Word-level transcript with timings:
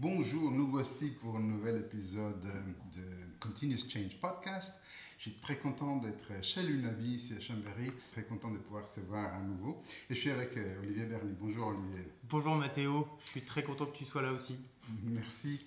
Bonjour, 0.00 0.52
nous 0.52 0.68
voici 0.68 1.08
pour 1.10 1.38
un 1.38 1.42
nouvel 1.42 1.78
épisode 1.78 2.40
de 2.40 3.02
Continuous 3.40 3.78
Change 3.88 4.16
Podcast. 4.20 4.80
Je 5.16 5.22
suis 5.22 5.40
très 5.40 5.56
content 5.56 5.96
d'être 5.96 6.40
chez 6.40 6.62
l'UNABI, 6.62 7.16
ici 7.16 7.34
à 7.36 7.40
Chambéry, 7.40 7.90
très 8.12 8.22
content 8.22 8.52
de 8.52 8.58
pouvoir 8.58 8.86
se 8.86 9.00
voir 9.00 9.34
à 9.34 9.40
nouveau. 9.40 9.82
Et 10.08 10.14
je 10.14 10.20
suis 10.20 10.30
avec 10.30 10.56
euh, 10.56 10.80
Olivier 10.84 11.04
Berny. 11.06 11.34
Bonjour 11.40 11.66
Olivier. 11.66 12.06
Bonjour 12.30 12.54
Mathéo, 12.54 13.08
je 13.24 13.30
suis 13.30 13.40
très 13.40 13.64
content 13.64 13.86
que 13.86 13.96
tu 13.96 14.04
sois 14.04 14.22
là 14.22 14.32
aussi. 14.32 14.56
Merci. 15.02 15.66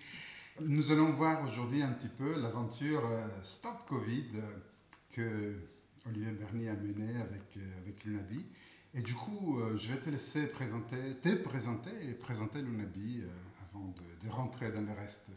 Nous 0.61 0.93
allons 0.93 1.11
voir 1.11 1.45
aujourd'hui 1.45 1.83
un 1.83 1.91
petit 1.91 2.07
peu 2.07 2.39
l'aventure 2.39 3.05
euh, 3.05 3.27
Stop 3.43 3.85
Covid 3.89 4.27
euh, 4.35 4.41
que 5.11 5.55
Olivier 6.07 6.31
Berny 6.31 6.69
a 6.69 6.75
menée 6.75 7.19
avec, 7.19 7.59
avec 7.81 8.05
l'UNABI. 8.05 8.45
Et 8.93 9.01
du 9.01 9.13
coup, 9.13 9.57
je 9.77 9.89
vais 9.89 9.97
te 9.97 10.09
laisser 10.09 10.47
présenter, 10.47 11.15
te 11.21 11.33
présenter 11.35 11.91
et 12.09 12.13
présenter 12.13 12.61
l'UNABI 12.61 13.23
de, 13.73 14.29
rentrer 14.29 14.71
dans 14.71 14.81
le 14.81 14.91
reste 14.93 15.29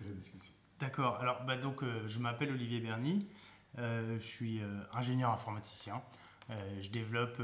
de 0.00 0.08
la 0.08 0.14
discussion. 0.14 0.52
D'accord. 0.78 1.16
Alors, 1.16 1.44
bah, 1.44 1.56
donc, 1.56 1.82
je 2.06 2.18
m'appelle 2.18 2.50
Olivier 2.50 2.80
Berny. 2.80 3.28
Euh, 3.78 4.18
je 4.18 4.26
suis 4.26 4.60
euh, 4.60 4.82
ingénieur 4.92 5.30
informaticien. 5.30 6.02
Euh, 6.50 6.80
je 6.80 6.90
développe 6.90 7.40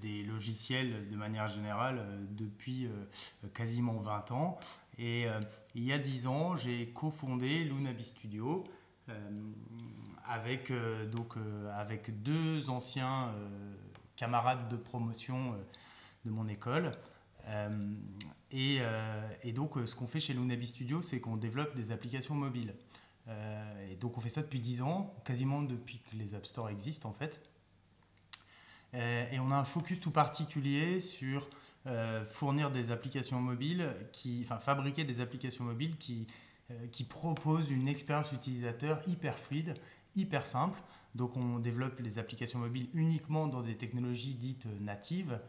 des 0.00 0.22
logiciels 0.22 1.08
de 1.08 1.16
manière 1.16 1.48
générale 1.48 2.00
depuis 2.30 2.88
quasiment 3.54 3.98
20 3.98 4.30
ans. 4.32 4.58
Et 4.98 5.26
il 5.74 5.84
y 5.84 5.92
a 5.92 5.98
10 5.98 6.26
ans, 6.26 6.56
j'ai 6.56 6.88
cofondé 6.90 7.64
l'Unabi 7.64 8.04
Studio 8.04 8.64
avec, 10.26 10.72
donc, 11.10 11.34
avec 11.74 12.22
deux 12.22 12.70
anciens 12.70 13.34
camarades 14.14 14.68
de 14.68 14.76
promotion 14.76 15.56
de 16.24 16.30
mon 16.30 16.46
école. 16.48 16.92
Et, 18.52 18.80
et, 19.44 19.52
donc, 19.52 19.74
ce 19.84 19.94
qu'on 19.94 20.06
fait 20.06 20.20
chez 20.20 20.34
l'Unabi 20.34 20.66
Studio, 20.66 21.02
c'est 21.02 21.20
qu'on 21.20 21.36
développe 21.36 21.74
des 21.74 21.92
applications 21.92 22.34
mobiles. 22.34 22.74
Euh, 23.30 23.90
et 23.90 23.96
donc 23.96 24.16
on 24.16 24.20
fait 24.20 24.28
ça 24.28 24.42
depuis 24.42 24.60
10 24.60 24.82
ans, 24.82 25.14
quasiment 25.24 25.62
depuis 25.62 25.98
que 25.98 26.16
les 26.16 26.34
App 26.34 26.46
Store 26.46 26.68
existent 26.68 27.08
en 27.08 27.12
fait. 27.12 27.40
Euh, 28.94 29.30
et 29.30 29.38
on 29.38 29.50
a 29.50 29.56
un 29.56 29.64
focus 29.64 30.00
tout 30.00 30.10
particulier 30.10 31.00
sur 31.00 31.48
euh, 31.86 32.24
fournir 32.24 32.70
des 32.70 32.90
applications 32.90 33.40
mobiles, 33.40 33.94
qui, 34.12 34.40
enfin 34.44 34.58
fabriquer 34.58 35.04
des 35.04 35.20
applications 35.20 35.64
mobiles 35.64 35.96
qui, 35.96 36.26
qui 36.92 37.02
proposent 37.02 37.70
une 37.72 37.88
expérience 37.88 38.30
utilisateur 38.32 39.00
hyper 39.08 39.38
fluide, 39.38 39.74
hyper 40.14 40.46
simple. 40.46 40.80
Donc 41.14 41.36
on 41.36 41.58
développe 41.58 41.98
les 42.00 42.18
applications 42.18 42.58
mobiles 42.58 42.88
uniquement 42.94 43.48
dans 43.48 43.62
des 43.62 43.76
technologies 43.76 44.34
dites 44.34 44.66
natives, 44.80 45.40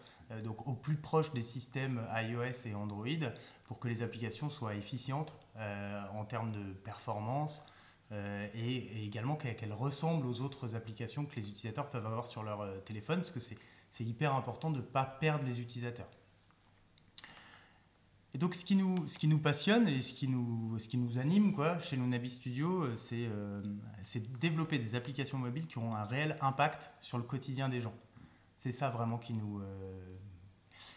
donc 0.43 0.67
au 0.67 0.73
plus 0.73 0.95
proche 0.95 1.33
des 1.33 1.41
systèmes 1.41 2.01
iOS 2.15 2.65
et 2.65 2.73
Android, 2.73 3.29
pour 3.65 3.79
que 3.79 3.87
les 3.87 4.01
applications 4.01 4.49
soient 4.49 4.75
efficientes 4.75 5.35
en 5.57 6.25
termes 6.25 6.51
de 6.51 6.73
performance, 6.73 7.63
euh, 8.11 8.47
et, 8.53 9.05
également 9.05 9.35
qu'elle 9.35 9.73
ressemble 9.73 10.25
aux 10.25 10.41
autres 10.41 10.75
applications 10.75 11.25
que 11.25 11.35
les 11.35 11.47
utilisateurs 11.47 11.89
peuvent 11.89 12.05
avoir 12.05 12.27
sur 12.27 12.43
leur 12.43 12.61
euh, 12.61 12.79
téléphone, 12.79 13.19
parce 13.19 13.31
que 13.31 13.39
c'est 13.39 14.03
hyper 14.03 14.35
important 14.35 14.69
de 14.69 14.77
ne 14.77 14.81
pas 14.81 15.05
perdre 15.05 15.45
les 15.45 15.61
utilisateurs. 15.61 16.09
Et 18.33 18.37
donc 18.37 18.55
ce 18.55 18.63
qui 18.63 18.75
nous, 18.75 19.07
ce 19.07 19.17
qui 19.17 19.27
nous 19.27 19.39
passionne 19.39 19.87
et 19.87 20.01
ce 20.01 20.13
qui 20.13 20.27
nous, 20.27 20.79
ce 20.79 20.87
qui 20.87 20.97
nous 20.97 21.17
anime 21.17 21.53
quoi, 21.53 21.79
chez 21.79 21.97
Lunabi 21.97 22.29
Studio, 22.29 22.83
euh, 22.83 22.95
c'est 24.03 24.19
de 24.19 24.37
développer 24.37 24.77
des 24.79 24.95
applications 24.95 25.37
mobiles 25.37 25.67
qui 25.67 25.77
ont 25.77 25.95
un 25.95 26.03
réel 26.03 26.37
impact 26.41 26.91
sur 27.01 27.17
le 27.17 27.23
quotidien 27.23 27.67
des 27.67 27.81
gens. 27.81 27.93
C'est 28.55 28.71
ça 28.71 28.89
vraiment 28.89 29.17
qui 29.17 29.33
nous... 29.33 29.61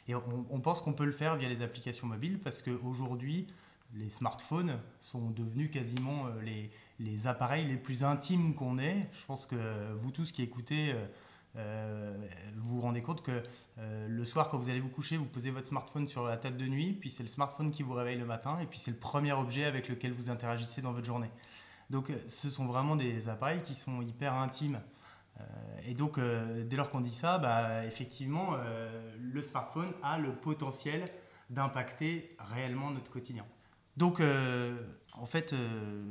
Et 0.07 0.15
on, 0.15 0.61
pense 0.61 0.83
qu'on 0.83 0.93
peut 0.93 1.07
le 1.07 1.13
faire 1.13 1.37
via 1.37 1.49
les 1.49 1.63
applications 1.63 2.07
mobiles 2.07 2.39
parce 2.39 2.61
qu'aujourd'hui, 2.61 3.47
les 3.95 4.11
smartphones 4.11 4.79
sont 5.01 5.31
devenus 5.31 5.71
quasiment 5.71 6.27
euh, 6.27 6.41
les, 6.43 6.71
les 6.99 7.27
appareils 7.27 7.67
les 7.67 7.77
plus 7.77 8.05
intimes 8.05 8.55
qu'on 8.55 8.79
ait. 8.79 9.09
Je 9.13 9.25
pense 9.25 9.47
que 9.47 9.93
vous 9.95 10.11
tous 10.11 10.33
qui 10.33 10.43
écoutez, 10.43 10.93
euh, 10.93 11.07
euh, 11.57 12.17
vous 12.57 12.77
vous 12.77 12.81
rendez 12.81 13.03
compte 13.03 13.23
que 13.23 13.43
le 14.09 14.25
soir, 14.25 14.49
quand 14.49 14.59
vous 14.59 14.71
allez 14.71 14.81
vous 14.81 14.89
coucher, 14.89 15.17
vous 15.17 15.25
posez 15.25 15.51
votre 15.51 15.67
smartphone 15.67 16.07
sur 16.07 16.25
la 16.25 16.37
table 16.37 16.57
de 16.57 16.67
nuit, 16.67 16.93
puis 16.93 17.11
c'est 17.11 17.23
le 17.23 17.29
smartphone 17.29 17.71
qui 17.71 17.83
vous 17.83 17.95
réveille 17.95 18.19
le 18.19 18.25
matin, 18.25 18.59
et 18.61 18.67
puis 18.67 18.79
c'est 18.79 18.91
le 18.91 18.97
premier 18.97 19.33
objet 19.33 19.65
avec 19.65 19.89
lequel 19.89 20.13
vous 20.13 20.31
interagissez 20.31 20.81
dans 20.81 20.93
votre 20.93 21.07
journée. 21.07 21.31
Donc 21.91 22.11
ce 22.29 22.51
sont 22.51 22.67
vraiment 22.67 22.97
des 22.97 23.29
appareils 23.29 23.63
qui 23.63 23.75
sont 23.75 24.01
hyper 24.01 24.35
intimes. 24.35 24.81
et 25.87 25.95
donc 25.95 26.19
dès 26.21 26.77
lors 26.77 26.91
qu'on 26.91 27.01
dit 27.01 27.11
ça, 27.11 27.39
bah, 27.39 27.85
effectivement, 27.85 28.57
le 29.21 29.43
smartphone 29.43 29.93
a 30.03 30.19
le 30.19 30.33
potentiel 30.33 31.11
d'impacter 31.51 32.37
réellement 32.39 32.91
notre 32.91 33.11
quotidien. 33.11 33.45
Donc, 33.97 34.21
euh, 34.21 34.77
en 35.13 35.27
fait, 35.27 35.53
euh, 35.53 36.03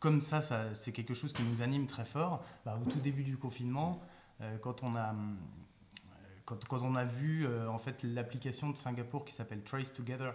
comme 0.00 0.20
ça, 0.20 0.40
c'est 0.74 0.92
quelque 0.92 1.14
chose 1.14 1.32
qui 1.32 1.42
nous 1.42 1.62
anime 1.62 1.86
très 1.86 2.04
fort. 2.04 2.44
Bah, 2.64 2.78
au 2.84 2.88
tout 2.88 3.00
début 3.00 3.22
du 3.22 3.36
confinement, 3.36 4.00
euh, 4.02 4.06
quand 4.62 4.82
on 4.82 4.96
a 4.96 5.14
quand, 6.44 6.58
on 6.82 6.94
a 6.94 7.04
vu 7.04 7.46
en 7.66 7.78
fait 7.78 8.02
l'application 8.02 8.70
de 8.70 8.76
Singapour 8.76 9.24
qui 9.24 9.32
s'appelle 9.32 9.62
Trace 9.62 9.92
Together 9.92 10.34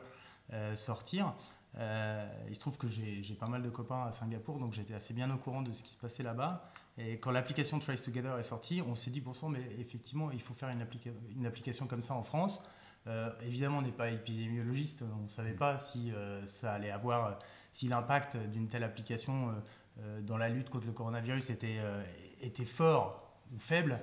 sortir, 0.75 1.35
il 1.77 2.55
se 2.55 2.59
trouve 2.59 2.77
que 2.77 2.87
j'ai 2.87 3.35
pas 3.39 3.47
mal 3.47 3.61
de 3.61 3.69
copains 3.69 4.05
à 4.05 4.11
Singapour, 4.11 4.57
donc 4.57 4.73
j'étais 4.73 4.95
assez 4.95 5.13
bien 5.13 5.29
au 5.29 5.37
courant 5.37 5.61
de 5.61 5.71
ce 5.71 5.83
qui 5.83 5.91
se 5.91 5.97
passait 5.97 6.23
là-bas. 6.23 6.71
Et 6.99 7.17
quand 7.17 7.31
l'application 7.31 7.79
Trace 7.79 8.01
Together 8.01 8.37
est 8.37 8.43
sortie, 8.43 8.81
on 8.85 8.93
s'est 8.93 9.09
dit, 9.09 9.21
bon 9.21 9.33
sang, 9.33 9.47
mais 9.47 9.65
effectivement, 9.79 10.31
il 10.31 10.41
faut 10.41 10.53
faire 10.53 10.69
une, 10.69 11.45
application 11.45 11.87
comme 11.87 12.01
ça 12.01 12.13
en 12.13 12.23
France. 12.23 12.63
Euh, 13.07 13.29
évidemment, 13.41 13.77
on 13.77 13.81
n'est 13.81 13.91
pas 13.91 14.09
épidémiologiste, 14.09 15.03
on 15.17 15.23
ne 15.23 15.27
savait 15.29 15.53
pas 15.53 15.77
si 15.77 16.11
euh, 16.11 16.45
ça 16.45 16.73
allait 16.73 16.91
avoir, 16.91 17.39
si 17.71 17.87
l'impact 17.87 18.35
d'une 18.35 18.67
telle 18.67 18.83
application 18.83 19.55
euh, 19.99 20.21
dans 20.21 20.35
la 20.35 20.49
lutte 20.49 20.69
contre 20.69 20.87
le 20.87 20.91
coronavirus 20.91 21.49
était 21.51 22.65
fort 22.65 23.28
ou 23.53 23.59
faible, 23.59 23.99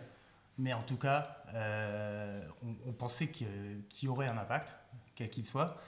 mais 0.59 0.73
en 0.73 0.83
tout 0.83 0.97
cas, 0.97 1.43
on, 2.87 2.93
pensait 2.93 3.29
qu'il 3.29 3.85
y 4.03 4.09
aurait 4.09 4.29
un 4.29 4.39
impact, 4.39 4.77
quel 5.15 5.29
qu'il 5.29 5.45
soit. 5.45 5.81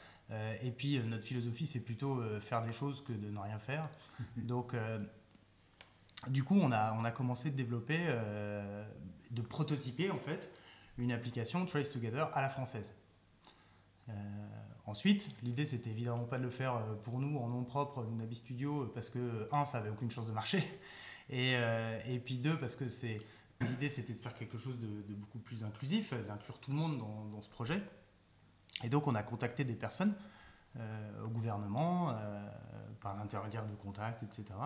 et 0.62 0.70
puis, 0.70 0.98
notre 1.00 1.24
philosophie, 1.24 1.66
c'est 1.66 1.80
plutôt 1.80 2.22
faire 2.40 2.60
des 2.62 2.72
choses 2.72 3.02
que 3.02 3.12
de 3.12 3.30
ne 3.30 3.38
rien 3.38 3.58
faire. 3.58 3.88
Donc, 4.36 4.74
du 6.26 6.44
coup, 6.44 6.58
on 6.60 6.70
a, 6.70 6.92
on 6.92 7.04
a 7.04 7.10
commencé 7.10 7.50
de 7.50 7.56
développer, 7.56 7.98
de 9.30 9.42
prototyper 9.42 10.10
en 10.10 10.18
fait, 10.18 10.50
une 10.98 11.12
application 11.12 11.64
Trace 11.64 11.90
Together 11.90 12.28
à 12.34 12.42
la 12.42 12.50
française. 12.50 12.92
Euh, 14.08 14.12
ensuite, 14.86 15.28
l'idée 15.42 15.64
c'était 15.64 15.90
évidemment 15.90 16.24
pas 16.24 16.38
de 16.38 16.42
le 16.42 16.50
faire 16.50 16.76
euh, 16.76 16.94
pour 17.02 17.18
nous 17.18 17.38
en 17.38 17.48
nom 17.48 17.64
propre, 17.64 18.04
Lunabi 18.04 18.34
Studio, 18.34 18.90
parce 18.94 19.10
que 19.10 19.48
un, 19.52 19.64
ça 19.64 19.78
avait 19.78 19.90
aucune 19.90 20.10
chance 20.10 20.26
de 20.26 20.32
marcher, 20.32 20.62
et, 21.30 21.54
euh, 21.56 22.00
et 22.06 22.18
puis 22.18 22.36
deux, 22.36 22.58
parce 22.58 22.76
que 22.76 22.88
c'est 22.88 23.20
l'idée 23.60 23.88
c'était 23.88 24.12
de 24.12 24.20
faire 24.20 24.34
quelque 24.34 24.58
chose 24.58 24.78
de, 24.78 25.14
beaucoup 25.14 25.38
plus 25.38 25.64
inclusif, 25.64 26.14
d'inclure 26.26 26.58
tout 26.58 26.70
le 26.70 26.76
monde 26.76 26.98
dans, 26.98 27.40
ce 27.40 27.48
projet. 27.48 27.82
Et 28.84 28.88
donc 28.88 29.06
on 29.06 29.14
a 29.14 29.22
contacté 29.22 29.64
des 29.64 29.74
personnes 29.74 30.14
au 31.24 31.28
gouvernement 31.28 32.14
par 33.00 33.16
l'intermédiaire 33.16 33.66
de 33.66 33.74
contacts, 33.74 34.22
etc. 34.22 34.58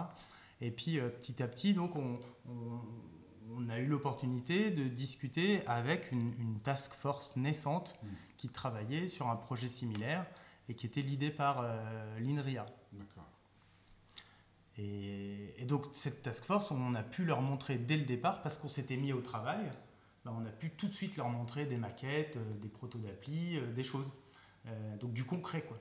Et 0.60 0.70
puis 0.70 0.98
petit 1.00 1.42
à 1.42 1.48
petit, 1.48 1.72
donc 1.72 1.96
on 1.96 2.20
on 3.56 3.68
a 3.68 3.78
eu 3.78 3.86
l'opportunité 3.86 4.70
de 4.70 4.84
discuter 4.84 5.66
avec 5.66 6.10
une, 6.12 6.60
task 6.62 6.92
force 6.94 7.36
naissante 7.36 7.98
hmm. 8.02 8.06
qui 8.36 8.48
travaillait 8.48 9.08
sur 9.08 9.28
un 9.28 9.36
projet 9.36 9.68
similaire 9.68 10.26
et 10.68 10.74
qui 10.74 10.86
était 10.86 11.02
l'idée 11.02 11.30
par 11.30 11.60
euh, 11.62 12.18
l'INRIA. 12.20 12.66
D'accord. 12.92 13.28
Et, 14.78 15.64
donc 15.66 15.86
cette 15.92 16.22
task 16.22 16.44
force, 16.44 16.70
on 16.70 16.94
a 16.94 17.02
pu 17.02 17.24
leur 17.24 17.42
montrer 17.42 17.76
dès 17.76 17.96
le 17.96 18.04
départ, 18.04 18.42
parce 18.42 18.56
qu'on 18.56 18.68
s'était 18.68 18.96
mis 18.96 19.12
au 19.12 19.20
travail, 19.20 19.70
ben, 20.24 20.34
on 20.38 20.46
a 20.46 20.50
pu 20.50 20.70
tout 20.70 20.88
de 20.88 20.94
suite 20.94 21.16
leur 21.16 21.28
montrer 21.28 21.66
des 21.66 21.76
maquettes, 21.76 22.36
euh, 22.36 22.54
des 22.60 22.68
protos 22.68 22.98
d'appli, 22.98 23.58
euh, 23.58 23.72
des 23.72 23.84
choses. 23.84 24.12
donc 25.00 25.12
du 25.12 25.24
concret 25.24 25.62
quoi. 25.62 25.78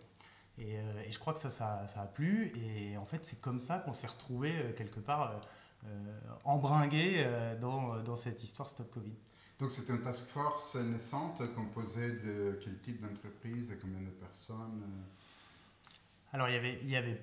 Et, 0.58 0.78
je 1.10 1.18
crois 1.20 1.34
que 1.34 1.40
ça, 1.40 1.50
ça, 1.50 1.88
ça, 1.88 2.02
a 2.02 2.06
plu. 2.06 2.52
Et 2.56 2.98
en 2.98 3.06
fait, 3.06 3.26
c'est 3.26 3.40
comme 3.42 3.60
ça 3.60 3.80
qu'on 3.80 3.94
s'est 3.94 4.08
retrouvé 4.08 4.74
quelque 4.76 5.00
part 5.00 5.42
euh, 5.88 6.20
embringué 6.44 7.16
euh, 7.18 7.58
dans, 7.58 8.04
dans, 8.04 8.16
cette 8.16 8.44
histoire 8.44 8.70
Stop 8.70 8.92
Covid. 8.92 9.16
Donc 9.58 9.72
c'était 9.72 9.94
une 9.94 10.02
task 10.02 10.28
force 10.28 10.76
naissante 10.76 11.42
composée 11.56 12.20
de 12.20 12.60
quel 12.64 12.78
type 12.78 13.02
d'entreprise 13.02 13.72
et 13.72 13.78
combien 13.78 14.02
de 14.02 14.12
personnes 14.12 14.84
euh? 14.84 16.34
Alors 16.34 16.50
il 16.50 16.54
y, 16.54 16.58
avait, 16.58 16.78
il 16.82 16.90
y 16.90 16.96
avait 16.96 17.20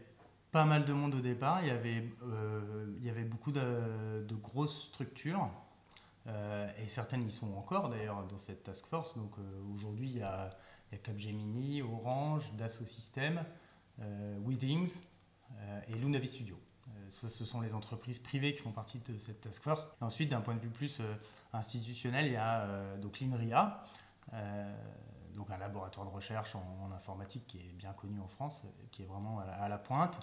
pas 0.53 0.65
mal 0.65 0.85
de 0.85 0.93
monde 0.93 1.15
au 1.15 1.21
départ, 1.21 1.61
il 1.63 1.69
y 1.69 1.71
avait, 1.71 2.11
avait 3.09 3.25
beaucoup 3.25 3.53
de, 3.53 4.35
grosses 4.43 4.87
structures. 4.87 5.49
et 6.27 6.87
certaines 6.87 7.27
y 7.27 7.31
sont 7.31 7.55
encore 7.55 7.89
d'ailleurs 7.89 8.27
dans 8.27 8.39
cette 8.39 8.63
task 8.63 8.87
force. 8.87 9.17
Donc 9.17 9.33
aujourd'hui, 9.75 10.09
il 10.09 10.19
y 10.19 10.23
a, 10.23 10.51
Capgemini, 11.03 11.83
Orange, 11.83 12.51
Dassault 12.57 12.87
Systèmes, 12.87 13.45
Withings 14.45 15.03
et 15.89 15.95
Lunavi 15.95 16.27
Studio. 16.27 16.59
Euh, 16.89 17.11
ce 17.11 17.45
sont 17.45 17.61
les 17.61 17.75
entreprises 17.75 18.19
privées 18.19 18.53
qui 18.53 18.61
font 18.61 18.73
partie 18.73 18.99
de 18.99 19.19
cette 19.19 19.41
task 19.41 19.63
force. 19.63 19.89
Ensuite, 20.01 20.31
d'un 20.31 20.41
point 20.41 20.55
de 20.55 20.61
vue 20.61 20.71
plus 20.71 20.99
euh, 21.01 21.15
institutionnel, 21.53 22.27
il 22.27 22.33
y 22.33 22.37
a 22.37 22.63
euh, 22.63 22.97
l'INRIA, 23.21 23.85
donc 25.39 25.51
un 25.51 25.57
laboratoire 25.59 26.07
de 26.07 26.13
recherche 26.13 26.55
en, 26.55 26.91
informatique 26.95 27.47
qui 27.47 27.59
est 27.59 27.73
bien 27.73 27.93
connu 27.93 28.21
en 28.21 28.29
France, 28.29 28.63
qui 28.91 29.03
est 29.03 29.07
vraiment 29.07 29.41
à 29.41 29.69
la, 29.69 29.79
pointe. 29.79 30.21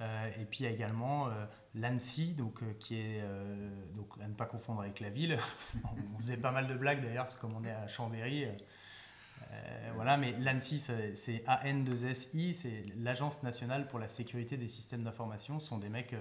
et 0.00 0.44
puis 0.44 0.60
il 0.60 0.62
y 0.64 0.66
a 0.66 0.70
également 0.70 1.28
l'ANSI, 1.74 2.34
donc, 2.34 2.62
qui 2.78 2.96
est 2.96 3.22
donc, 3.94 4.08
à 4.20 4.28
ne 4.28 4.34
pas 4.34 4.46
confondre 4.46 4.82
avec 4.82 5.00
la 5.00 5.08
ville. 5.08 5.38
on 6.14 6.18
faisait 6.18 6.36
pas 6.36 6.50
mal 6.50 6.66
de 6.66 6.74
blagues 6.74 7.02
d'ailleurs, 7.02 7.38
comme 7.38 7.54
on 7.54 7.64
est 7.64 7.70
à 7.70 7.86
Chambéry. 7.86 8.46
voilà, 9.94 10.16
mais 10.16 10.32
l'ANSI, 10.32 10.78
c'est 11.14 11.44
AN2SI, 11.46 12.54
c'est 12.54 12.84
l'Agence 12.96 13.42
nationale 13.42 13.86
pour 13.86 13.98
la 13.98 14.08
sécurité 14.08 14.56
des 14.56 14.68
systèmes 14.68 15.04
d'information. 15.04 15.60
Ce 15.60 15.68
sont 15.68 15.78
des 15.78 15.88
mecs, 15.88 16.14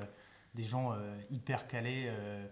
des 0.53 0.63
gens 0.63 0.95
hyper 1.29 1.67
calés 1.67 2.05
euh, 2.07 2.47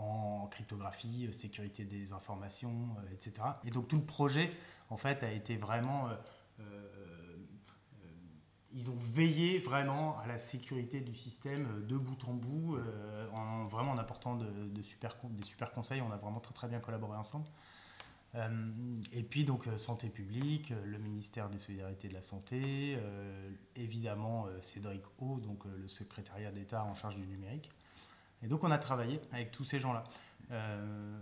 en 0.00 0.46
cryptographie, 0.46 1.26
euh, 1.26 1.32
sécurité 1.32 1.84
des 1.84 2.12
informations, 2.12 2.88
euh, 2.98 3.12
etc. 3.12 3.46
Et 3.64 3.70
donc 3.70 3.88
tout 3.88 3.96
le 3.96 4.04
projet, 4.04 4.50
en 4.88 4.96
fait, 4.96 5.22
a 5.22 5.30
été 5.30 5.56
vraiment 5.56 6.08
ils 8.72 8.88
ont 8.88 8.96
veillé 8.96 9.58
vraiment 9.58 10.16
à 10.20 10.28
la 10.28 10.38
sécurité 10.38 11.00
du 11.00 11.14
système 11.14 11.84
de 11.86 11.96
bout 11.96 12.22
en 12.28 12.34
bout, 12.34 12.78
en 13.32 13.64
vraiment 13.64 13.92
en 13.92 13.98
apportant 13.98 14.36
des 14.36 14.82
super 14.82 15.72
conseils. 15.72 16.00
On 16.00 16.12
a 16.12 16.16
vraiment 16.16 16.38
très 16.38 16.54
très 16.54 16.68
bien 16.68 16.78
collaboré 16.78 17.18
ensemble. 17.18 17.48
et 19.12 19.22
puis 19.24 19.44
donc 19.44 19.66
santé 19.76 20.08
publique, 20.08 20.72
le 20.84 20.98
ministère 20.98 21.48
des 21.50 21.58
solidarités 21.58 22.08
de 22.08 22.14
la 22.14 22.22
santé, 22.22 22.96
évidemment 23.74 24.46
Cédric 24.60 25.02
O, 25.18 25.40
donc 25.40 25.64
le 25.64 25.88
secrétariat 25.88 26.52
d'État 26.52 26.84
en 26.84 26.94
charge 26.94 27.16
du 27.16 27.26
numérique. 27.26 27.70
Et 28.42 28.48
donc 28.48 28.64
on 28.64 28.70
a 28.70 28.78
travaillé 28.78 29.20
avec 29.32 29.50
tous 29.50 29.64
ces 29.64 29.78
gens-là. 29.78 30.04
Euh, 30.50 31.18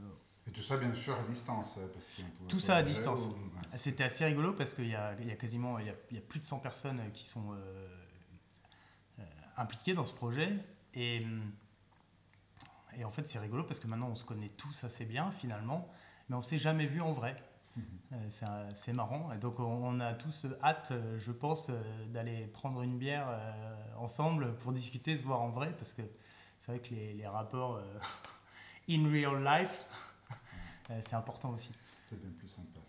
et 0.47 0.51
tout 0.51 0.63
ça, 0.63 0.79
bien 0.79 0.95
sûr, 0.95 1.19
à 1.19 1.23
distance. 1.25 1.77
Euh, 1.79 1.89
parce 1.93 2.13
tout 2.49 2.61
ça 2.61 2.77
à 2.77 2.83
distance. 2.83 3.29
C'était 3.75 4.05
assez 4.05 4.25
rigolo 4.25 4.55
parce 4.55 4.75
qu'il 4.75 4.87
y, 4.87 4.91
y, 4.91 4.95
a 4.95 5.37
quasiment 5.37 5.79
il 5.79 5.87
y 5.87 5.91
a, 5.91 5.95
il 6.11 6.17
y 6.17 6.19
a 6.19 6.23
plus 6.23 6.41
de 6.41 6.45
100 6.45 6.61
personnes 6.61 7.03
qui 7.13 7.27
sont 7.27 7.53
euh, 7.53 9.23
impliquées 9.57 9.95
dans 9.95 10.07
ce 10.07 10.15
projet. 10.15 10.51
Et, 10.95 11.27
et 12.97 13.05
en 13.05 13.11
fait, 13.11 13.29
c'est 13.29 13.39
rigolo 13.39 13.65
parce 13.65 13.79
que 13.79 13.87
maintenant, 13.87 14.09
on 14.09 14.15
se 14.15 14.25
connaît 14.25 14.49
tous 14.49 14.85
assez 14.85 15.05
bien, 15.05 15.31
finalement, 15.31 15.87
mais 16.29 16.37
on 16.37 16.39
ne 16.39 16.45
s'est 16.45 16.59
jamais 16.59 16.87
vu 16.87 17.03
en 17.03 17.13
vrai. 17.13 17.37
Mhm. 17.77 18.31
C'est 18.75 18.95
marrant. 18.95 19.31
Et 19.33 19.39
donc, 19.39 19.61
on 19.61 20.01
a 20.01 20.15
tous 20.15 20.47
hâte, 20.63 20.95
je 21.19 21.31
pense, 21.31 21.71
d'aller 22.09 22.47
prendre 22.47 22.81
une 22.81 22.97
bière 22.97 23.29
ensemble 23.99 24.57
pour 24.57 24.73
discuter, 24.73 25.15
se 25.15 25.25
voir 25.25 25.43
en 25.43 25.51
vrai, 25.51 25.75
parce 25.77 25.93
que 25.93 26.03
c'est 26.69 26.77
vrai 26.77 26.87
que 26.87 26.95
les, 26.95 27.15
les 27.15 27.27
rapports 27.27 27.77
euh, 27.77 27.99
in 28.91 29.11
real 29.11 29.43
life, 29.43 29.85
euh, 30.91 31.01
c'est 31.01 31.15
important 31.15 31.51
aussi. 31.51 31.73
C'est 32.09 32.21
bien 32.21 32.31
plus 32.39 32.49
sympa. 32.49 32.81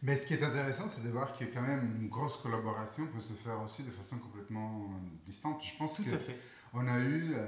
Mais 0.00 0.14
ce 0.14 0.28
qui 0.28 0.34
est 0.34 0.42
intéressant, 0.44 0.86
c'est 0.86 1.02
de 1.02 1.08
voir 1.08 1.36
que 1.36 1.44
quand 1.46 1.62
même 1.62 1.96
une 2.00 2.08
grosse 2.08 2.36
collaboration 2.36 3.08
peut 3.08 3.20
se 3.20 3.32
faire 3.32 3.60
aussi 3.62 3.82
de 3.82 3.90
façon 3.90 4.18
complètement 4.18 4.88
distante. 5.26 5.60
Je 5.64 5.76
pense 5.76 6.00
qu'on 6.00 6.86
a 6.86 7.00
eu 7.00 7.34
euh, 7.34 7.46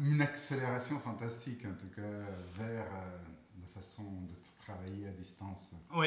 une 0.00 0.22
accélération 0.22 0.98
fantastique, 0.98 1.66
en 1.66 1.74
tout 1.74 1.90
cas, 1.94 2.08
vers 2.54 2.86
la 2.90 3.66
façon 3.74 4.02
de 4.02 4.34
travailler 4.64 5.08
à 5.08 5.12
distance. 5.12 5.72
Oui, 5.94 6.06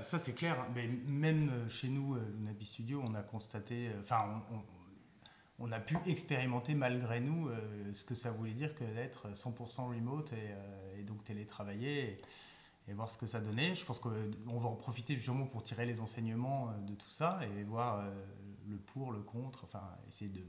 ça 0.00 0.18
c'est 0.18 0.34
clair. 0.34 0.66
Mais 0.74 0.88
même 1.06 1.68
chez 1.68 1.88
nous, 1.88 2.16
Nabi 2.40 2.64
Studio, 2.64 3.00
on 3.04 3.14
a 3.14 3.22
constaté, 3.22 3.92
enfin, 4.00 4.42
on, 4.50 4.56
on 4.56 4.77
a 5.72 5.80
pu 5.80 5.96
expérimenter 6.06 6.74
malgré 6.74 7.20
nous 7.20 7.48
euh, 7.48 7.92
ce 7.92 8.04
que 8.04 8.14
ça 8.14 8.30
voulait 8.30 8.52
dire 8.52 8.74
que 8.74 8.84
d'être 8.84 9.28
100% 9.32 9.88
remote 9.88 10.32
et, 10.32 10.36
euh, 10.36 11.02
donc 11.02 11.24
télétravailler 11.24 12.20
et, 12.88 12.94
voir 12.94 13.10
ce 13.10 13.18
que 13.18 13.26
ça 13.26 13.40
donnait. 13.40 13.74
Je 13.74 13.84
pense 13.84 13.98
qu'on 13.98 14.58
va 14.58 14.68
en 14.68 14.76
profiter 14.76 15.14
justement 15.14 15.46
pour 15.46 15.62
tirer 15.62 15.84
les 15.84 16.00
enseignements 16.00 16.70
euh, 16.70 16.80
de 16.86 16.94
tout 16.94 17.10
ça 17.10 17.40
et 17.42 17.62
voir 17.64 18.02
le 18.66 18.76
pour, 18.76 19.12
le 19.12 19.20
contre, 19.20 19.64
enfin 19.64 19.82
essayer 20.06 20.30
de, 20.30 20.42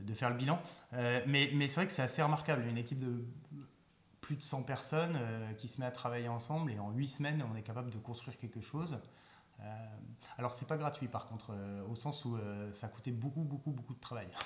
de 0.00 0.14
faire 0.14 0.30
le 0.30 0.36
bilan. 0.36 0.58
mais, 0.92 1.50
mais 1.54 1.68
c'est 1.68 1.74
vrai 1.76 1.86
que 1.86 1.92
c'est 1.92 2.02
assez 2.02 2.22
remarquable, 2.22 2.64
une 2.66 2.78
équipe 2.78 2.98
de 2.98 3.24
plus 4.22 4.36
de 4.36 4.42
100 4.42 4.62
personnes 4.62 5.18
qui 5.58 5.68
se 5.68 5.78
met 5.80 5.86
à 5.86 5.90
travailler 5.90 6.28
ensemble 6.28 6.72
et 6.72 6.78
en 6.78 6.92
8 6.92 7.08
semaines 7.08 7.44
on 7.50 7.54
est 7.56 7.62
capable 7.62 7.90
de 7.90 7.98
construire 7.98 8.38
quelque 8.38 8.62
chose. 8.62 8.98
Euh, 9.60 9.64
alors 10.38 10.52
c'est 10.52 10.66
pas 10.66 10.76
gratuit 10.76 11.08
par 11.08 11.28
contre, 11.28 11.52
euh, 11.52 11.86
au 11.88 11.94
sens 11.94 12.24
où 12.24 12.36
euh, 12.36 12.72
ça 12.72 12.88
coûtait 12.88 13.12
beaucoup, 13.12 13.42
beaucoup, 13.42 13.70
beaucoup 13.70 13.94
de 13.94 14.00
travail. 14.00 14.28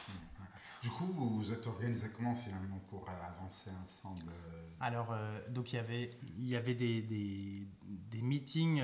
Du 0.83 0.91
coup, 0.91 1.07
vous 1.07 1.37
vous 1.37 1.53
êtes 1.53 1.67
organisé 1.67 2.09
comment 2.15 2.35
finalement 2.35 2.81
pour 2.89 3.09
avancer 3.09 3.71
ensemble 3.85 4.33
Alors, 4.81 5.15
donc 5.51 5.73
il 5.73 5.77
y 5.77 5.79
avait, 5.79 6.17
il 6.37 6.49
y 6.49 6.57
avait 6.57 6.75
des, 6.75 7.01
des, 7.01 8.23
meetings. 8.23 8.83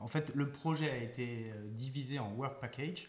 en 0.00 0.08
fait, 0.08 0.34
le 0.34 0.50
projet 0.50 0.90
a 0.90 0.96
été 0.96 1.52
divisé 1.72 2.18
en 2.18 2.32
work 2.32 2.60
package. 2.60 3.08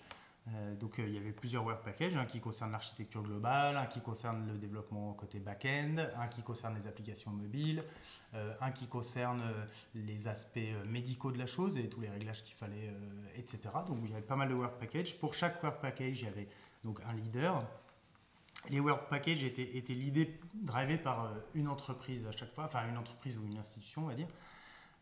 Donc 0.79 0.95
il 0.97 1.13
y 1.13 1.17
avait 1.17 1.31
plusieurs 1.31 1.63
work 1.63 1.83
packages, 1.83 2.15
un 2.15 2.25
qui 2.25 2.39
concerne 2.39 2.71
l'architecture 2.71 3.21
globale, 3.21 3.77
un 3.77 3.85
qui 3.85 4.01
concerne 4.01 4.47
le 4.47 4.57
développement 4.57 5.13
côté 5.13 5.39
back-end, 5.39 5.97
un 6.17 6.27
qui 6.27 6.41
concerne 6.41 6.75
les 6.75 6.88
applications 6.88 7.31
mobiles, 7.31 7.83
euh, 8.33 8.53
un 8.61 8.71
qui 8.71 8.88
concerne 8.88 9.41
euh, 9.41 9.65
les 9.93 10.29
aspects 10.29 10.57
euh, 10.57 10.85
médicaux 10.85 11.33
de 11.33 11.38
la 11.38 11.47
chose 11.47 11.77
et 11.77 11.89
tous 11.89 11.99
les 11.99 12.09
réglages 12.09 12.43
qu'il 12.43 12.55
fallait, 12.55 12.93
etc. 13.35 13.59
Donc 13.85 13.99
il 14.05 14.09
y 14.09 14.13
avait 14.13 14.21
pas 14.21 14.38
mal 14.38 14.47
de 14.47 14.53
work 14.53 14.79
packages. 14.79 15.17
Pour 15.19 15.33
chaque 15.33 15.61
work 15.61 15.81
package, 15.81 16.21
il 16.21 16.25
y 16.25 16.27
avait 16.27 16.47
donc 16.83 17.01
un 17.07 17.13
leader. 17.13 17.61
Les 18.69 18.79
work 18.79 19.09
packages 19.09 19.43
étaient, 19.43 19.75
étaient 19.75 19.93
l'idée 19.93 20.39
drivés 20.53 20.97
par 20.97 21.33
une 21.55 21.67
entreprise 21.67 22.25
à 22.25 22.31
chaque 22.31 22.53
fois, 22.53 22.65
enfin 22.65 22.88
une 22.88 22.97
entreprise 22.97 23.38
ou 23.38 23.45
une 23.45 23.57
institution, 23.57 24.03
on 24.03 24.07
va 24.07 24.15
dire. 24.15 24.27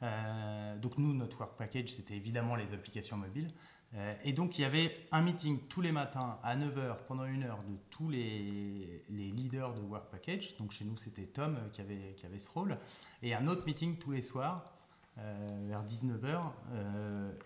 Donc 0.01 0.97
nous, 0.97 1.13
notre 1.13 1.39
work 1.39 1.57
package, 1.57 1.89
c'était 1.89 2.15
évidemment 2.15 2.55
les 2.55 2.73
applications 2.73 3.17
mobiles. 3.17 3.51
Euh, 3.95 4.13
et 4.23 4.33
donc 4.33 4.57
il 4.59 4.61
y 4.61 4.65
avait 4.65 4.95
un 5.11 5.21
meeting 5.21 5.59
tous 5.67 5.81
les 5.81 5.91
matins 5.91 6.37
à 6.43 6.55
9h 6.55 6.97
pendant 7.07 7.25
une 7.25 7.43
heure 7.43 7.63
de 7.63 7.75
tous 7.89 8.09
les, 8.09 9.03
leaders 9.09 9.73
de 9.73 9.81
Work 9.81 10.11
Package. 10.11 10.55
Donc 10.57 10.71
chez 10.71 10.85
nous 10.85 10.97
c'était 10.97 11.25
Tom 11.25 11.55
euh, 11.55 11.69
qui 11.69 11.81
avait, 11.81 12.39
ce 12.39 12.49
rôle. 12.49 12.77
Et 13.23 13.33
un 13.33 13.47
autre 13.47 13.65
meeting 13.65 13.97
tous 13.97 14.11
les 14.11 14.21
soirs 14.21 14.71
euh, 15.17 15.65
vers 15.67 15.83
19h 15.83 16.39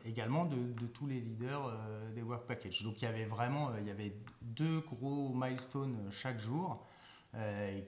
également 0.05 0.45
de, 0.45 0.85
tous 0.87 1.07
les 1.07 1.21
leaders 1.21 1.73
des 2.13 2.21
Work 2.21 2.45
Package. 2.45 2.83
Donc 2.83 3.01
il 3.01 3.05
y 3.05 3.07
avait 3.07 3.25
vraiment 3.25 3.71
il 3.79 3.87
y 3.87 3.91
avait 3.91 4.13
deux 4.41 4.81
gros 4.81 5.33
milestones 5.33 5.97
chaque 6.11 6.39
jour 6.39 6.85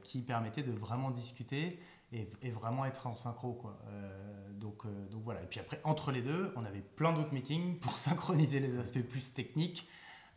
qui 0.02 0.24
permettaient 0.24 0.64
de 0.64 0.72
vraiment 0.72 1.12
discuter 1.12 1.78
et, 2.12 2.52
vraiment 2.52 2.86
être 2.86 3.08
en 3.08 3.16
synchro. 3.16 3.54
Quoi. 3.54 3.78
Euh, 3.88 4.52
donc, 4.54 4.86
euh, 4.86 5.08
donc 5.10 5.24
voilà. 5.24 5.42
Et 5.44 5.48
puis 5.48 5.60
après, 5.60 5.80
entre 5.84 6.12
les 6.12 6.22
deux, 6.22 6.52
on 6.56 6.64
avait 6.64 6.82
plein 6.82 7.14
d'autres 7.14 7.34
meetings 7.34 7.80
pour 7.80 7.94
synchroniser 7.94 8.60
les 8.60 8.78
aspects 8.78 9.02
plus 9.02 9.34
techniques. 9.34 9.88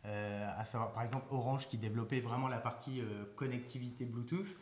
Euh, 0.05 0.47
à 0.57 0.63
savoir 0.63 0.93
par 0.93 1.03
exemple 1.03 1.27
Orange 1.29 1.67
qui 1.67 1.77
développait 1.77 2.21
vraiment 2.21 2.47
la 2.47 2.59
partie 2.59 3.01
connectivité 3.35 4.05
Bluetooth. 4.05 4.57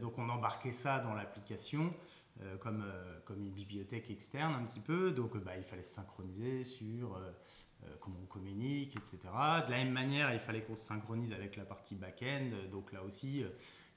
donc 0.00 0.18
on 0.18 0.30
embarquait 0.30 0.72
ça 0.72 0.98
dans 0.98 1.12
l'application 1.12 1.92
comme, 2.58 2.82
comme 3.26 3.38
une 3.42 3.50
bibliothèque 3.50 4.10
externe 4.10 4.54
un 4.54 4.64
petit 4.64 4.80
peu. 4.80 5.10
Donc 5.10 5.36
bah, 5.36 5.58
il 5.58 5.62
fallait 5.62 5.82
se 5.82 5.92
synchroniser 5.92 6.64
sur 6.64 7.20
comment 8.00 8.16
on 8.22 8.26
communique, 8.26 8.96
etc. 8.96 9.18
De 9.66 9.70
la 9.70 9.76
même 9.76 9.92
manière, 9.92 10.32
il 10.32 10.40
fallait 10.40 10.62
qu'on 10.62 10.76
se 10.76 10.86
synchronise 10.86 11.34
avec 11.34 11.56
la 11.56 11.66
partie 11.66 11.94
back-end. 11.94 12.50
Donc 12.72 12.94
là 12.94 13.02
aussi, 13.02 13.44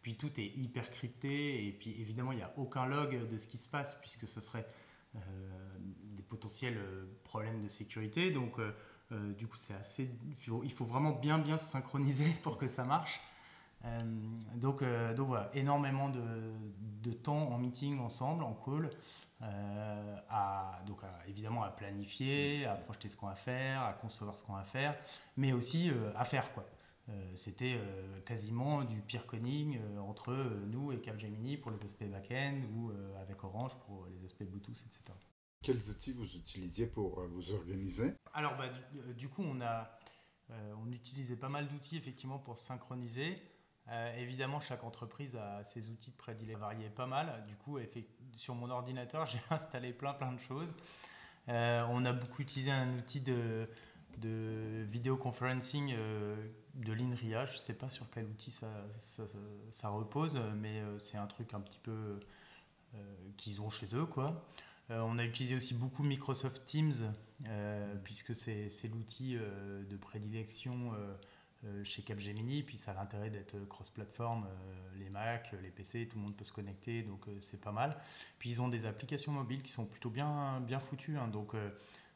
puis 0.03 0.15
tout 0.15 0.39
est 0.39 0.51
hyper 0.57 0.91
crypté, 0.91 1.65
et 1.65 1.72
puis 1.72 1.95
évidemment, 2.00 2.33
il 2.33 2.38
n'y 2.38 2.43
a 2.43 2.53
aucun 2.57 2.86
log 2.86 3.27
de 3.27 3.38
ce 3.38 3.48
qui 3.48 3.57
se 3.57 3.69
passe, 3.69 3.95
puisque 3.95 4.27
ce 4.27 4.41
serait 4.41 4.67
euh, 5.15 5.19
des 6.15 6.24
potentiels 6.24 6.77
euh, 6.77 7.05
problèmes 7.24 7.62
de 7.62 7.69
sécurité. 7.69 8.29
Donc, 8.29 8.60
euh, 8.60 9.33
du 9.33 9.48
coup, 9.48 9.57
c'est 9.57 9.74
assez. 9.74 10.12
Il 10.65 10.72
faut, 10.72 10.86
vraiment 10.86 11.12
bien, 11.12 11.39
bien 11.39 11.57
se 11.57 11.65
synchroniser 11.65 12.29
pour 12.43 12.57
que 12.57 12.67
ça 12.67 12.83
marche. 12.83 13.22
donc, 14.55 14.83
donc 15.15 15.27
voilà, 15.27 15.50
énormément 15.53 16.10
de, 16.10 16.22
de, 17.01 17.12
temps 17.12 17.51
en 17.51 17.57
meeting 17.57 18.00
ensemble, 18.00 18.43
en 18.43 18.53
call. 18.53 18.89
à, 20.29 20.81
donc 20.88 21.00
évidemment 21.27 21.63
à 21.63 21.69
planifier, 21.69 22.65
à 22.65 22.75
projeter 22.75 23.10
ce 23.10 23.15
qu'on 23.17 23.27
va 23.27 23.36
faire, 23.36 23.81
à 23.83 23.93
concevoir 23.93 24.38
ce 24.38 24.43
qu'on 24.43 24.55
va 24.55 24.63
faire, 24.63 24.95
mais 25.38 25.51
aussi 25.53 25.91
à 26.15 26.25
faire 26.25 26.51
quoi. 26.53 26.65
Euh, 27.10 27.36
c'était 27.36 27.75
euh, 27.75 28.22
quasiment 28.22 28.86
du 28.86 29.01
peer 29.01 29.25
coding 29.25 29.77
euh, 29.77 30.00
entre 30.00 30.33
nous 30.67 30.93
et 30.93 31.01
Capgemini 31.01 31.57
pour 31.57 31.72
les 31.72 31.83
aspects 31.83 32.05
back-end 32.05 32.62
ou 32.75 32.91
avec 33.22 33.43
Orange 33.43 33.74
pour 33.86 34.07
les 34.07 34.24
aspects 34.25 34.43
Bluetooth, 34.43 34.77
etc. 34.88 35.17
Quels 35.62 35.89
outils 35.89 36.12
vous 36.12 36.36
utilisiez 36.36 36.88
pour 36.88 37.22
vous 37.27 37.53
organiser? 37.53 38.13
Alors, 38.33 38.57
bah, 38.57 38.65
du, 39.15 39.29
coup, 39.29 39.43
on, 39.43 39.62
a, 39.62 39.98
on 40.50 40.91
utilisait 40.91 41.38
pas 41.38 41.48
mal 41.48 41.69
d'outils 41.69 41.95
effectivement 41.95 42.38
pour 42.38 42.57
synchroniser. 42.57 43.41
évidemment, 44.17 44.60
chaque 44.60 44.83
entreprise 44.83 45.38
a 45.38 45.63
ses 45.63 45.89
outils 45.89 46.12
de 46.12 46.17
prédilection 46.17 46.60
variés 46.60 46.89
pas 46.89 47.05
mal. 47.05 47.45
Du 47.48 47.55
coup, 47.55 47.79
sur 48.36 48.55
mon 48.55 48.69
ordinateur, 48.69 49.25
j'ai 49.25 49.39
installé 49.51 49.93
plein 49.93 50.13
plein 50.13 50.33
de 50.33 50.39
choses. 50.39 50.75
on 51.48 52.03
a 52.03 52.12
beaucoup 52.12 52.41
utilisé 52.41 52.72
un 52.72 52.98
outil 52.98 53.22
de, 53.22 53.69
de 54.17 54.83
vidéoconferencing 54.89 55.95
de 56.74 56.94
l'INRIA. 56.94 57.46
Je 57.46 57.53
ne 57.53 57.58
sais 57.58 57.74
pas 57.74 57.89
sur 57.89 58.10
quel 58.10 58.25
outil 58.25 58.51
ça, 58.51 59.89
repose, 59.89 60.39
mais 60.56 60.80
euh, 60.82 61.00
c'est 61.00 61.18
un 61.18 61.27
truc 61.27 61.53
un 61.53 61.62
petit 61.62 61.80
peu 61.80 62.20
euh, 62.96 62.98
qu'ils 63.38 63.62
ont 63.62 63.70
chez 63.70 63.96
eux. 63.96 64.06
quoi. 64.06 64.46
on 64.89 65.18
a 65.18 65.24
utilisé 65.24 65.56
aussi 65.56 65.74
beaucoup 65.74 66.03
Microsoft 66.03 66.65
Teams, 66.65 67.13
puisque 68.03 68.36
c'est 68.36 68.88
l'outil 68.88 69.36
de 69.36 69.98
prédilection 69.98 70.94
chez 71.84 72.01
Capgemini, 72.01 72.63
puis 72.63 72.77
ça 72.77 72.92
a 72.92 72.94
l'intérêt 72.94 73.30
d'être 73.30 73.58
cross-platform, 73.68 74.48
les 74.98 75.10
Mac, 75.10 75.56
les 75.62 75.72
PC, 75.72 76.08
tout 76.08 76.18
le 76.18 76.24
monde 76.24 76.36
peut 76.36 76.44
se 76.44 76.53
connecter, 76.53 77.03
donc 77.03 77.25
c'est 77.39 77.60
pas 77.60 77.72
mal. 77.72 77.98
Puis 78.38 78.50
ils 78.50 78.62
ont 78.62 78.68
des 78.68 78.86
applications 78.86 79.32
mobiles 79.32 79.63
qui 79.63 79.72
sont 79.72 79.86
plutôt 79.86 80.10
bien, 80.10 80.60
bien 80.62 80.80
foutues, 80.80 81.18
hein, 81.18 81.27
donc, 81.27 81.56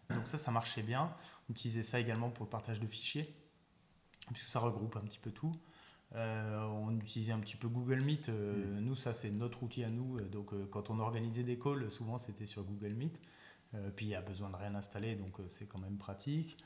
donc 0.09 0.27
ça, 0.27 0.37
ça 0.37 0.51
marchait 0.51 0.83
bien. 0.83 1.13
On 1.49 1.53
utilisait 1.53 1.83
ça 1.83 1.99
également 1.99 2.29
pour 2.29 2.45
le 2.45 2.49
partage 2.49 2.79
de 2.79 2.87
fichiers, 2.87 3.33
puisque 4.33 4.47
ça 4.47 4.59
regroupe 4.59 4.95
un 4.95 5.01
petit 5.01 5.19
peu 5.19 5.31
tout. 5.31 5.53
Euh, 6.15 6.61
on 6.61 6.97
utilisait 6.97 7.33
un 7.33 7.39
petit 7.39 7.57
peu 7.57 7.67
Google 7.67 8.01
Meet. 8.01 8.29
Euh, 8.29 8.79
mm. 8.79 8.79
Nous, 8.79 8.95
ça, 8.95 9.13
c'est 9.13 9.29
notre 9.29 9.63
outil 9.63 9.83
à 9.83 9.89
nous. 9.89 10.19
Donc, 10.21 10.53
euh, 10.53 10.67
quand 10.71 10.89
on 10.89 10.99
organisait 10.99 11.43
des 11.43 11.59
calls, 11.59 11.89
souvent, 11.91 12.17
c'était 12.17 12.45
sur 12.45 12.63
Google 12.63 12.93
Meet. 12.93 13.19
puis, 13.95 14.07
il 14.07 14.09
y 14.09 14.15
a 14.15 14.21
besoin 14.21 14.49
de 14.49 14.55
rien 14.55 14.73
installer, 14.75 15.15
donc 15.15 15.37
c'est 15.49 15.67
quand 15.67 15.79
même 15.79 15.97
pratique. 15.97 16.57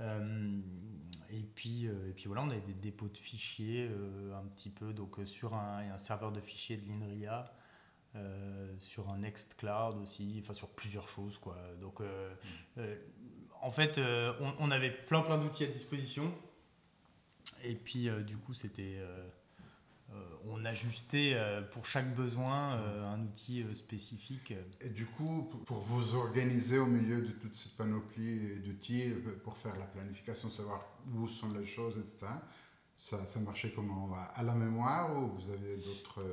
et, 0.00 1.42
puis, 1.54 1.84
et 1.84 2.12
puis, 2.14 2.26
voilà, 2.26 2.42
on 2.42 2.50
avait 2.50 2.60
des 2.60 2.74
dépôts 2.74 3.08
de 3.08 3.16
fichiers 3.16 3.88
un 4.34 4.46
petit 4.48 4.70
peu. 4.70 4.92
Donc, 4.92 5.18
sur 5.24 5.54
un, 5.54 5.96
serveur 5.98 6.32
de 6.32 6.40
fichiers 6.40 6.76
de 6.76 6.88
l'INRIA. 6.88 7.52
sur 8.80 9.08
un 9.10 9.18
Nextcloud 9.18 9.98
aussi, 10.02 10.40
enfin 10.42 10.54
sur 10.54 10.68
plusieurs 10.70 11.08
choses 11.08 11.38
quoi. 11.38 11.56
Donc 11.80 12.00
mm. 12.00 12.82
en 13.62 13.70
fait, 13.70 13.98
on, 13.98 14.54
on, 14.58 14.70
avait 14.70 14.90
plein 14.90 15.22
plein 15.22 15.38
d'outils 15.38 15.64
à 15.64 15.68
disposition 15.68 16.32
et 17.64 17.74
puis, 17.74 18.08
euh, 18.08 18.22
du 18.22 18.36
coup, 18.36 18.54
c'était. 18.54 18.96
Euh, 18.98 19.26
euh, 20.14 20.24
on 20.46 20.64
ajustait 20.64 21.36
pour 21.70 21.84
chaque 21.84 22.14
besoin 22.14 22.80
un 23.12 23.20
outil 23.20 23.62
spécifique. 23.74 24.54
Et 24.80 24.88
du 24.88 25.04
coup, 25.04 25.50
pour 25.66 25.80
vous 25.80 26.16
organiser 26.16 26.78
au 26.78 26.86
milieu 26.86 27.20
de 27.20 27.32
toute 27.32 27.54
cette 27.54 27.76
panoplie 27.76 28.58
d'outils, 28.60 29.12
pour 29.44 29.58
faire 29.58 29.76
la 29.76 29.84
planification, 29.84 30.48
savoir 30.48 30.80
où 31.14 31.28
sont 31.28 31.52
les 31.52 31.66
choses, 31.66 31.98
etc., 31.98 32.26
ça, 32.96 33.26
ça, 33.26 33.38
marchait 33.38 33.70
comment? 33.70 34.10
À 34.34 34.42
la 34.42 34.54
mémoire 34.54 35.14
ou 35.14 35.28
vous 35.28 35.50
avez 35.50 35.76
d'autres 35.76 36.24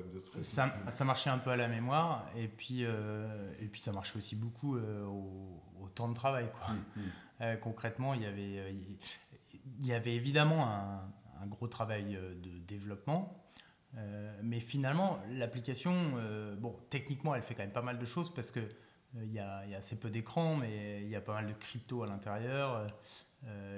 ça, 0.41 0.73
ça, 0.89 1.03
marchait 1.03 1.29
un 1.29 1.37
peu 1.37 1.49
à 1.51 1.57
la 1.57 1.67
mémoire 1.67 2.25
et 2.37 2.47
puis, 2.47 2.83
et 2.83 3.67
puis 3.69 3.81
ça 3.81 3.91
marchait 3.91 4.17
aussi 4.17 4.37
beaucoup 4.37 4.77
au, 4.77 5.89
temps 5.93 6.07
de 6.07 6.15
travail. 6.15 6.49
Quoi. 6.53 6.73
Mmh, 6.73 7.45
mmh. 7.45 7.57
concrètement, 7.59 8.13
il 8.13 8.21
y 8.21 8.25
avait, 8.25 8.73
il 9.79 9.87
y 9.87 9.93
avait 9.93 10.13
évidemment 10.13 10.67
un, 10.67 11.47
gros 11.47 11.67
travail 11.67 12.15
euh, 12.15 12.33
de 12.35 12.57
développement. 12.59 13.45
Euh, 13.97 14.39
mais 14.43 14.59
finalement, 14.59 15.19
l'application, 15.31 15.93
euh, 16.17 16.55
bon, 16.55 16.75
techniquement, 16.89 17.35
elle 17.35 17.43
fait 17.43 17.53
quand 17.53 17.63
même 17.63 17.71
pas 17.71 17.81
mal 17.81 17.99
de 17.99 18.05
choses 18.05 18.33
parce 18.33 18.51
que 18.51 18.61
il 19.23 19.31
y, 19.31 19.39
a, 19.39 19.59
assez 19.77 19.95
peu 19.95 20.09
d'écran, 20.09 20.57
mais 20.57 21.01
il 21.01 21.07
y 21.07 21.15
a 21.15 21.21
pas 21.21 21.35
mal 21.35 21.47
de 21.47 21.53
crypto 21.53 22.03
à 22.03 22.07
l'intérieur. 22.07 22.85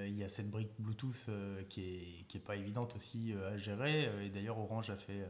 Il 0.04 0.16
y 0.16 0.24
a 0.24 0.28
cette 0.28 0.50
brique 0.50 0.72
Bluetooth 0.80 1.30
qui, 1.68 1.80
est, 1.82 2.26
qui 2.26 2.38
est 2.38 2.40
pas 2.40 2.56
évidente 2.56 2.96
aussi 2.96 3.32
à 3.48 3.56
gérer. 3.56 4.10
Et 4.26 4.30
d'ailleurs, 4.30 4.58
Orange 4.58 4.90
a 4.90 4.96
fait, 4.96 5.24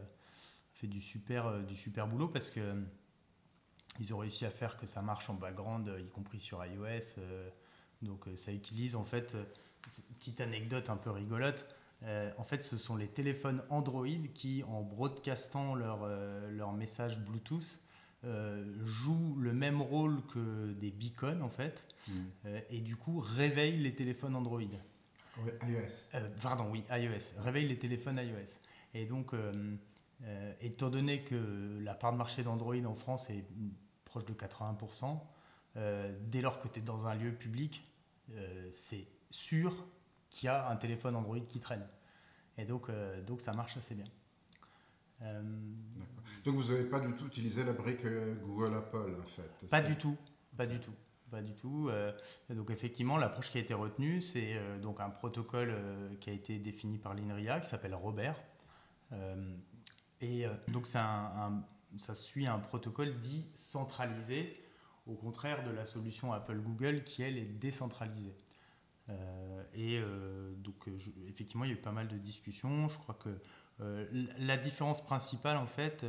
fait 0.72 0.86
du, 0.86 1.02
super, 1.02 1.58
du 1.60 1.76
super 1.76 2.06
boulot 2.06 2.28
parce 2.28 2.50
que 2.50 2.82
ils 4.00 4.14
ont 4.14 4.18
réussi 4.18 4.46
à 4.46 4.50
faire 4.50 4.78
que 4.78 4.86
ça 4.86 5.02
marche 5.02 5.28
en 5.28 5.34
background, 5.34 5.92
y 6.02 6.08
compris 6.08 6.40
sur 6.40 6.64
iOS. 6.64 7.20
donc 8.00 8.26
ça 8.36 8.50
utilise 8.50 8.96
en 8.96 9.04
fait 9.04 9.36
petite 10.18 10.40
anecdote 10.40 10.90
un 10.90 10.96
peu 10.96 11.10
rigolote. 11.10 11.66
Euh, 12.04 12.30
en 12.38 12.44
fait, 12.44 12.62
ce 12.62 12.76
sont 12.76 12.96
les 12.96 13.08
téléphones 13.08 13.62
Android 13.70 14.06
qui, 14.34 14.62
en 14.64 14.82
broadcastant 14.82 15.74
leur, 15.74 16.00
euh, 16.02 16.50
leur 16.50 16.72
message 16.72 17.18
Bluetooth, 17.20 17.80
euh, 18.24 18.64
jouent 18.84 19.36
le 19.38 19.52
même 19.52 19.80
rôle 19.80 20.24
que 20.26 20.72
des 20.72 20.90
beacons, 20.90 21.40
en 21.40 21.48
fait, 21.48 21.84
hmm. 22.08 22.48
et 22.70 22.80
du 22.80 22.96
coup 22.96 23.20
réveillent 23.20 23.78
les 23.78 23.94
téléphones 23.94 24.34
Android. 24.34 24.60
Oui, 24.60 25.50
iOS. 25.68 26.20
pardon, 26.42 26.68
oui, 26.70 26.84
iOS. 26.90 27.40
Réveillent 27.40 27.68
les 27.68 27.78
téléphones 27.78 28.18
iOS. 28.18 28.58
Et 28.94 29.06
donc, 29.06 29.32
étant 30.60 30.90
donné 30.90 31.22
que 31.22 31.78
la 31.80 31.94
part 31.94 32.12
de 32.12 32.18
marché 32.18 32.42
d'Android 32.42 32.84
en 32.86 32.96
France 32.96 33.30
est 33.30 33.44
proche 34.04 34.24
de 34.24 34.32
80%, 34.32 35.20
dès 36.22 36.40
lors 36.40 36.60
que 36.60 36.66
tu 36.66 36.80
es 36.80 36.82
dans 36.82 37.06
un 37.06 37.14
lieu 37.14 37.30
public, 37.30 37.84
c'est 38.72 39.06
sûr 39.30 39.86
qu'il 40.30 40.46
y 40.46 40.50
a 40.50 40.68
un 40.68 40.76
téléphone 40.76 41.16
Android 41.16 41.40
qui 41.40 41.60
traîne. 41.60 41.86
Et 42.58 42.64
donc, 42.64 42.88
euh, 42.88 43.22
donc 43.22 43.40
ça 43.40 43.52
marche 43.52 43.76
assez 43.76 43.94
bien. 43.94 44.06
Euh, 45.22 45.42
donc 46.44 46.56
vous 46.56 46.72
n'avez 46.72 46.84
pas 46.84 47.00
du 47.00 47.12
tout 47.14 47.26
utilisé 47.26 47.64
la 47.64 47.72
brique 47.72 48.04
euh, 48.04 48.34
Google 48.36 48.76
Apple 48.76 49.16
en 49.20 49.26
fait 49.26 49.66
Pas 49.68 49.82
du 49.82 49.96
tout, 49.96 50.16
pas 50.56 50.66
du 50.66 50.78
tout. 50.78 50.94
Pas 51.30 51.42
du 51.42 51.52
tout. 51.52 51.90
donc 52.48 52.70
effectivement, 52.70 53.18
l'approche 53.18 53.50
qui 53.50 53.58
a 53.58 53.60
été 53.60 53.74
retenue, 53.74 54.22
c'est 54.22 54.56
donc 54.80 54.98
un 54.98 55.10
protocole 55.10 55.76
qui 56.20 56.30
a 56.30 56.32
été 56.32 56.58
défini 56.58 56.96
par 56.96 57.12
l'INRIA 57.12 57.60
qui 57.60 57.68
s'appelle 57.68 57.94
Robert. 57.94 58.42
et 60.22 60.46
donc 60.68 60.88
un, 60.94 61.62
ça 61.98 62.14
suit 62.14 62.46
un 62.46 62.58
protocole 62.58 63.20
dit 63.20 63.44
centralisé, 63.52 64.58
au 65.06 65.16
contraire 65.16 65.64
de 65.64 65.70
la 65.70 65.84
solution 65.84 66.32
Apple 66.32 66.60
Google 66.60 67.04
qui 67.04 67.22
elle 67.22 67.36
est 67.36 67.44
décentralisée. 67.44 68.34
Euh, 69.08 69.62
et 69.74 69.98
euh, 69.98 70.54
donc, 70.56 70.88
euh, 70.88 70.98
effectivement, 71.28 71.64
il 71.64 71.70
y 71.70 71.74
a 71.74 71.76
eu 71.76 71.80
pas 71.80 71.92
mal 71.92 72.08
de 72.08 72.16
discussions. 72.16 72.88
Je 72.88 72.98
crois 72.98 73.14
que 73.14 73.30
la 74.40 74.56
différence 74.56 75.00
principale, 75.04 75.56
en 75.56 75.68
fait, 75.68 76.04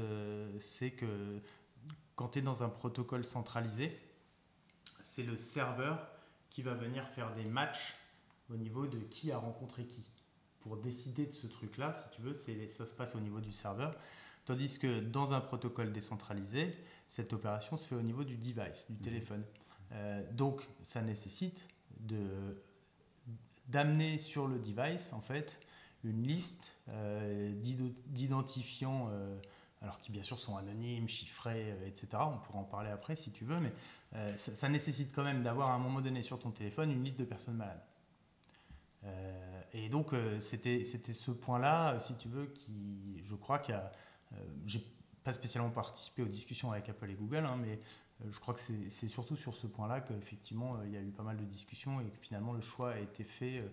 c'est 0.59 0.89
que 0.89 1.39
quand 2.15 2.29
tu 2.29 2.39
es 2.39 2.41
dans 2.41 2.63
un 2.63 2.69
protocole 2.69 3.23
centralisé, 3.23 3.95
c'est 5.03 5.21
le 5.21 5.37
serveur 5.37 6.09
qui 6.49 6.63
va 6.63 6.73
venir 6.73 7.07
faire 7.09 7.31
des 7.35 7.45
matchs 7.45 7.93
au 8.49 8.55
niveau 8.55 8.87
de 8.87 8.97
qui 8.97 9.31
a 9.31 9.37
rencontré 9.37 9.85
qui. 9.85 10.09
Pour 10.61 10.77
décider 10.77 11.27
de 11.27 11.31
ce 11.31 11.45
truc-là, 11.45 11.93
si 11.93 12.09
tu 12.09 12.23
veux, 12.23 12.33
ça 12.33 12.87
se 12.87 12.91
passe 12.91 13.13
au 13.15 13.19
niveau 13.19 13.39
du 13.39 13.51
serveur. 13.51 13.95
Tandis 14.45 14.79
que 14.79 14.99
dans 14.99 15.33
un 15.33 15.39
protocole 15.39 15.93
décentralisé, 15.93 16.75
cette 17.07 17.33
opération 17.33 17.77
se 17.77 17.87
fait 17.87 17.95
au 17.95 18.01
niveau 18.01 18.23
du 18.23 18.35
device, 18.35 18.87
du 18.89 18.97
mmh. 18.97 19.01
téléphone. 19.03 19.43
donc, 20.31 20.67
ça 20.81 21.03
nécessite 21.03 21.67
de 21.99 22.57
d'amener 23.69 24.17
sur 24.17 24.47
le 24.47 24.59
device 24.59 25.13
une 26.03 26.23
liste 26.23 26.75
euh, 26.89 27.53
d'identifiants, 28.07 29.09
euh, 29.11 29.37
alors 29.81 29.99
qui 29.99 30.11
bien 30.11 30.23
sûr 30.23 30.39
sont 30.39 30.57
anonymes, 30.57 31.07
chiffrés, 31.07 31.71
euh, 31.71 31.87
etc. 31.87 32.07
On 32.13 32.37
pourra 32.37 32.59
en 32.59 32.63
parler 32.63 32.89
après 32.89 33.15
si 33.15 33.31
tu 33.31 33.45
veux, 33.45 33.59
mais 33.59 33.71
ça, 34.37 34.69
nécessite 34.69 35.13
quand 35.13 35.23
même 35.23 35.43
d'avoir 35.43 35.69
à 35.69 35.73
un 35.73 35.79
moment 35.79 36.01
donné 36.01 36.23
sur 36.23 36.39
ton 36.39 36.49
téléphone 36.49 36.91
une 36.91 37.03
liste 37.03 37.19
de 37.19 37.25
personnes 37.25 37.57
malades. 37.57 37.83
et 39.71 39.87
donc 39.87 40.13
c'était 40.41 40.83
ce 40.83 41.29
point-là, 41.29 41.99
si 41.99 42.15
tu 42.15 42.27
veux, 42.27 42.47
qui 42.47 43.21
je 43.23 43.35
crois 43.35 43.59
qu'il 43.59 43.75
a... 43.75 43.91
j'ai 44.65 44.83
pas 45.23 45.31
spécialement 45.33 45.69
participé 45.69 46.23
aux 46.23 46.27
discussions 46.27 46.71
avec 46.71 46.89
Apple 46.89 47.11
et 47.11 47.13
Google, 47.13 47.45
hein, 47.45 47.57
mais 47.61 47.79
je 48.29 48.39
crois 48.39 48.53
que 48.53 48.61
c'est 48.61 49.07
surtout 49.07 49.35
sur 49.35 49.55
ce 49.55 49.67
point-là 49.67 50.01
qu'effectivement, 50.01 50.75
euh, 50.75 50.85
il 50.85 50.93
y 50.93 50.97
a 50.97 51.01
eu 51.01 51.11
pas 51.11 51.23
mal 51.23 51.37
de 51.37 51.45
discussions 51.45 52.01
et 52.01 52.05
que 52.05 52.17
finalement, 52.19 52.53
le 52.53 52.61
choix 52.61 52.91
a 52.91 52.99
été 52.99 53.23
fait 53.23 53.59
euh, 53.59 53.67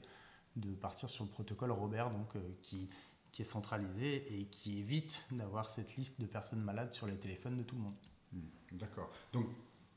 de 0.56 0.74
partir 0.74 1.10
sur 1.10 1.24
le 1.24 1.30
protocole 1.30 1.72
Robert, 1.72 2.10
donc, 2.10 2.28
qui, 2.62 2.88
qui 3.32 3.42
est 3.42 3.46
centralisé 3.46 4.38
et 4.38 4.46
qui 4.46 4.78
évite 4.78 5.24
d'avoir 5.30 5.70
cette 5.70 5.96
liste 5.96 6.20
de 6.20 6.26
personnes 6.26 6.62
malades 6.62 6.92
sur 6.92 7.06
les 7.06 7.16
téléphones 7.16 7.56
de 7.56 7.62
tout 7.62 7.76
le 7.76 7.82
monde. 7.82 7.96
Hmm, 8.32 8.40
d'accord. 8.72 9.10
Donc, 9.32 9.46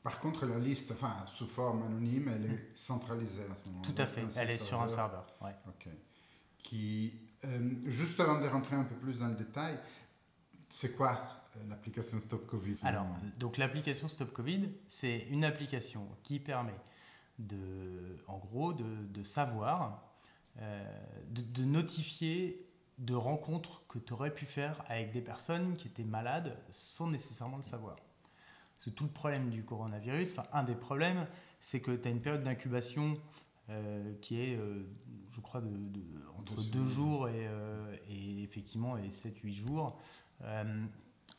par 0.02 0.20
contre, 0.20 0.46
la 0.46 0.58
liste, 0.58 0.92
enfin, 0.92 1.14
sous 1.34 1.46
forme 1.46 1.82
anonyme, 1.82 2.28
elle 2.28 2.52
est 2.52 2.76
centralisée 2.76 3.44
à 3.50 3.54
ce 3.54 3.66
moment-là. 3.68 3.88
Tout 3.88 4.02
à 4.02 4.06
fait, 4.06 4.24
elle 4.36 4.50
est 4.50 4.58
sur 4.58 4.80
un 4.80 4.86
serveur. 4.86 5.26
Ouais. 5.40 5.54
Ok. 5.68 5.88
Qui, 6.58 7.12
juste 7.86 8.20
avant 8.20 8.40
de 8.40 8.46
rentrer 8.46 8.76
un 8.76 8.84
peu 8.84 8.94
plus 8.96 9.18
dans 9.18 9.28
le 9.28 9.34
détail, 9.34 9.78
c'est 10.70 10.94
quoi 10.96 11.18
euh, 11.56 11.58
l'application 11.68 12.20
Stop 12.20 12.46
Covid 12.46 12.76
Alors, 12.82 13.06
donc 13.38 13.58
l'application 13.58 14.08
Stop 14.08 14.32
Covid, 14.32 14.70
c'est 14.86 15.26
une 15.30 15.44
application 15.44 16.08
qui 16.22 16.38
permet 16.38 16.78
de, 17.38 18.18
en 18.28 18.38
gros, 18.38 18.72
de, 18.72 19.22
savoir, 19.22 20.02
euh, 20.60 20.84
de, 21.28 21.64
notifier 21.64 22.66
de 22.98 23.14
rencontres 23.14 23.86
que 23.88 23.98
tu 23.98 24.12
aurais 24.12 24.32
pu 24.32 24.46
faire 24.46 24.82
avec 24.88 25.12
des 25.12 25.22
personnes 25.22 25.74
qui 25.76 25.88
étaient 25.88 26.04
malades 26.04 26.56
sans 26.70 27.08
nécessairement 27.08 27.56
le 27.56 27.62
savoir. 27.62 27.96
C'est 28.78 28.94
tout 28.94 29.04
le 29.04 29.10
problème 29.10 29.50
du 29.50 29.64
coronavirus, 29.64 30.30
enfin 30.30 30.46
un 30.52 30.62
des 30.62 30.74
problèmes, 30.74 31.26
c'est 31.58 31.80
que 31.80 31.90
tu 31.92 32.08
as 32.08 32.10
une 32.10 32.20
période 32.20 32.42
d'incubation 32.42 33.18
euh, 33.70 34.14
qui 34.20 34.40
est, 34.40 34.58
je 35.30 35.40
crois, 35.40 35.60
de, 35.60 35.68
entre 36.38 36.62
deux 36.70 36.86
jours 36.86 37.28
et, 37.28 37.48
et, 38.08 38.42
effectivement 38.42 38.96
et 38.96 39.08
7-8 39.08 39.52
jours. 39.52 39.98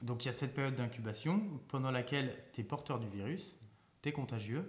Donc 0.01 0.23
il 0.23 0.27
y 0.27 0.29
a 0.29 0.33
cette 0.33 0.53
période 0.53 0.75
d'incubation 0.75 1.41
pendant 1.67 1.91
laquelle 1.91 2.35
tu 2.53 2.61
es 2.61 2.63
porteur 2.63 2.99
du 2.99 3.07
virus, 3.07 3.55
tu 4.01 4.09
es 4.09 4.11
contagieux, 4.11 4.67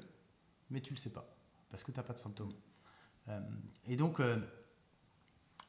mais 0.71 0.81
tu 0.81 0.93
le 0.93 0.99
sais 0.99 1.11
pas, 1.11 1.27
parce 1.71 1.85
que 1.85 1.91
tu 1.91 1.99
n'as 1.99 2.05
pas 2.05 2.12
de 2.12 2.19
symptômes. 2.19 2.53
Euh, 3.29 3.41
et 3.87 3.97
donc 3.97 4.21
euh, 4.21 4.39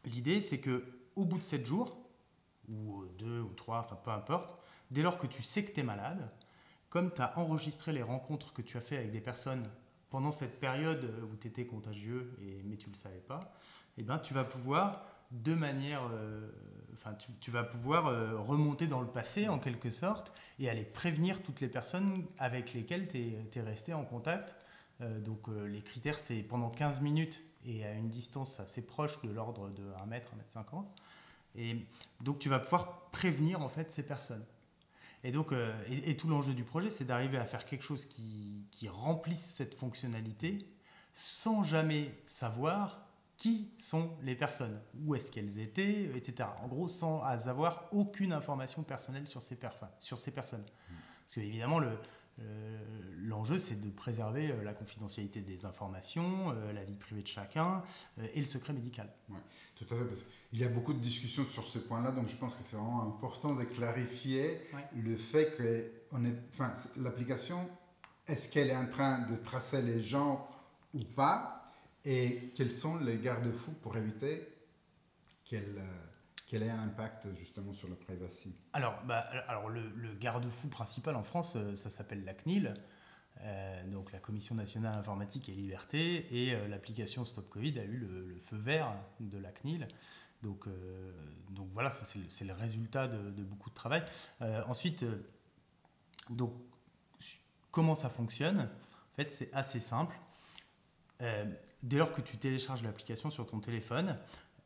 l'idée 0.05 0.41
c'est 0.41 0.60
que 0.60 0.84
au 1.15 1.24
bout 1.24 1.38
de 1.38 1.43
7 1.43 1.65
jours, 1.65 1.98
ou 2.67 3.05
2 3.17 3.41
ou 3.41 3.53
3, 3.53 3.79
enfin 3.79 3.96
peu 3.96 4.12
importe, 4.12 4.58
dès 4.91 5.01
lors 5.01 5.17
que 5.17 5.27
tu 5.27 5.43
sais 5.43 5.63
que 5.63 5.72
tu 5.72 5.79
es 5.79 5.84
malade, 5.84 6.29
comme 6.89 7.13
tu 7.13 7.22
as 7.22 7.38
enregistré 7.38 7.93
les 7.93 8.03
rencontres 8.03 8.53
que 8.53 8.62
tu 8.62 8.77
as 8.77 8.82
fait 8.82 8.98
avec 8.98 9.12
des 9.12 9.22
personnes 9.22 9.70
pendant 10.10 10.32
cette 10.32 10.60
période 10.60 11.12
où 11.32 11.36
tu 11.38 11.48
étais 11.48 11.65
contagieux, 11.65 12.36
et, 12.41 12.62
mais 12.63 12.75
tu 12.75 12.89
ne 12.89 12.93
le 12.93 13.00
savais 13.00 13.20
pas, 13.20 13.53
eh 13.98 14.03
ben, 14.03 14.20
tu 14.20 14.34
vas 14.34 14.43
pouvoir 14.43 15.05
de 15.33 15.55
manière, 15.55 16.07
euh, 16.11 16.47
enfin, 16.93 17.15
tu, 17.39 17.51
vas 17.51 17.63
pouvoir 17.63 18.07
euh, 18.07 18.37
remonter 18.37 18.85
dans 18.85 19.01
le 19.01 19.07
passé 19.07 19.49
en 19.49 19.57
quelque 19.57 19.89
sorte 19.89 20.31
et 20.59 20.69
aller 20.69 20.83
prévenir 20.83 21.41
toutes 21.41 21.59
les 21.59 21.67
personnes 21.67 22.25
avec 22.37 22.73
lesquelles 22.73 23.07
tu 23.07 23.17
es, 23.19 23.61
resté 23.61 23.93
en 23.93 24.05
contact. 24.05 24.55
Euh, 25.01 25.19
donc 25.19 25.47
les 25.47 25.81
critères, 25.81 26.19
c'est 26.19 26.43
pendant 26.43 26.69
15 26.69 27.01
minutes 27.01 27.43
et 27.65 27.83
à 27.83 27.93
une 27.93 28.09
distance 28.09 28.59
assez 28.59 28.85
proche 28.85 29.21
de 29.23 29.31
l'ordre 29.31 29.69
de 29.69 29.83
1 30.03 30.05
mètre, 30.05 30.29
1 30.33 30.37
mètre 30.37 30.51
50. 30.51 30.87
Et 31.55 31.77
donc 32.21 32.39
tu 32.39 32.49
vas 32.49 32.59
pouvoir 32.59 33.09
prévenir 33.09 33.61
en 33.61 33.69
fait 33.69 33.91
ces 33.91 34.03
personnes. 34.03 34.45
Et 35.25 35.31
donc, 35.31 35.53
et, 35.87 36.17
tout 36.17 36.27
l'enjeu 36.27 36.53
du 36.53 36.65
projet, 36.65 36.89
c'est 36.89 37.05
d'arriver 37.05 37.37
à 37.37 37.45
faire 37.45 37.65
quelque 37.65 37.83
chose 37.83 38.03
qui, 38.03 38.67
qui 38.71 38.89
remplisse 38.89 39.55
cette 39.55 39.73
fonctionnalité 39.73 40.67
sans 41.13 41.63
jamais 41.63 42.13
savoir 42.25 43.02
qui 43.37 43.71
sont 43.79 44.11
les 44.21 44.35
personnes, 44.35 44.79
où 45.05 45.15
est-ce 45.15 45.31
qu'elles 45.31 45.59
étaient, 45.59 46.03
etc. 46.15 46.49
En 46.63 46.67
gros, 46.67 46.87
sans 46.87 47.21
avoir 47.21 47.89
aucune 47.91 48.31
information 48.31 48.83
personnelle 48.83 49.27
sur 49.27 49.41
ces, 49.41 49.57
sur 49.99 50.19
ces 50.19 50.31
personnes. 50.31 50.65
Parce 51.25 51.35
que 51.35 51.39
évidemment, 51.41 51.79
le, 51.79 51.97
euh, 52.39 52.77
l'enjeu, 53.17 53.59
c'est 53.59 53.79
de 53.79 53.89
préserver 53.89 54.51
euh, 54.51 54.63
la 54.63 54.73
confidentialité 54.73 55.41
des 55.41 55.65
informations, 55.65 56.51
euh, 56.51 56.73
la 56.73 56.83
vie 56.83 56.95
privée 56.95 57.21
de 57.21 57.27
chacun 57.27 57.83
et 58.33 58.39
le 58.39 58.45
secret 58.45 58.73
médical. 58.73 59.13
Oui, 59.29 59.37
tout 59.75 59.85
à 59.85 59.97
fait. 59.97 60.05
Parce 60.05 60.25
Il 60.51 60.59
y 60.59 60.63
a 60.63 60.69
beaucoup 60.69 60.93
de 60.93 60.99
discussions 60.99 61.45
sur 61.45 61.67
ce 61.67 61.79
point-là, 61.79 62.11
donc 62.11 62.27
je 62.27 62.35
pense 62.35 62.55
que 62.55 62.63
c'est 62.63 62.75
vraiment 62.75 63.03
important 63.03 63.53
de 63.53 63.63
clarifier 63.63 64.61
le 64.95 65.15
fait 65.15 65.55
que 65.55 65.91
on 66.11 66.25
est, 66.25 66.35
enfin, 66.53 66.73
l'application, 66.97 67.69
est-ce 68.27 68.49
qu'elle 68.49 68.69
est 68.69 68.75
en 68.75 68.87
train 68.87 69.19
de 69.19 69.35
tracer 69.35 69.81
les 69.81 70.01
gens 70.01 70.47
ou 70.93 71.03
pas? 71.03 71.62
Et 72.05 72.51
quels 72.55 72.72
sont 72.72 72.98
les 72.98 73.17
garde-fous 73.17 73.74
pour 73.81 73.95
éviter 73.95 74.48
qu'elle 75.45 75.77
euh, 75.77 76.65
ait 76.65 76.69
un 76.69 76.83
impact 76.83 77.27
justement 77.38 77.74
sur 77.74 77.88
la 77.89 77.95
privacy? 77.95 78.53
Alors, 78.74 79.01
bah, 79.05 79.19
alors 79.48 79.69
le, 79.69 80.13
garde-fou 80.19 80.67
principal 80.67 81.15
en 81.15 81.24
France, 81.24 81.53
euh, 81.55 81.75
ça 81.75 81.89
s'appelle 81.89 82.24
la 82.25 82.33
CNIL, 82.33 82.74
euh, 83.41 83.88
donc 83.88 84.12
la 84.12 84.19
Commission 84.19 84.55
nationale 84.55 84.98
informatique 84.98 85.50
et 85.50 85.53
liberté, 85.53 86.27
et 86.31 86.67
l'application 86.67 87.25
Stop 87.25 87.50
Covid 87.50 87.79
a 87.79 87.83
eu 87.83 87.98
le, 87.98 88.38
feu 88.39 88.57
vert 88.57 88.93
de 89.19 89.38
la 89.38 89.51
CNIL. 89.51 89.88
Donc, 90.41 90.67
donc 91.51 91.69
voilà, 91.72 91.89
c'est 91.89 92.43
le 92.43 92.53
résultat 92.53 93.07
de, 93.07 93.31
de, 93.31 93.43
beaucoup 93.43 93.69
de 93.69 93.75
travail. 93.75 94.03
ensuite, 94.67 95.05
donc, 96.29 96.53
comment 97.72 97.95
ça 97.95 98.10
fonctionne? 98.10 98.60
En 98.60 99.15
fait, 99.15 99.31
c'est 99.31 99.53
assez 99.53 99.79
simple. 99.79 100.13
Euh, 101.23 101.45
dès 101.81 101.97
lors 101.97 102.13
que 102.13 102.21
tu 102.21 102.37
télécharges 102.37 102.83
l'application 102.83 103.29
sur 103.31 103.47
ton 103.47 103.59
téléphone 103.59 104.17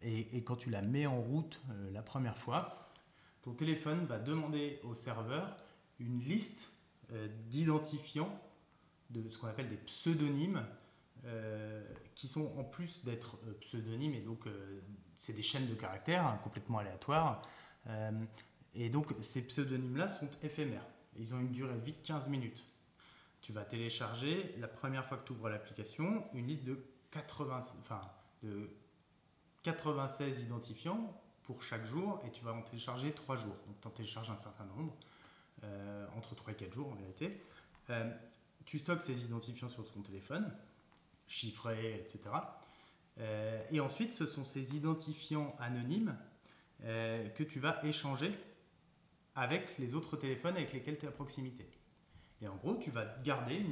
et, 0.01 0.43
quand 0.43 0.55
tu 0.55 0.69
la 0.69 0.81
mets 0.81 1.05
en 1.05 1.19
route 1.21 1.61
euh, 1.69 1.91
la 1.91 2.01
première 2.01 2.37
fois, 2.37 2.91
ton 3.41 3.53
téléphone 3.53 4.05
va 4.05 4.17
demander 4.17 4.79
au 4.83 4.95
serveur 4.95 5.55
une 5.99 6.19
liste 6.19 6.71
euh, 7.11 7.27
d'identifiants, 7.49 8.39
de 9.09 9.29
ce 9.29 9.37
qu'on 9.37 9.47
appelle 9.47 9.69
des 9.69 9.77
pseudonymes, 9.77 10.65
qui 12.15 12.27
sont 12.27 12.53
en 12.57 12.63
plus 12.63 13.03
d'être 13.03 13.37
pseudonymes, 13.59 14.13
et 14.13 14.21
donc 14.21 14.45
c'est 15.13 15.33
des 15.33 15.41
chaînes 15.41 15.67
de 15.67 15.73
caractères 15.73 16.25
hein, 16.25 16.39
complètement 16.41 16.77
aléatoires. 16.77 17.41
et 18.73 18.89
donc 18.89 19.13
ces 19.19 19.41
pseudonymes-là 19.41 20.07
sont 20.07 20.29
éphémères. 20.41 20.85
Ils 21.17 21.33
ont 21.33 21.39
une 21.41 21.51
durée 21.51 21.73
de 21.73 21.83
vie 21.83 21.91
de 21.91 22.07
15 22.07 22.29
minutes 22.29 22.63
tu 23.41 23.53
vas 23.53 23.63
télécharger, 23.63 24.55
la 24.57 24.67
première 24.67 25.05
fois 25.05 25.17
que 25.17 25.25
tu 25.25 25.33
ouvres 25.33 25.49
l'application, 25.49 26.25
une 26.33 26.47
liste 26.47 26.63
de, 26.63 26.83
80, 27.11 27.59
enfin, 27.79 28.01
de 28.43 28.69
96 29.63 30.41
identifiants 30.41 31.21
pour 31.43 31.63
chaque 31.63 31.85
jour 31.85 32.21
et 32.25 32.31
tu 32.31 32.43
vas 32.43 32.53
en 32.53 32.61
télécharger 32.61 33.11
3 33.11 33.37
jours. 33.37 33.55
Donc 33.67 33.79
tu 33.81 33.87
en 33.87 33.91
télécharges 33.91 34.29
un 34.29 34.35
certain 34.35 34.65
nombre, 34.65 34.95
euh, 35.63 36.07
entre 36.15 36.35
3 36.35 36.53
et 36.53 36.55
4 36.55 36.73
jours 36.73 36.91
en 36.91 36.95
vérité. 36.95 37.41
Euh, 37.89 38.11
tu 38.65 38.79
stockes 38.79 39.01
ces 39.01 39.23
identifiants 39.23 39.69
sur 39.69 39.89
ton 39.91 40.01
téléphone, 40.01 40.53
chiffrés, 41.27 41.95
etc. 41.95 42.19
Euh, 43.19 43.63
et 43.71 43.79
ensuite, 43.79 44.13
ce 44.13 44.25
sont 44.25 44.43
ces 44.43 44.75
identifiants 44.75 45.55
anonymes 45.59 46.17
que 46.79 47.41
tu 47.41 47.59
vas 47.59 47.83
échanger 47.83 48.31
avec 49.33 49.79
les 49.79 49.95
autres 49.95 50.15
téléphones 50.15 50.55
avec 50.57 50.73
lesquels 50.73 50.99
tu 50.99 51.05
es 51.05 51.07
à 51.07 51.11
proximité. 51.11 51.67
Et 52.41 52.47
en 52.47 52.55
gros, 52.55 52.75
tu 52.75 52.91
vas 52.91 53.05
garder 53.23 53.65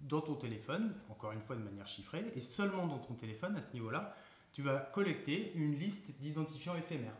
dans 0.00 0.20
ton 0.20 0.34
téléphone, 0.34 0.94
encore 1.08 1.32
une 1.32 1.40
fois 1.40 1.56
de 1.56 1.62
manière 1.62 1.86
chiffrée, 1.86 2.24
et 2.34 2.40
seulement 2.40 2.86
dans 2.86 2.98
ton 2.98 3.14
téléphone, 3.14 3.56
à 3.56 3.62
ce 3.62 3.72
niveau-là, 3.72 4.14
tu 4.52 4.62
vas 4.62 4.78
collecter 4.78 5.52
une 5.54 5.74
liste 5.74 6.18
d'identifiants 6.18 6.76
éphémères. 6.76 7.16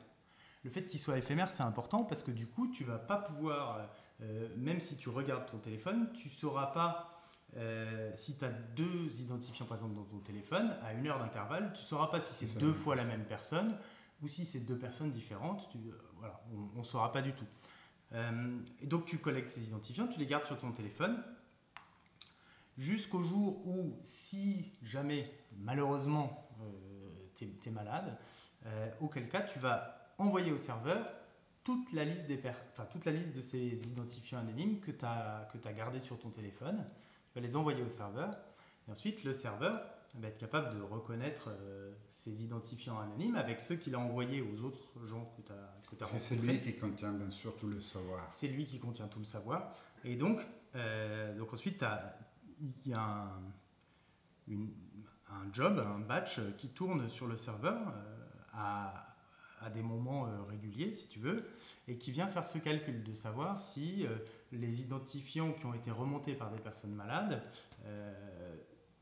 Le 0.64 0.70
fait 0.70 0.86
qu'il 0.86 0.98
soit 0.98 1.18
éphémère, 1.18 1.48
c'est 1.48 1.62
important 1.62 2.04
parce 2.04 2.22
que 2.22 2.30
du 2.30 2.46
coup, 2.46 2.68
tu 2.68 2.84
vas 2.84 2.98
pas 2.98 3.18
pouvoir, 3.18 3.88
euh, 4.22 4.48
même 4.56 4.80
si 4.80 4.96
tu 4.96 5.08
regardes 5.08 5.46
ton 5.46 5.58
téléphone, 5.58 6.10
tu 6.14 6.28
sauras 6.28 6.66
pas, 6.66 7.22
euh, 7.56 8.10
si 8.14 8.36
tu 8.36 8.44
as 8.44 8.50
deux 8.50 9.20
identifiants 9.20 9.66
par 9.66 9.76
exemple 9.76 9.94
dans 9.94 10.04
ton 10.04 10.18
téléphone, 10.18 10.76
à 10.82 10.92
une 10.92 11.06
heure 11.06 11.18
d'intervalle, 11.18 11.72
tu 11.74 11.82
sauras 11.82 12.08
pas 12.08 12.20
si 12.20 12.46
c'est 12.46 12.58
deux 12.58 12.72
fois 12.72 12.96
la 12.96 13.04
même 13.04 13.24
personne 13.24 13.76
ou 14.20 14.28
si 14.28 14.44
c'est 14.44 14.60
deux 14.60 14.76
personnes 14.76 15.12
différentes. 15.12 15.68
Tu, 15.70 15.78
euh, 15.78 15.92
voilà, 16.16 16.40
on 16.74 16.78
ne 16.78 16.84
saura 16.84 17.12
pas 17.12 17.22
du 17.22 17.32
tout. 17.32 17.46
Euh, 18.12 18.58
et 18.80 18.86
donc 18.86 19.04
tu 19.04 19.18
collectes 19.18 19.50
ces 19.50 19.68
identifiants, 19.68 20.06
tu 20.06 20.18
les 20.18 20.26
gardes 20.26 20.46
sur 20.46 20.58
ton 20.58 20.72
téléphone 20.72 21.22
jusqu'au 22.78 23.22
jour 23.22 23.66
où, 23.66 23.98
si 24.02 24.72
jamais 24.82 25.30
malheureusement 25.58 26.48
euh, 26.62 27.30
tu 27.34 27.68
es, 27.68 27.70
malade, 27.70 28.16
euh, 28.66 28.90
auquel 29.00 29.28
cas 29.28 29.42
tu 29.42 29.58
vas 29.58 30.14
envoyer 30.16 30.52
au 30.52 30.58
serveur 30.58 31.06
toute 31.64 31.92
la 31.92 32.04
liste, 32.04 32.26
des 32.26 32.40
enfin, 32.70 32.86
toute 32.86 33.04
la 33.04 33.12
liste 33.12 33.34
de 33.34 33.42
ces 33.42 33.88
identifiants 33.88 34.38
anonymes 34.38 34.80
que 34.80 34.90
tu 34.90 35.04
as, 35.04 35.46
as 35.64 35.72
gardés 35.74 36.00
sur 36.00 36.18
ton 36.18 36.30
téléphone. 36.30 36.82
Tu 37.30 37.38
vas 37.38 37.46
les 37.46 37.56
envoyer 37.56 37.82
au 37.82 37.90
serveur. 37.90 38.30
Et 38.86 38.90
ensuite, 38.90 39.22
le 39.22 39.34
serveur 39.34 39.82
va 40.20 40.28
être 40.28 40.38
capable 40.38 40.76
de 40.76 40.82
reconnaître 40.82 41.50
euh, 41.50 41.92
ces 42.10 42.44
identifiants 42.44 42.98
anonymes 42.98 43.36
avec 43.36 43.60
ceux 43.60 43.76
qu'il 43.76 43.94
a 43.94 43.98
envoyés 43.98 44.42
aux 44.42 44.62
autres 44.64 45.06
gens 45.06 45.32
que 45.36 45.42
tu 45.42 45.52
as, 45.52 46.06
que 46.12 46.18
C'est 46.18 46.36
lui 46.36 46.60
qui 46.60 46.76
contient 46.76 47.12
bien 47.12 47.30
sûr 47.30 47.56
tout 47.56 47.68
le 47.68 47.80
savoir. 47.80 48.26
C'est 48.32 48.48
lui 48.48 48.64
qui 48.64 48.78
contient 48.78 49.08
tout 49.08 49.18
le 49.18 49.24
savoir. 49.24 49.72
Et 50.04 50.16
donc, 50.16 50.40
euh, 50.74 51.36
donc 51.36 51.52
ensuite, 51.52 51.84
il 52.60 52.90
y 52.90 52.94
a 52.94 53.00
un, 53.00 53.42
un, 54.50 55.52
job, 55.52 55.78
un 55.78 56.00
batch 56.00 56.40
qui 56.56 56.68
tourne 56.68 57.08
sur 57.08 57.26
le 57.26 57.36
serveur 57.36 57.78
euh, 57.88 58.26
à, 58.54 59.16
à, 59.60 59.70
des 59.70 59.82
moments 59.82 60.28
réguliers, 60.48 60.92
si 60.92 61.08
tu 61.08 61.20
veux, 61.20 61.44
et 61.86 61.96
qui 61.96 62.12
vient 62.12 62.28
faire 62.28 62.46
ce 62.46 62.58
calcul 62.58 63.02
de 63.02 63.12
savoir 63.12 63.60
si 63.60 64.06
les 64.52 64.80
identifiants 64.82 65.52
qui 65.52 65.66
ont 65.66 65.74
été 65.74 65.90
remontés 65.90 66.34
par 66.34 66.50
des 66.50 66.60
personnes 66.60 66.94
malades 66.94 67.42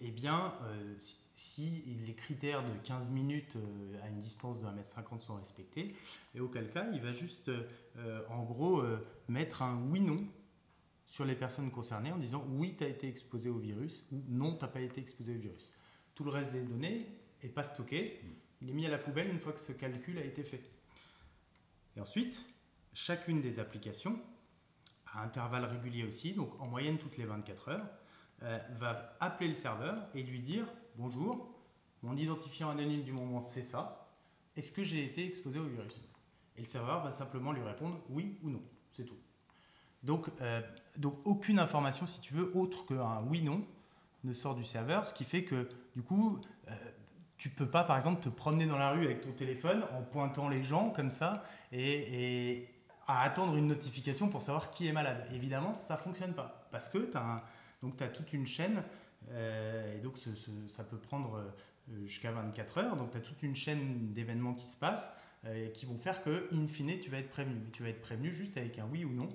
eh 0.00 0.10
bien, 0.10 0.54
euh, 0.62 0.94
si 1.34 1.84
les 2.06 2.14
critères 2.14 2.62
de 2.62 2.74
15 2.84 3.10
minutes 3.10 3.56
euh, 3.56 4.02
à 4.02 4.08
une 4.08 4.20
distance 4.20 4.60
de 4.60 4.66
1m50 4.66 5.20
sont 5.20 5.36
respectés, 5.36 5.94
et 6.34 6.40
auquel 6.40 6.70
cas, 6.70 6.86
il 6.92 7.00
va 7.00 7.12
juste, 7.12 7.48
euh, 7.48 8.22
en 8.28 8.42
gros, 8.44 8.82
mettre 9.28 9.62
un 9.62 9.80
oui-non 9.90 10.26
sur 11.06 11.24
les 11.24 11.34
personnes 11.34 11.70
concernées 11.70 12.12
en 12.12 12.18
disant 12.18 12.44
oui, 12.50 12.74
tu 12.76 12.84
as 12.84 12.88
été 12.88 13.08
exposé 13.08 13.48
au 13.48 13.58
virus 13.58 14.06
ou 14.12 14.22
non, 14.28 14.54
tu 14.54 14.62
n'as 14.62 14.68
pas 14.68 14.80
été 14.80 15.00
exposé 15.00 15.34
au 15.34 15.38
virus. 15.38 15.72
Tout 16.14 16.24
le 16.24 16.30
reste 16.30 16.52
des 16.52 16.64
données 16.64 17.06
n'est 17.42 17.48
pas 17.48 17.62
stocké, 17.62 18.20
il 18.60 18.70
est 18.70 18.74
mis 18.74 18.86
à 18.86 18.90
la 18.90 18.98
poubelle 18.98 19.30
une 19.30 19.38
fois 19.38 19.52
que 19.52 19.60
ce 19.60 19.72
calcul 19.72 20.18
a 20.18 20.24
été 20.24 20.42
fait. 20.42 20.62
Et 21.96 22.00
ensuite, 22.00 22.44
chacune 22.92 23.40
des 23.40 23.58
applications, 23.60 24.18
à 25.12 25.22
intervalles 25.22 25.64
réguliers 25.64 26.04
aussi, 26.04 26.34
donc 26.34 26.60
en 26.60 26.66
moyenne 26.66 26.98
toutes 26.98 27.16
les 27.16 27.24
24 27.24 27.68
heures, 27.68 27.88
euh, 28.42 28.58
va 28.78 29.16
appeler 29.20 29.48
le 29.48 29.54
serveur 29.54 29.96
et 30.14 30.22
lui 30.22 30.40
dire 30.40 30.66
Bonjour, 30.96 31.54
mon 32.02 32.16
identifiant 32.16 32.70
anonyme 32.70 33.02
du 33.02 33.12
moment 33.12 33.40
c'est 33.40 33.62
ça. 33.62 34.08
Est-ce 34.56 34.72
que 34.72 34.84
j'ai 34.84 35.04
été 35.04 35.26
exposé 35.26 35.58
au 35.58 35.64
virus? 35.64 36.02
Et 36.56 36.60
le 36.60 36.66
serveur 36.66 37.02
va 37.02 37.10
simplement 37.10 37.52
lui 37.52 37.62
répondre 37.62 38.00
oui 38.08 38.38
ou 38.42 38.50
non. 38.50 38.62
C'est 38.92 39.04
tout. 39.04 39.18
Donc, 40.02 40.28
euh, 40.40 40.62
donc 40.96 41.18
aucune 41.24 41.58
information, 41.58 42.06
si 42.06 42.20
tu 42.20 42.34
veux, 42.34 42.56
autre 42.56 42.86
qu'un 42.86 43.22
oui-non 43.28 43.62
ne 44.24 44.32
sort 44.32 44.54
du 44.54 44.64
serveur, 44.64 45.06
ce 45.06 45.12
qui 45.12 45.24
fait 45.24 45.44
que 45.44 45.68
du 45.94 46.02
coup, 46.02 46.40
euh, 46.68 46.74
tu 47.38 47.50
peux 47.50 47.68
pas, 47.68 47.84
par 47.84 47.96
exemple, 47.96 48.22
te 48.22 48.28
promener 48.28 48.66
dans 48.66 48.78
la 48.78 48.90
rue 48.90 49.04
avec 49.04 49.20
ton 49.20 49.32
téléphone 49.32 49.84
en 49.96 50.02
pointant 50.02 50.48
les 50.48 50.62
gens 50.62 50.90
comme 50.90 51.10
ça 51.10 51.44
et, 51.72 52.68
à 53.08 53.22
attendre 53.22 53.56
une 53.56 53.68
notification 53.68 54.28
pour 54.28 54.42
savoir 54.42 54.70
qui 54.70 54.88
est 54.88 54.92
malade. 54.92 55.28
Évidemment, 55.32 55.74
ça 55.74 55.96
fonctionne 55.96 56.34
pas 56.34 56.66
parce 56.72 56.88
que 56.88 56.98
tu 56.98 57.16
as 57.16 57.22
un 57.22 57.42
donc 57.82 57.96
tu 57.96 58.04
as 58.04 58.08
toute 58.08 58.32
une 58.32 58.46
chaîne, 58.46 58.82
euh, 59.30 59.96
et 59.96 60.00
donc 60.00 60.16
ça 60.66 60.84
peut 60.84 60.98
prendre 60.98 61.36
euh, 61.36 62.06
jusqu'à 62.06 62.32
24 62.32 62.78
heures, 62.78 62.96
donc 62.96 63.10
tu 63.10 63.16
as 63.16 63.20
toute 63.20 63.42
une 63.42 63.56
chaîne 63.56 64.12
d'événements 64.12 64.54
qui 64.54 64.66
se 64.66 64.76
passent, 64.76 65.12
euh, 65.44 65.68
qui 65.70 65.86
vont 65.86 65.98
faire 65.98 66.22
que, 66.22 66.48
in 66.52 66.66
fine, 66.66 66.98
tu 67.00 67.10
vas 67.10 67.18
être 67.18 67.30
prévenu. 67.30 67.60
Tu 67.72 67.82
vas 67.82 67.88
être 67.88 68.00
prévenu 68.00 68.32
juste 68.32 68.56
avec 68.56 68.78
un 68.78 68.86
oui 68.86 69.04
ou 69.04 69.12
non. 69.12 69.28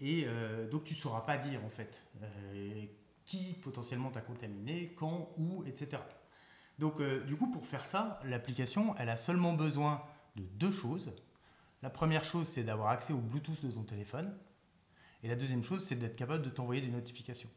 Et 0.00 0.26
donc 0.72 0.84
tu 0.84 0.94
ne 0.94 0.98
sauras 0.98 1.20
pas 1.20 1.38
dire 1.38 1.64
en 1.64 1.70
fait 1.70 2.02
qui 3.24 3.54
potentiellement 3.62 4.10
t'a 4.10 4.20
contaminé, 4.20 4.92
quand, 4.96 5.30
où, 5.38 5.64
etc. 5.66 6.02
Donc 6.80 7.00
du 7.00 7.36
coup 7.36 7.46
pour 7.50 7.64
faire 7.64 7.86
ça, 7.86 8.18
l'application 8.24 8.96
elle 8.98 9.08
a 9.08 9.16
seulement 9.16 9.54
besoin 9.54 10.04
de 10.34 10.42
deux 10.42 10.72
choses. 10.72 11.14
La 11.80 11.90
première 11.90 12.24
chose 12.24 12.48
c'est 12.48 12.64
d'avoir 12.64 12.88
accès 12.88 13.12
au 13.12 13.18
Bluetooth 13.18 13.64
de 13.64 13.70
ton 13.70 13.84
téléphone. 13.84 14.36
Et 15.24 15.28
la 15.28 15.36
deuxième 15.36 15.64
chose, 15.64 15.82
c'est 15.82 15.94
d'être 15.94 16.16
capable 16.16 16.42
de 16.42 16.50
t'envoyer 16.50 16.82
des 16.82 16.90
notifications. 16.90 17.48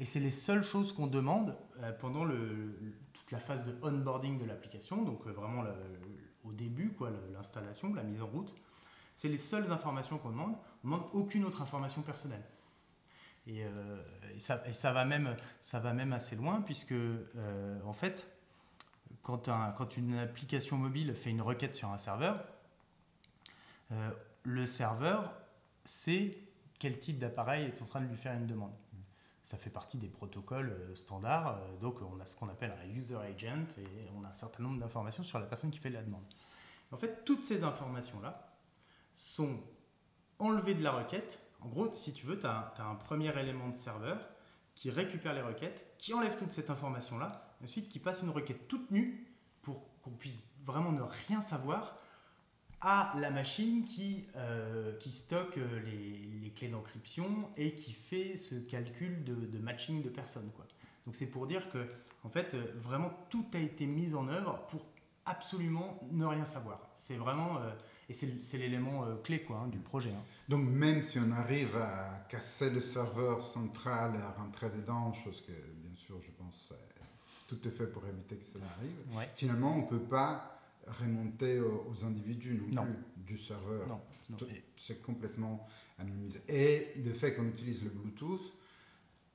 Et 0.00 0.06
c'est 0.06 0.18
les 0.18 0.30
seules 0.30 0.64
choses 0.64 0.94
qu'on 0.94 1.06
demande 1.06 1.54
euh, 1.82 1.92
pendant 1.92 2.26
toute 2.26 3.30
la 3.30 3.38
phase 3.38 3.64
de 3.64 3.74
onboarding 3.82 4.38
de 4.38 4.46
l'application, 4.46 5.02
donc 5.02 5.26
euh, 5.26 5.32
vraiment 5.32 5.62
au 6.42 6.52
début, 6.52 6.88
quoi, 6.92 7.10
l'installation, 7.34 7.92
la 7.92 8.02
mise 8.02 8.22
en 8.22 8.26
route. 8.26 8.54
C'est 9.14 9.28
les 9.28 9.36
seules 9.36 9.70
informations 9.70 10.16
qu'on 10.16 10.30
demande. 10.30 10.56
On 10.82 10.88
ne 10.88 10.94
demande 10.94 11.10
aucune 11.12 11.44
autre 11.44 11.60
information 11.60 12.00
personnelle. 12.00 12.42
Et, 13.46 13.62
euh, 13.62 14.02
ça, 14.38 14.62
ça, 14.72 14.92
va 14.92 15.04
même, 15.04 15.36
ça 15.60 15.80
va 15.80 15.92
même 15.92 16.14
assez 16.14 16.34
loin, 16.34 16.62
puisque 16.62 16.94
en 17.84 17.92
fait, 17.92 18.26
quand, 19.20 19.50
quand, 19.76 19.96
une 19.98 20.16
application 20.16 20.78
mobile 20.78 21.14
fait 21.14 21.28
une 21.28 21.42
requête 21.42 21.74
sur 21.74 21.90
un 21.90 21.98
serveur, 21.98 22.42
le 24.44 24.64
serveur 24.64 25.34
sait 25.84 26.38
quel 26.82 26.98
type 26.98 27.18
d'appareil 27.18 27.66
est 27.66 27.80
en 27.80 27.84
train 27.84 28.00
de 28.00 28.08
lui 28.08 28.16
faire 28.16 28.34
une 28.34 28.48
demande. 28.48 28.74
Ça 29.44 29.56
fait 29.56 29.70
partie 29.70 29.98
des 29.98 30.08
protocoles 30.08 30.70
euh, 30.70 30.96
standards. 30.96 31.58
Euh, 31.58 31.76
donc, 31.80 32.02
on 32.02 32.18
a 32.18 32.26
ce 32.26 32.34
qu'on 32.34 32.48
appelle 32.48 32.74
un 32.82 32.88
user 32.88 33.14
agent 33.14 33.78
et 33.78 34.08
on 34.16 34.24
a 34.24 34.30
un 34.30 34.34
certain 34.34 34.64
nombre 34.64 34.80
d'informations 34.80 35.22
sur 35.22 35.38
la 35.38 35.46
personne 35.46 35.70
qui 35.70 35.78
fait 35.78 35.90
la 35.90 36.02
demande. 36.02 36.24
En 36.90 36.96
fait, 36.96 37.24
toutes 37.24 37.44
ces 37.44 37.62
informations-là 37.62 38.48
sont 39.14 39.60
enlevées 40.40 40.74
de 40.74 40.82
la 40.82 40.90
requête. 40.90 41.38
En 41.60 41.68
gros, 41.68 41.92
si 41.92 42.12
tu 42.12 42.26
veux, 42.26 42.36
tu 42.36 42.46
as, 42.46 42.74
un 42.80 42.96
premier 42.96 43.38
élément 43.38 43.68
de 43.68 43.76
serveur 43.76 44.18
qui 44.74 44.90
récupère 44.90 45.34
les 45.34 45.42
requêtes, 45.42 45.94
qui 45.98 46.12
enlève 46.14 46.36
toute 46.36 46.52
cette 46.52 46.68
information-là, 46.68 47.44
ensuite 47.62 47.90
qui 47.90 48.00
passe 48.00 48.22
une 48.22 48.30
requête 48.30 48.66
toute 48.66 48.90
nue 48.90 49.32
pour 49.62 49.86
qu'on 50.00 50.10
puisse 50.10 50.48
vraiment 50.64 50.90
ne 50.90 51.02
rien 51.28 51.40
savoir 51.40 51.96
à 52.82 53.14
la 53.16 53.30
machine 53.30 53.84
qui, 53.84 54.26
euh, 54.36 54.96
qui 54.98 55.10
stocke 55.12 55.56
euh, 55.56 55.80
les, 55.84 56.40
les 56.42 56.50
clés 56.50 56.68
d'encryption 56.68 57.48
et 57.56 57.74
qui 57.74 57.92
fait 57.92 58.36
ce 58.36 58.56
calcul 58.56 59.22
de, 59.22 59.34
de 59.34 59.58
matching 59.58 60.02
de 60.02 60.08
personnes. 60.08 60.50
Quoi. 60.56 60.66
Donc 61.06 61.14
c'est 61.14 61.26
pour 61.26 61.46
dire 61.46 61.70
que 61.70 61.86
en 62.24 62.28
fait, 62.28 62.54
euh, 62.54 62.64
vraiment 62.80 63.10
tout 63.30 63.46
a 63.54 63.58
été 63.58 63.86
mis 63.86 64.14
en 64.14 64.28
œuvre 64.28 64.66
pour 64.68 64.84
absolument 65.24 65.96
ne 66.10 66.26
rien 66.26 66.44
savoir. 66.44 66.90
C'est 66.96 67.14
vraiment 67.14 67.60
et 68.08 68.12
c'est 68.12 68.58
l'élément 68.58 69.06
clé 69.22 69.44
quoi 69.44 69.58
hein, 69.58 69.68
du 69.68 69.78
projet. 69.78 70.10
Hein. 70.10 70.24
Donc 70.48 70.68
même 70.68 71.04
si 71.04 71.20
on 71.20 71.30
arrive 71.30 71.76
à 71.76 72.26
casser 72.28 72.70
le 72.70 72.80
serveur 72.80 73.44
central 73.44 74.16
et 74.16 74.20
à 74.20 74.32
rentrer 74.32 74.68
dedans, 74.70 75.12
chose 75.12 75.40
que 75.46 75.52
bien 75.52 75.94
sûr 75.94 76.20
je 76.20 76.30
pense 76.32 76.74
tout 77.46 77.68
est 77.68 77.70
fait 77.70 77.86
pour 77.86 78.04
éviter 78.04 78.34
que 78.34 78.44
cela 78.44 78.64
arrive, 78.76 79.28
finalement 79.36 79.76
on 79.76 79.82
peut 79.82 80.02
pas 80.02 80.61
remonter 80.86 81.60
aux, 81.60 82.04
individus 82.04 82.62
non, 82.70 82.84
plus 82.84 83.34
du 83.34 83.38
serveur. 83.38 83.88
Non, 83.88 84.36
C'est 84.76 85.02
complètement 85.02 85.66
anonymisé. 85.98 86.40
Et 86.48 86.92
le 87.02 87.12
fait 87.12 87.34
qu'on 87.34 87.46
utilise 87.46 87.82
le 87.84 87.90
Bluetooth, 87.90 88.52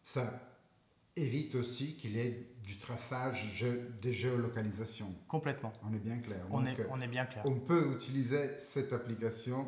ça 0.01 0.57
évite 1.15 1.55
aussi 1.55 1.95
qu'il 1.95 2.11
y 2.11 2.19
ait 2.19 2.47
du 2.63 2.77
traçage 2.77 3.45
des 4.01 4.13
géolocalisations. 4.13 5.13
Complètement. 5.27 5.73
On 5.83 5.93
est 5.93 5.99
bien 5.99 6.19
clair. 6.19 6.45
On, 6.51 6.65
est, 6.65 6.77
on 6.89 7.01
est 7.01 7.07
bien 7.07 7.25
clair. 7.25 7.43
On 7.45 7.59
peut 7.59 7.93
utiliser 7.93 8.57
cette 8.57 8.93
application 8.93 9.67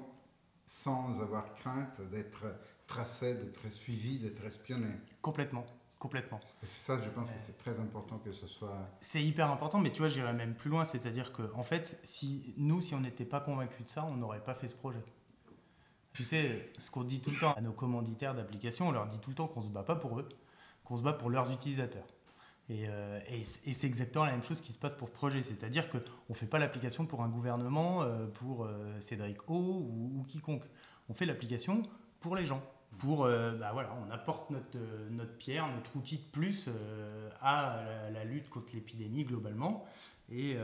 sans 0.65 1.21
avoir 1.21 1.55
crainte 1.55 2.01
d'être 2.11 2.45
tracé, 2.85 3.33
d'être 3.33 3.69
suivi, 3.71 4.19
d'être 4.19 4.45
espionné. 4.45 4.89
Complètement. 5.21 5.65
Complètement. 5.99 6.39
C'est 6.63 6.79
ça, 6.79 6.97
je 7.03 7.09
pense 7.09 7.29
que 7.29 7.37
c'est 7.37 7.57
très 7.57 7.77
important 7.77 8.19
que 8.19 8.31
ce 8.31 8.47
soit. 8.47 8.81
C'est 9.01 9.21
hyper 9.21 9.51
important, 9.51 9.79
mais 9.79 9.91
tu 9.91 9.99
vois, 9.99 10.07
j'irais 10.07 10.31
même 10.31 10.55
plus 10.55 10.69
loin, 10.69 10.85
c'est-à-dire 10.85 11.33
que, 11.33 11.51
en 11.53 11.63
fait, 11.63 11.99
si 12.05 12.53
nous, 12.55 12.79
si 12.79 12.95
on 12.95 13.01
n'était 13.01 13.25
pas 13.25 13.41
convaincus 13.41 13.83
de 13.83 13.89
ça, 13.89 14.05
on 14.05 14.15
n'aurait 14.15 14.43
pas 14.43 14.53
fait 14.53 14.69
ce 14.69 14.75
projet. 14.75 15.03
Tu 16.13 16.23
sais, 16.23 16.71
ce 16.77 16.89
qu'on 16.89 17.03
dit 17.03 17.19
tout 17.19 17.31
le 17.31 17.37
temps 17.37 17.53
à 17.53 17.59
nos 17.59 17.73
commanditaires 17.73 18.33
d'applications, 18.33 18.87
on 18.87 18.91
leur 18.93 19.07
dit 19.07 19.19
tout 19.19 19.29
le 19.29 19.35
temps 19.35 19.47
qu'on 19.47 19.61
se 19.61 19.67
bat 19.67 19.83
pas 19.83 19.97
pour 19.97 20.17
eux, 20.17 20.29
qu'on 20.85 20.95
se 20.95 21.01
bat 21.01 21.11
pour 21.11 21.29
leurs 21.29 21.51
utilisateurs. 21.51 22.07
Et, 22.69 22.85
euh, 22.87 23.19
et, 23.27 23.43
c'est 23.43 23.87
exactement 23.87 24.23
la 24.23 24.31
même 24.31 24.43
chose 24.43 24.61
qui 24.61 24.71
se 24.71 24.77
passe 24.77 24.93
pour 24.93 25.09
projet, 25.09 25.41
c'est-à-dire 25.41 25.89
qu'on 25.89 25.99
ne 26.29 26.33
fait 26.33 26.45
pas 26.45 26.59
l'application 26.59 27.05
pour 27.07 27.23
un 27.23 27.29
gouvernement, 27.29 28.03
euh, 28.03 28.25
pour 28.27 28.63
euh, 28.63 29.01
Cédric 29.01 29.49
O 29.49 29.53
ou 29.53 30.23
quiconque. 30.27 30.63
On 31.09 31.13
fait 31.13 31.25
l'application 31.25 31.83
pour 32.21 32.37
les 32.37 32.45
gens 32.45 32.61
pour, 32.97 33.25
euh, 33.25 33.51
bah 33.51 33.71
voilà, 33.71 33.95
on 34.05 34.11
apporte 34.11 34.49
notre, 34.49 34.77
euh, 34.77 35.09
notre 35.11 35.35
pierre, 35.37 35.67
notre 35.73 35.95
outil 35.95 36.17
de 36.17 36.25
plus 36.31 36.65
euh, 36.67 37.29
à 37.41 37.83
la, 38.11 38.25
lutte 38.25 38.49
contre 38.49 38.73
l'épidémie 38.73 39.23
globalement. 39.23 39.85
Et, 40.31 40.57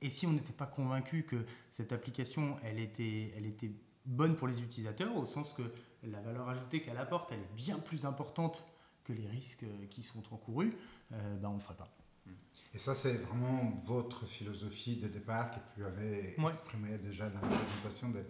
et 0.00 0.08
si 0.08 0.26
on 0.26 0.32
n'était 0.32 0.52
pas 0.52 0.66
convaincu 0.66 1.22
que 1.22 1.36
cette 1.70 1.92
application, 1.92 2.56
elle 2.64 2.80
était, 2.80 3.32
elle 3.36 3.46
était 3.46 3.70
bonne 4.04 4.34
pour 4.34 4.48
les 4.48 4.60
utilisateurs, 4.60 5.16
au 5.16 5.24
sens 5.24 5.52
que 5.52 5.62
la 6.02 6.20
valeur 6.20 6.48
ajoutée 6.48 6.82
qu'elle 6.82 6.98
apporte, 6.98 7.30
elle 7.30 7.38
est 7.38 7.54
bien 7.54 7.78
plus 7.78 8.06
importante 8.06 8.66
que 9.04 9.12
les 9.12 9.28
risques 9.28 9.64
qui 9.88 10.02
sont 10.02 10.24
encourus, 10.32 10.76
bah 11.10 11.16
on 11.44 11.50
ne 11.50 11.54
le 11.58 11.60
ferait 11.60 11.76
pas. 11.76 11.94
Et 12.74 12.78
ça, 12.78 12.92
c'est 12.92 13.18
vraiment 13.18 13.80
votre 13.84 14.26
philosophie 14.26 14.96
de 14.96 15.06
départ 15.06 15.52
que 15.52 15.60
tu 15.76 15.84
avais 15.84 16.34
exprimée 16.36 16.98
déjà 16.98 17.28
dans 17.28 17.40
la 17.40 17.56
présentation 17.56 18.08
de, 18.08 18.24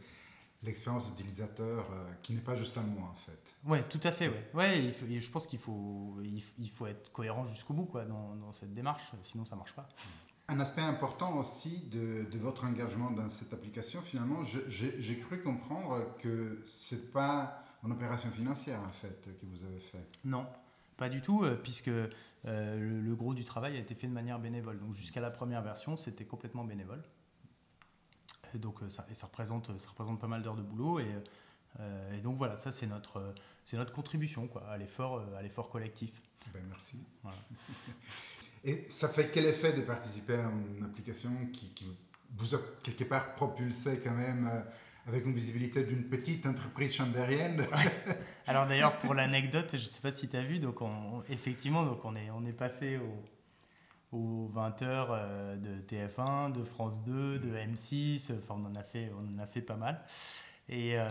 l'expérience 0.62 1.08
d'utilisateur 1.08 1.86
euh, 1.90 2.12
qui 2.22 2.34
n'est 2.34 2.40
pas 2.40 2.54
juste 2.54 2.76
un 2.78 2.82
moi 2.82 3.08
en 3.10 3.14
fait. 3.14 3.56
Oui, 3.64 3.78
tout 3.88 4.00
à 4.04 4.12
fait. 4.12 4.28
Ouais. 4.28 4.50
ouais 4.54 5.20
je 5.20 5.30
pense 5.30 5.46
qu'il 5.46 5.58
faut, 5.58 6.16
il, 6.58 6.70
faut 6.70 6.86
être 6.86 7.10
cohérent 7.12 7.44
jusqu'au 7.44 7.74
bout 7.74 7.86
quoi, 7.86 8.04
dans, 8.04 8.36
dans, 8.36 8.52
cette 8.52 8.74
démarche, 8.74 9.12
sinon 9.22 9.44
ça 9.44 9.54
ne 9.54 9.58
marche 9.58 9.74
pas. 9.74 9.88
Un 10.48 10.60
aspect 10.60 10.82
important 10.82 11.36
aussi 11.36 11.88
de, 11.90 12.26
de 12.30 12.38
votre 12.38 12.64
engagement 12.64 13.10
dans 13.10 13.28
cette 13.28 13.52
application, 13.52 14.02
finalement, 14.02 14.42
j'ai 14.68 15.16
cru 15.16 15.40
comprendre 15.40 16.16
que 16.18 16.62
ce 16.66 16.94
n'est 16.94 17.00
pas 17.00 17.64
une 17.84 17.92
opération 17.92 18.30
financière 18.30 18.80
en 18.80 18.92
fait 18.92 19.28
que 19.40 19.46
vous 19.46 19.64
avez 19.64 19.80
fait. 19.80 20.06
Non, 20.24 20.46
pas 20.96 21.08
du 21.08 21.20
tout, 21.20 21.44
euh, 21.44 21.58
puisque 21.60 21.88
euh, 21.88 22.08
le, 22.44 23.00
le, 23.00 23.14
gros 23.14 23.34
du 23.34 23.44
travail 23.44 23.76
a 23.76 23.80
été 23.80 23.94
fait 23.94 24.06
de 24.06 24.12
manière 24.12 24.38
bénévole. 24.38 24.78
Donc 24.78 24.94
jusqu'à 24.94 25.20
la 25.20 25.30
première 25.30 25.62
version, 25.62 25.96
c'était 25.96 26.24
complètement 26.24 26.64
bénévole. 26.64 27.02
Et 28.54 28.58
donc 28.58 28.82
euh, 28.82 28.88
ça, 28.88 29.06
et 29.10 29.14
ça, 29.14 29.26
représente, 29.26 29.66
ça 29.78 29.88
représente 29.88 30.20
pas 30.20 30.26
mal 30.26 30.42
d'heures 30.42 30.56
de 30.56 30.62
boulot. 30.62 31.00
Et, 31.00 31.06
euh, 31.80 32.16
et, 32.16 32.20
donc 32.20 32.38
voilà, 32.38 32.56
ça 32.56 32.72
c'est 32.72 32.86
notre, 32.86 33.34
c'est 33.64 33.76
notre 33.76 33.92
contribution 33.92 34.46
quoi, 34.46 34.66
à 34.68 34.76
l'effort, 34.76 35.16
euh, 35.16 35.38
à 35.38 35.42
l'effort 35.42 35.70
collectif. 35.70 36.10
Ben, 36.52 36.62
merci. 36.68 36.98
et 38.64 38.86
ça 38.90 39.08
fait 39.08 39.30
quel 39.30 39.46
effet 39.46 39.72
de 39.72 39.82
participer 39.82 40.34
à 40.34 40.50
une 40.76 40.84
application 40.84 41.30
qui, 41.52 41.72
vous 42.34 42.54
a 42.54 42.58
quelque 42.82 43.04
part 43.04 43.34
propulsé 43.34 44.00
quand 44.02 44.14
même 44.14 44.64
avec 45.06 45.26
une 45.26 45.34
visibilité 45.34 45.84
d'une 45.84 46.04
petite 46.04 46.46
entreprise 46.46 46.94
chambérienne? 46.94 47.66
Alors 48.46 48.66
d'ailleurs, 48.66 48.98
pour 49.00 49.12
l'anecdote, 49.12 49.68
je 49.72 49.82
ne 49.82 49.86
sais 49.86 50.00
pas 50.00 50.12
si 50.12 50.28
tu 50.28 50.36
as 50.38 50.42
vu, 50.42 50.58
donc 50.58 50.78
effectivement, 51.28 51.84
donc 51.84 52.02
on, 52.06 52.16
est, 52.16 52.30
on 52.30 52.46
est 52.46 52.54
passé 52.54 52.96
au, 52.96 53.22
aux 54.12 54.50
20h 54.54 55.06
euh, 55.10 55.56
de 55.56 55.80
TF1, 55.80 56.52
de 56.52 56.62
France 56.64 57.02
2, 57.04 57.38
de 57.38 57.56
M6, 57.56 58.32
enfin 58.36 58.54
on 58.62 58.66
en 58.66 58.74
a 58.74 58.82
fait, 58.82 59.10
on 59.18 59.36
en 59.36 59.42
a 59.42 59.46
fait 59.46 59.62
pas 59.62 59.76
mal. 59.76 60.00
Et 60.68 60.98
euh, 60.98 61.08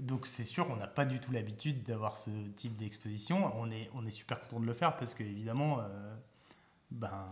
donc 0.00 0.26
c'est 0.26 0.44
sûr, 0.44 0.68
on 0.70 0.76
n'a 0.76 0.86
pas 0.86 1.04
du 1.04 1.20
tout 1.20 1.32
l'habitude 1.32 1.84
d'avoir 1.84 2.16
ce 2.16 2.30
type 2.56 2.76
d'exposition. 2.76 3.50
On 3.56 3.70
est, 3.70 3.88
on 3.94 4.04
est 4.04 4.10
super 4.10 4.40
content 4.40 4.60
de 4.60 4.66
le 4.66 4.74
faire 4.74 4.96
parce 4.96 5.14
qu'évidemment, 5.14 5.80
euh, 5.80 6.14
ben, 6.90 7.26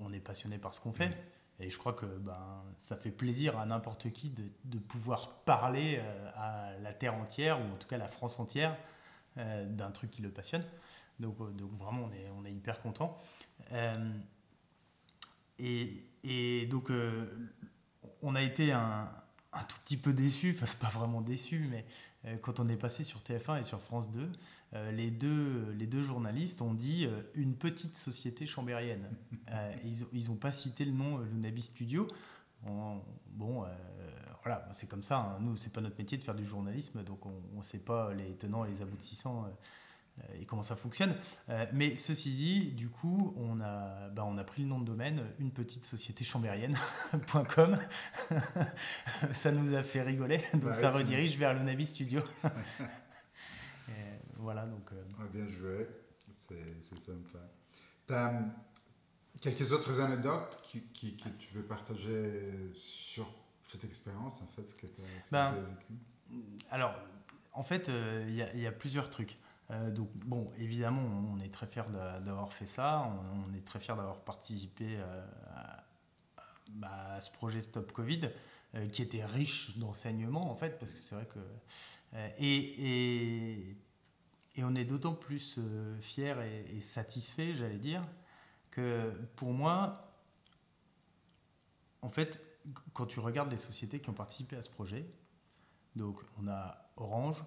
on 0.00 0.12
est 0.12 0.20
passionné 0.20 0.58
par 0.58 0.72
ce 0.74 0.80
qu'on 0.80 0.92
fait. 0.92 1.10
Et 1.58 1.70
je 1.70 1.78
crois 1.78 1.94
que 1.94 2.04
ben, 2.04 2.62
ça 2.82 2.96
fait 2.96 3.10
plaisir 3.10 3.58
à 3.58 3.64
n'importe 3.64 4.12
qui 4.12 4.28
de, 4.28 4.44
de, 4.64 4.78
pouvoir 4.78 5.30
parler 5.46 6.00
à 6.36 6.72
la 6.82 6.92
Terre 6.92 7.14
entière, 7.14 7.58
ou 7.58 7.64
en 7.72 7.76
tout 7.76 7.88
cas 7.88 7.96
la 7.96 8.08
France 8.08 8.38
entière, 8.38 8.76
d'un 9.36 9.90
truc 9.90 10.10
qui 10.10 10.20
le 10.20 10.30
passionne. 10.30 10.64
Donc, 11.20 11.38
donc 11.56 11.72
vraiment, 11.78 12.04
on 12.04 12.12
est, 12.12 12.30
on 12.38 12.44
est 12.44 12.52
hyper 12.52 12.80
content. 12.80 13.18
Euh, 13.72 14.12
et, 15.58 16.04
et, 16.24 16.66
donc, 16.66 16.90
euh, 16.90 17.26
on 18.22 18.34
a 18.34 18.42
été 18.42 18.72
un, 18.72 19.10
un, 19.52 19.62
tout 19.64 19.78
petit 19.84 19.96
peu 19.96 20.12
déçus, 20.12 20.54
enfin, 20.54 20.66
c'est 20.66 20.78
pas 20.78 20.90
vraiment 20.90 21.22
déçu, 21.22 21.68
mais 21.70 21.86
euh, 22.26 22.36
quand 22.36 22.60
on 22.60 22.68
est 22.68 22.76
passé 22.76 23.04
sur 23.04 23.20
TF1 23.20 23.60
et 23.60 23.64
sur 23.64 23.80
France 23.80 24.10
2, 24.10 24.30
les, 24.92 25.10
deux, 25.10 25.70
les 25.78 25.86
deux 25.86 26.02
journalistes 26.02 26.60
ont 26.60 26.74
dit 26.74 27.08
une 27.34 27.54
petite 27.54 27.96
société 27.96 28.44
chambérienne. 28.44 29.08
ils 30.12 30.28
n'ont 30.28 30.36
pas 30.36 30.52
cité 30.52 30.84
le 30.84 30.92
nom 30.92 31.18
Lunabi 31.18 31.62
Studio. 31.62 32.06
bon, 33.28 33.64
voilà, 34.46 34.68
c'est 34.70 34.88
comme 34.88 35.02
ça. 35.02 35.18
Hein. 35.18 35.38
Nous, 35.40 35.56
c'est 35.56 35.72
pas 35.72 35.80
notre 35.80 35.98
métier 35.98 36.16
de 36.16 36.22
faire 36.22 36.36
du 36.36 36.44
journalisme, 36.44 37.02
donc 37.02 37.26
on 37.26 37.56
ne 37.56 37.62
sait 37.62 37.80
pas 37.80 38.14
les 38.14 38.36
tenants 38.36 38.64
et 38.64 38.70
les 38.70 38.80
aboutissants 38.80 39.44
euh, 39.44 39.48
et 40.34 40.46
comment 40.46 40.62
ça 40.62 40.76
fonctionne. 40.76 41.14
Euh, 41.48 41.66
mais 41.72 41.96
ceci 41.96 42.30
dit, 42.30 42.72
du 42.72 42.88
coup, 42.88 43.34
on 43.36 43.60
a, 43.60 44.08
bah, 44.10 44.24
on 44.26 44.38
a 44.38 44.44
pris 44.44 44.62
le 44.62 44.68
nom 44.68 44.80
de 44.80 44.84
domaine 44.84 45.22
une 45.38 45.50
petite 45.50 45.84
société 45.84 46.24
chambérienne.com. 46.24 47.78
ça 49.32 49.52
nous 49.52 49.74
a 49.74 49.82
fait 49.82 50.02
rigoler, 50.02 50.40
donc 50.54 50.74
ça 50.74 50.90
redirige 50.90 51.36
vers 51.36 51.54
le 51.54 51.60
Navi 51.60 51.86
Studio. 51.86 52.22
voilà, 54.36 54.66
donc. 54.66 54.90
Ah, 55.18 55.24
bien 55.32 55.48
joué, 55.48 55.86
c'est 56.48 56.98
sympa. 56.98 57.38
Tu 58.06 58.14
as 58.14 58.52
quelques 59.40 59.72
autres 59.72 60.00
anecdotes 60.00 60.60
qui, 60.62 60.82
qui, 60.92 61.16
que 61.16 61.28
tu 61.28 61.52
veux 61.54 61.64
partager 61.64 62.72
sur 62.74 63.28
cette 63.66 63.84
expérience, 63.84 64.40
en 64.40 64.46
fait, 64.46 64.66
ce 64.66 64.74
que 64.74 64.86
tu 64.86 65.02
as, 65.02 65.30
ben, 65.30 65.52
vécu? 65.52 65.94
Alors, 66.70 66.94
en 67.52 67.64
fait, 67.64 67.90
il 68.28 68.34
y, 68.34 68.60
y, 68.60 68.66
a 68.66 68.72
plusieurs 68.72 69.10
trucs. 69.10 69.36
Euh, 69.70 69.90
donc, 69.90 70.10
bon, 70.14 70.52
évidemment, 70.58 71.02
on 71.02 71.40
est 71.40 71.52
très 71.52 71.66
fiers 71.66 71.90
d'avoir 72.24 72.52
fait 72.52 72.66
ça. 72.66 73.10
On, 73.48 73.52
est 73.54 73.64
très 73.64 73.80
fiers 73.80 73.96
d'avoir 73.96 74.20
participé 74.20 74.96
euh, 74.98 75.26
bah, 76.70 77.14
à, 77.14 77.20
ce 77.20 77.30
projet 77.30 77.62
Stop 77.62 77.92
Covid, 77.92 78.30
euh, 78.74 78.88
qui 78.88 79.02
était 79.02 79.24
riche 79.24 79.76
d'enseignements, 79.78 80.50
en 80.50 80.56
fait, 80.56 80.78
parce 80.78 80.92
que 80.92 81.00
c'est 81.00 81.14
vrai 81.14 81.26
que. 81.26 81.40
Et, 82.38 83.76
on 84.58 84.74
est 84.74 84.86
d'autant 84.86 85.14
plus 85.14 85.60
fiers 86.00 86.34
et, 86.42 86.78
et 86.78 86.80
satisfaits, 86.80 87.54
j'allais 87.56 87.76
dire, 87.76 88.02
que 88.70 89.12
pour 89.36 89.52
moi, 89.52 90.14
en 92.00 92.08
fait, 92.08 92.40
quand 92.94 93.04
tu 93.04 93.20
regardes 93.20 93.50
les 93.50 93.58
sociétés 93.58 94.00
qui 94.00 94.08
ont 94.08 94.14
participé 94.14 94.56
à 94.56 94.62
ce 94.62 94.70
projet, 94.70 95.06
donc 95.94 96.22
on 96.38 96.48
a 96.48 96.90
Orange, 96.96 97.44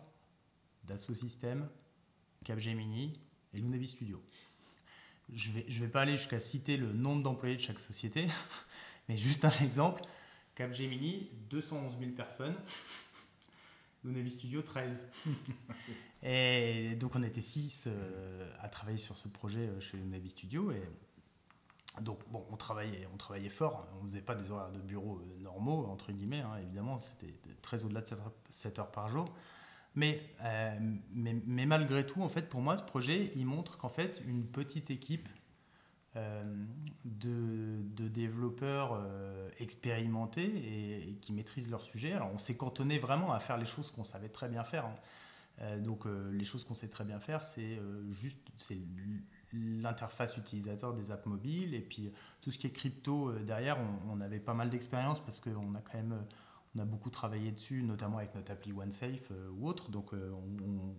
Dassault 0.84 1.16
Systèmes, 1.16 1.68
Capgemini 2.44 3.14
et 3.54 3.60
Lunavi 3.60 3.88
Studio. 3.88 4.24
Je 5.32 5.50
ne 5.50 5.54
vais, 5.56 5.66
je 5.68 5.80
vais 5.80 5.90
pas 5.90 6.02
aller 6.02 6.18
jusqu'à 6.18 6.40
citer 6.40 6.78
le 6.78 6.92
nombre 6.92 7.24
d'employés 7.24 7.56
de 7.56 7.62
chaque 7.62 7.80
société, 7.80 8.28
mais 9.10 9.18
juste 9.18 9.46
un 9.46 9.64
exemple. 9.64 10.04
Capgemini, 10.56 11.30
211 11.50 11.98
000 12.00 12.12
personnes. 12.12 12.56
Lunavi 14.04 14.30
Studio, 14.30 14.62
13. 14.62 15.08
et 16.24 16.96
donc 16.96 17.16
on 17.16 17.24
était 17.24 17.42
6 17.42 17.88
euh, 17.88 18.52
à 18.60 18.70
travailler 18.70 18.98
sur 18.98 19.18
ce 19.18 19.28
projet 19.28 19.68
euh, 19.68 19.80
chez 19.80 19.98
Lunavi 19.98 20.30
Studio. 20.30 20.72
Et 20.72 20.82
donc 22.02 22.20
bon, 22.30 22.46
on 22.50 22.56
travaillait, 22.56 23.08
on 23.14 23.18
travaillait 23.18 23.50
fort. 23.50 23.88
On 23.94 24.04
ne 24.04 24.10
faisait 24.10 24.22
pas 24.22 24.36
des 24.36 24.52
horaires 24.52 24.72
de 24.72 24.80
bureau 24.80 25.20
euh, 25.20 25.42
normaux, 25.42 25.86
entre 25.88 26.12
guillemets, 26.12 26.42
hein, 26.42 26.58
évidemment. 26.62 27.00
C'était 27.00 27.34
très 27.62 27.84
au-delà 27.84 28.02
de 28.02 28.08
7 28.50 28.80
heures 28.80 28.92
par 28.92 29.10
jour. 29.10 29.26
Euh, 29.98 30.80
mais, 31.14 31.36
mais, 31.46 31.66
malgré 31.66 32.06
tout, 32.06 32.22
en 32.22 32.30
fait, 32.30 32.50
pour 32.50 32.62
moi, 32.62 32.78
ce 32.78 32.84
projet, 32.84 33.32
il 33.36 33.46
montre 33.46 33.78
qu'en 33.78 33.90
fait, 33.90 34.22
une 34.28 34.46
petite 34.46 34.92
équipe 34.92 35.30
euh, 36.16 36.44
de, 37.06 37.82
de, 37.96 38.08
développeurs 38.08 38.94
euh, 38.94 39.50
expérimentés 39.60 41.10
et, 41.10 41.18
qui 41.22 41.34
maîtrisent 41.34 41.70
leur 41.70 41.82
sujet. 41.82 42.14
Alors, 42.14 42.32
on 42.34 42.38
s'est 42.38 42.56
cantonné 42.58 42.98
vraiment 42.98 43.34
à 43.34 43.40
faire 43.40 43.58
les 43.58 43.66
choses 43.66 43.92
qu'on 43.92 44.04
savait 44.04 44.30
très 44.30 44.50
bien 44.50 44.64
faire. 44.64 44.86
Hein. 44.86 45.78
donc, 45.80 46.06
les 46.06 46.46
choses 46.46 46.64
qu'on 46.64 46.76
sait 46.76 46.88
très 46.88 47.04
bien 47.04 47.20
faire, 47.20 47.44
c'est 47.44 47.80
juste 48.12 48.40
c'est 48.58 48.80
l'interface 49.52 50.38
utilisateur 50.38 50.94
des 50.94 51.12
apps 51.12 51.26
mobiles 51.26 51.74
et 51.74 51.82
puis 51.82 52.12
tout 52.40 52.52
ce 52.52 52.58
qui 52.58 52.68
est 52.68 52.72
crypto 52.72 53.34
derrière, 53.40 53.78
on, 53.80 54.14
on 54.14 54.22
avait 54.22 54.40
pas 54.40 54.54
mal 54.54 54.70
d'expérience 54.70 55.20
parce 55.20 55.42
qu'on 55.42 55.76
a 55.76 55.82
quand 55.82 55.98
même 55.98 56.24
on 56.76 56.80
a 56.80 56.86
beaucoup 56.86 57.10
travaillé 57.10 57.52
dessus, 57.52 57.84
notamment 57.84 58.18
avec 58.18 58.36
notre 58.36 58.52
appli 58.52 58.72
OneSafe 58.72 59.32
euh, 59.32 59.50
ou 59.52 59.68
autre. 59.68 59.90
Donc, 59.90 60.14
euh, 60.14 60.32
on, 60.64 60.96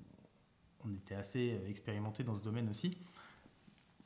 était 0.94 1.14
assez 1.14 1.61
expérimenté 1.68 2.24
dans 2.24 2.35
ce 2.35 2.40
domaine 2.40 2.68
aussi. 2.68 2.96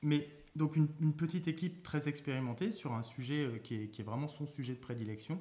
Mais 0.02 0.28
donc, 0.56 0.76
une, 0.76 1.14
petite 1.14 1.46
équipe 1.46 1.82
très 1.82 2.08
expérimentée 2.08 2.72
sur 2.72 2.92
un 2.92 3.02
sujet 3.02 3.44
euh, 3.44 3.58
qui 3.58 3.76
est, 3.76 4.02
vraiment 4.02 4.28
son 4.28 4.46
sujet 4.46 4.74
de 4.74 4.80
prédilection, 4.80 5.40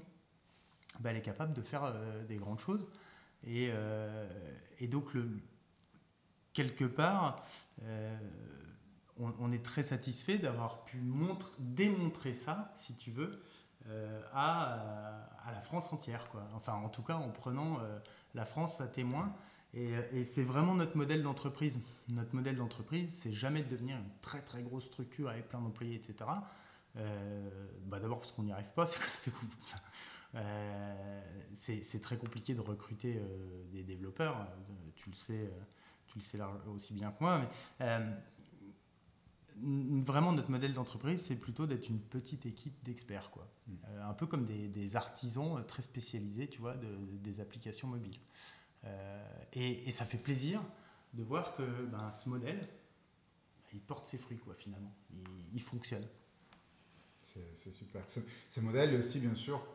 bah, 0.99 1.09
elle 1.09 1.17
est 1.17 1.23
capable 1.23 1.53
de 1.53 1.61
faire 1.61 1.93
des 2.27 2.35
grandes 2.35 2.59
choses. 2.59 2.87
Et, 3.45 3.71
donc, 4.87 5.17
quelque 6.53 6.85
part, 6.85 7.43
on, 9.17 9.51
est 9.51 9.65
très 9.65 9.83
satisfait 9.83 10.37
d'avoir 10.37 10.85
pu 10.85 10.97
montre, 10.97 11.55
démontrer 11.59 12.33
ça, 12.33 12.71
si 12.75 12.95
tu 12.95 13.11
veux, 13.11 13.31
euh, 13.31 13.37
à, 14.33 15.29
à, 15.45 15.51
la 15.51 15.61
France 15.61 15.93
entière. 15.93 16.27
Quoi. 16.29 16.43
Enfin, 16.55 16.73
en 16.73 16.89
tout 16.89 17.03
cas, 17.03 17.15
en 17.15 17.29
prenant 17.29 17.79
euh, 17.79 17.99
la 18.33 18.45
France 18.45 18.81
à 18.81 18.87
témoin. 18.87 19.33
Et, 19.75 20.23
c'est 20.23 20.43
vraiment 20.43 20.75
notre 20.75 20.95
modèle 20.95 21.23
d'entreprise. 21.23 21.79
Notre 22.09 22.35
modèle 22.35 22.57
d'entreprise, 22.57 23.11
c'est 23.11 23.33
jamais 23.33 23.63
de 23.63 23.69
devenir 23.69 23.97
une 23.97 24.09
très 24.21 24.41
très 24.41 24.61
grosse 24.61 24.85
structure 24.85 25.29
avec 25.29 25.49
plein 25.49 25.61
d'employés, 25.61 25.95
etc. 25.95 26.29
Euh, 26.95 27.49
bah 27.87 27.99
D'abord 27.99 28.19
parce 28.19 28.31
qu'on 28.31 28.43
n'y 28.43 28.51
arrive 28.51 28.71
pas, 28.73 28.85
c'est 31.55 32.01
très 32.01 32.17
compliqué 32.17 32.53
de 32.53 32.61
recruter 32.61 33.19
des 33.71 33.81
développeurs, 33.81 34.47
tu 34.95 35.09
le 35.09 35.15
sais, 35.15 35.51
tu 36.05 36.19
le 36.19 36.23
sais 36.23 36.37
aussi 36.67 36.93
bien 36.93 37.11
que 37.11 37.23
moi. 37.23 37.41
Vraiment 39.61 40.31
notre 40.31 40.51
modèle 40.51 40.73
d'entreprise, 40.73 41.21
c'est 41.21 41.35
plutôt 41.35 41.67
d'être 41.67 41.89
une 41.89 41.99
petite 41.99 42.45
équipe 42.45 42.83
d'experts, 42.83 43.31
quoi. 43.31 43.47
Mm. 43.67 43.71
Euh, 43.89 44.09
un 44.09 44.13
peu 44.13 44.27
comme 44.27 44.45
des, 44.45 44.95
artisans 44.95 45.57
euh, 45.57 45.63
très 45.63 45.81
spécialisés, 45.81 46.47
tu 46.47 46.59
vois, 46.59 46.75
des 46.75 47.39
applications 47.39 47.87
mobiles. 47.87 48.19
Euh, 48.85 49.25
et, 49.53 49.91
ça 49.91 50.05
fait 50.05 50.17
plaisir 50.17 50.61
de 51.13 51.23
voir 51.23 51.55
que 51.55 51.63
ben, 51.85 52.11
ce 52.11 52.29
modèle, 52.29 52.67
il 53.73 53.81
porte 53.81 54.07
ses 54.07 54.17
fruits, 54.17 54.37
quoi, 54.37 54.55
finalement. 54.55 54.93
Il, 55.53 55.61
fonctionne. 55.61 56.05
C'est 57.19 57.71
super. 57.71 58.03
Ce, 58.07 58.59
modèle 58.59 58.93
aussi, 58.99 59.19
bien 59.19 59.33
sûr, 59.33 59.65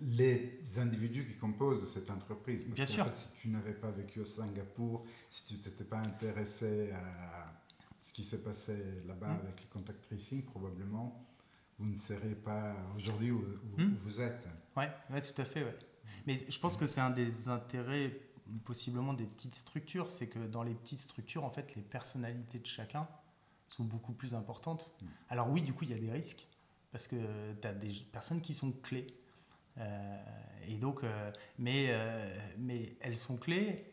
les 0.00 0.78
individus 0.78 1.26
qui 1.26 1.34
composent 1.34 1.92
cette 1.92 2.10
entreprise. 2.10 2.64
Parce 2.64 2.74
bien 2.74 2.86
sûr. 2.86 3.06
Fait, 3.06 3.16
si 3.16 3.28
tu 3.40 3.48
n'avais 3.48 3.74
pas 3.74 3.90
vécu 3.90 4.20
au 4.20 4.24
Singapour, 4.24 5.04
si 5.28 5.46
tu 5.46 5.58
t'étais 5.58 5.84
pas 5.84 5.98
intéressé 5.98 6.90
à 6.92 7.59
ce 8.10 8.12
qui 8.12 8.24
s'est 8.24 8.42
passé 8.42 8.76
là-bas 9.06 9.34
mm. 9.34 9.40
avec 9.40 9.62
le 9.62 9.68
contact 9.68 10.02
tracing, 10.02 10.42
probablement, 10.44 11.24
vous 11.78 11.86
ne 11.86 11.94
serez 11.94 12.34
pas 12.34 12.74
aujourd'hui 12.96 13.30
où, 13.30 13.38
mm. 13.76 13.98
vous 14.02 14.20
êtes. 14.20 14.48
Oui, 14.76 14.84
ouais, 15.10 15.20
tout 15.20 15.40
à 15.40 15.44
fait. 15.44 15.62
Ouais. 15.62 15.78
Mais 16.26 16.34
je 16.34 16.58
pense 16.58 16.76
que 16.76 16.88
c'est 16.88 17.00
un 17.00 17.10
des 17.10 17.48
intérêts 17.48 18.20
possiblement 18.64 19.14
des 19.14 19.26
petites 19.26 19.54
structures, 19.54 20.10
c'est 20.10 20.26
que 20.26 20.40
dans 20.40 20.64
les 20.64 20.74
petites 20.74 20.98
structures, 20.98 21.44
en 21.44 21.50
fait, 21.50 21.76
les 21.76 21.82
personnalités 21.82 22.58
de 22.58 22.66
chacun 22.66 23.06
sont 23.68 23.84
beaucoup 23.84 24.12
plus 24.12 24.34
importantes. 24.34 24.92
Mm. 25.00 25.06
Alors 25.28 25.48
oui, 25.48 25.62
du 25.62 25.72
coup, 25.72 25.84
il 25.84 25.90
y 25.90 25.94
a 25.94 25.98
des 25.98 26.10
risques, 26.10 26.48
parce 26.90 27.06
que 27.06 27.52
tu 27.62 27.68
as 27.68 27.72
des 27.72 27.92
personnes 28.10 28.40
qui 28.40 28.54
sont 28.54 28.72
clés. 28.72 29.06
Euh, 29.78 30.18
et 30.66 30.74
donc, 30.74 31.04
euh, 31.04 31.30
mais, 31.58 31.86
euh, 31.90 32.28
mais 32.58 32.96
elles 33.02 33.16
sont 33.16 33.36
clés 33.36 33.86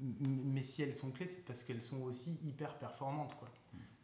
mais 0.00 0.62
si 0.62 0.82
elles 0.82 0.94
sont 0.94 1.10
clés, 1.10 1.26
c'est 1.26 1.44
parce 1.44 1.62
qu'elles 1.62 1.82
sont 1.82 2.02
aussi 2.02 2.38
hyper 2.44 2.78
performantes. 2.78 3.34
Quoi. 3.36 3.48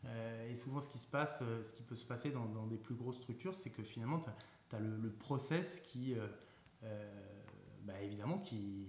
Euh, 0.06 0.50
et 0.50 0.54
souvent, 0.54 0.80
ce 0.80 0.88
qui, 0.88 0.98
se 0.98 1.06
passe, 1.06 1.38
euh, 1.42 1.62
ce 1.62 1.74
qui 1.74 1.82
peut 1.82 1.96
se 1.96 2.06
passer 2.06 2.30
dans, 2.30 2.66
des 2.66 2.76
plus 2.76 2.94
grosses 2.94 3.16
structures, 3.16 3.56
c'est 3.56 3.70
que 3.70 3.82
finalement, 3.82 4.20
tu 4.20 4.76
as, 4.76 4.80
le, 4.80 5.10
process 5.10 5.80
qui, 5.80 6.14
euh, 6.14 7.22
bah, 7.82 8.00
évidemment, 8.00 8.38
qui, 8.38 8.86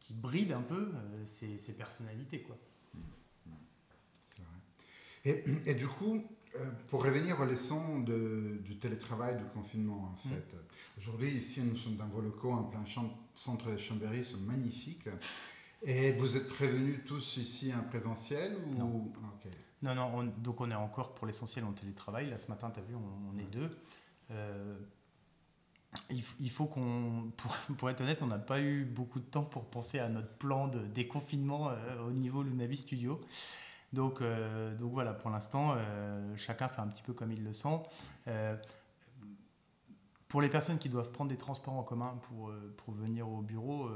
qui 0.00 0.12
bride 0.12 0.52
un 0.52 0.62
peu 0.62 0.92
ces, 1.24 1.72
personnalités. 1.72 2.42
Quoi. 2.42 2.58
C'est 4.26 4.42
vrai. 4.42 5.42
Et, 5.64 5.70
et, 5.70 5.74
du 5.74 5.88
coup, 5.88 6.22
pour 6.88 7.04
revenir 7.04 7.40
aux 7.40 7.44
leçons 7.44 8.00
de, 8.00 8.60
du 8.64 8.78
télétravail, 8.78 9.36
du 9.36 9.44
confinement, 9.44 10.14
en 10.14 10.28
mm. 10.28 10.32
fait. 10.32 10.56
Aujourd'hui, 10.98 11.30
ici, 11.30 11.60
nous 11.60 11.76
sommes 11.76 11.96
dans 11.96 12.08
vos 12.08 12.20
locaux 12.20 12.52
en 12.52 12.64
plein 12.64 12.84
centre 13.34 13.72
de 13.72 13.78
Chambéry, 13.78 14.24
sont 14.24 14.38
magnifiques. 14.40 15.08
Et 15.82 16.12
vous 16.12 16.36
êtes 16.36 16.50
revenus 16.52 17.00
tous 17.06 17.36
ici 17.36 17.72
en 17.74 17.82
présentiel 17.88 18.56
ou... 18.56 19.12
Non, 19.82 19.94
non, 19.94 19.94
non 19.94 20.32
donc 20.38 20.60
on 20.60 20.70
est 20.70 20.74
encore 20.74 21.14
pour 21.14 21.26
l'essentiel 21.26 21.64
en 21.64 21.72
télétravail. 21.72 22.30
Là, 22.30 22.38
ce 22.38 22.48
matin, 22.48 22.70
tu 22.70 22.80
as 22.80 22.82
vu, 22.82 22.94
on, 22.94 23.38
est 23.38 23.50
deux. 23.50 23.70
Euh, 24.30 24.76
il, 26.10 26.50
faut 26.50 26.66
qu'on, 26.66 27.30
pour, 27.36 27.54
pour, 27.76 27.90
être 27.90 28.00
honnête, 28.00 28.22
on 28.22 28.26
n'a 28.26 28.38
pas 28.38 28.60
eu 28.60 28.84
beaucoup 28.84 29.20
de 29.20 29.24
temps 29.24 29.44
pour 29.44 29.66
penser 29.66 29.98
à 29.98 30.08
notre 30.08 30.32
plan 30.36 30.68
de 30.68 30.80
déconfinement 30.80 31.70
euh, 31.70 32.08
au 32.08 32.10
niveau 32.10 32.42
Lunavi 32.42 32.76
Studio. 32.76 33.20
Donc, 33.92 34.20
euh, 34.20 34.74
donc 34.76 34.92
voilà, 34.92 35.12
pour 35.14 35.30
l'instant, 35.30 35.74
euh, 35.76 36.36
chacun 36.36 36.68
fait 36.68 36.80
un 36.80 36.88
petit 36.88 37.02
peu 37.02 37.12
comme 37.12 37.32
il 37.32 37.42
le 37.42 37.52
sent. 37.52 37.82
Euh, 38.28 38.56
pour 40.28 40.42
les 40.42 40.48
personnes 40.48 40.78
qui 40.78 40.88
doivent 40.88 41.12
prendre 41.12 41.30
des 41.30 41.36
transports 41.36 41.74
en 41.74 41.82
commun 41.82 42.18
pour, 42.22 42.52
pour 42.76 42.92
venir 42.94 43.28
au 43.28 43.42
bureau, 43.42 43.88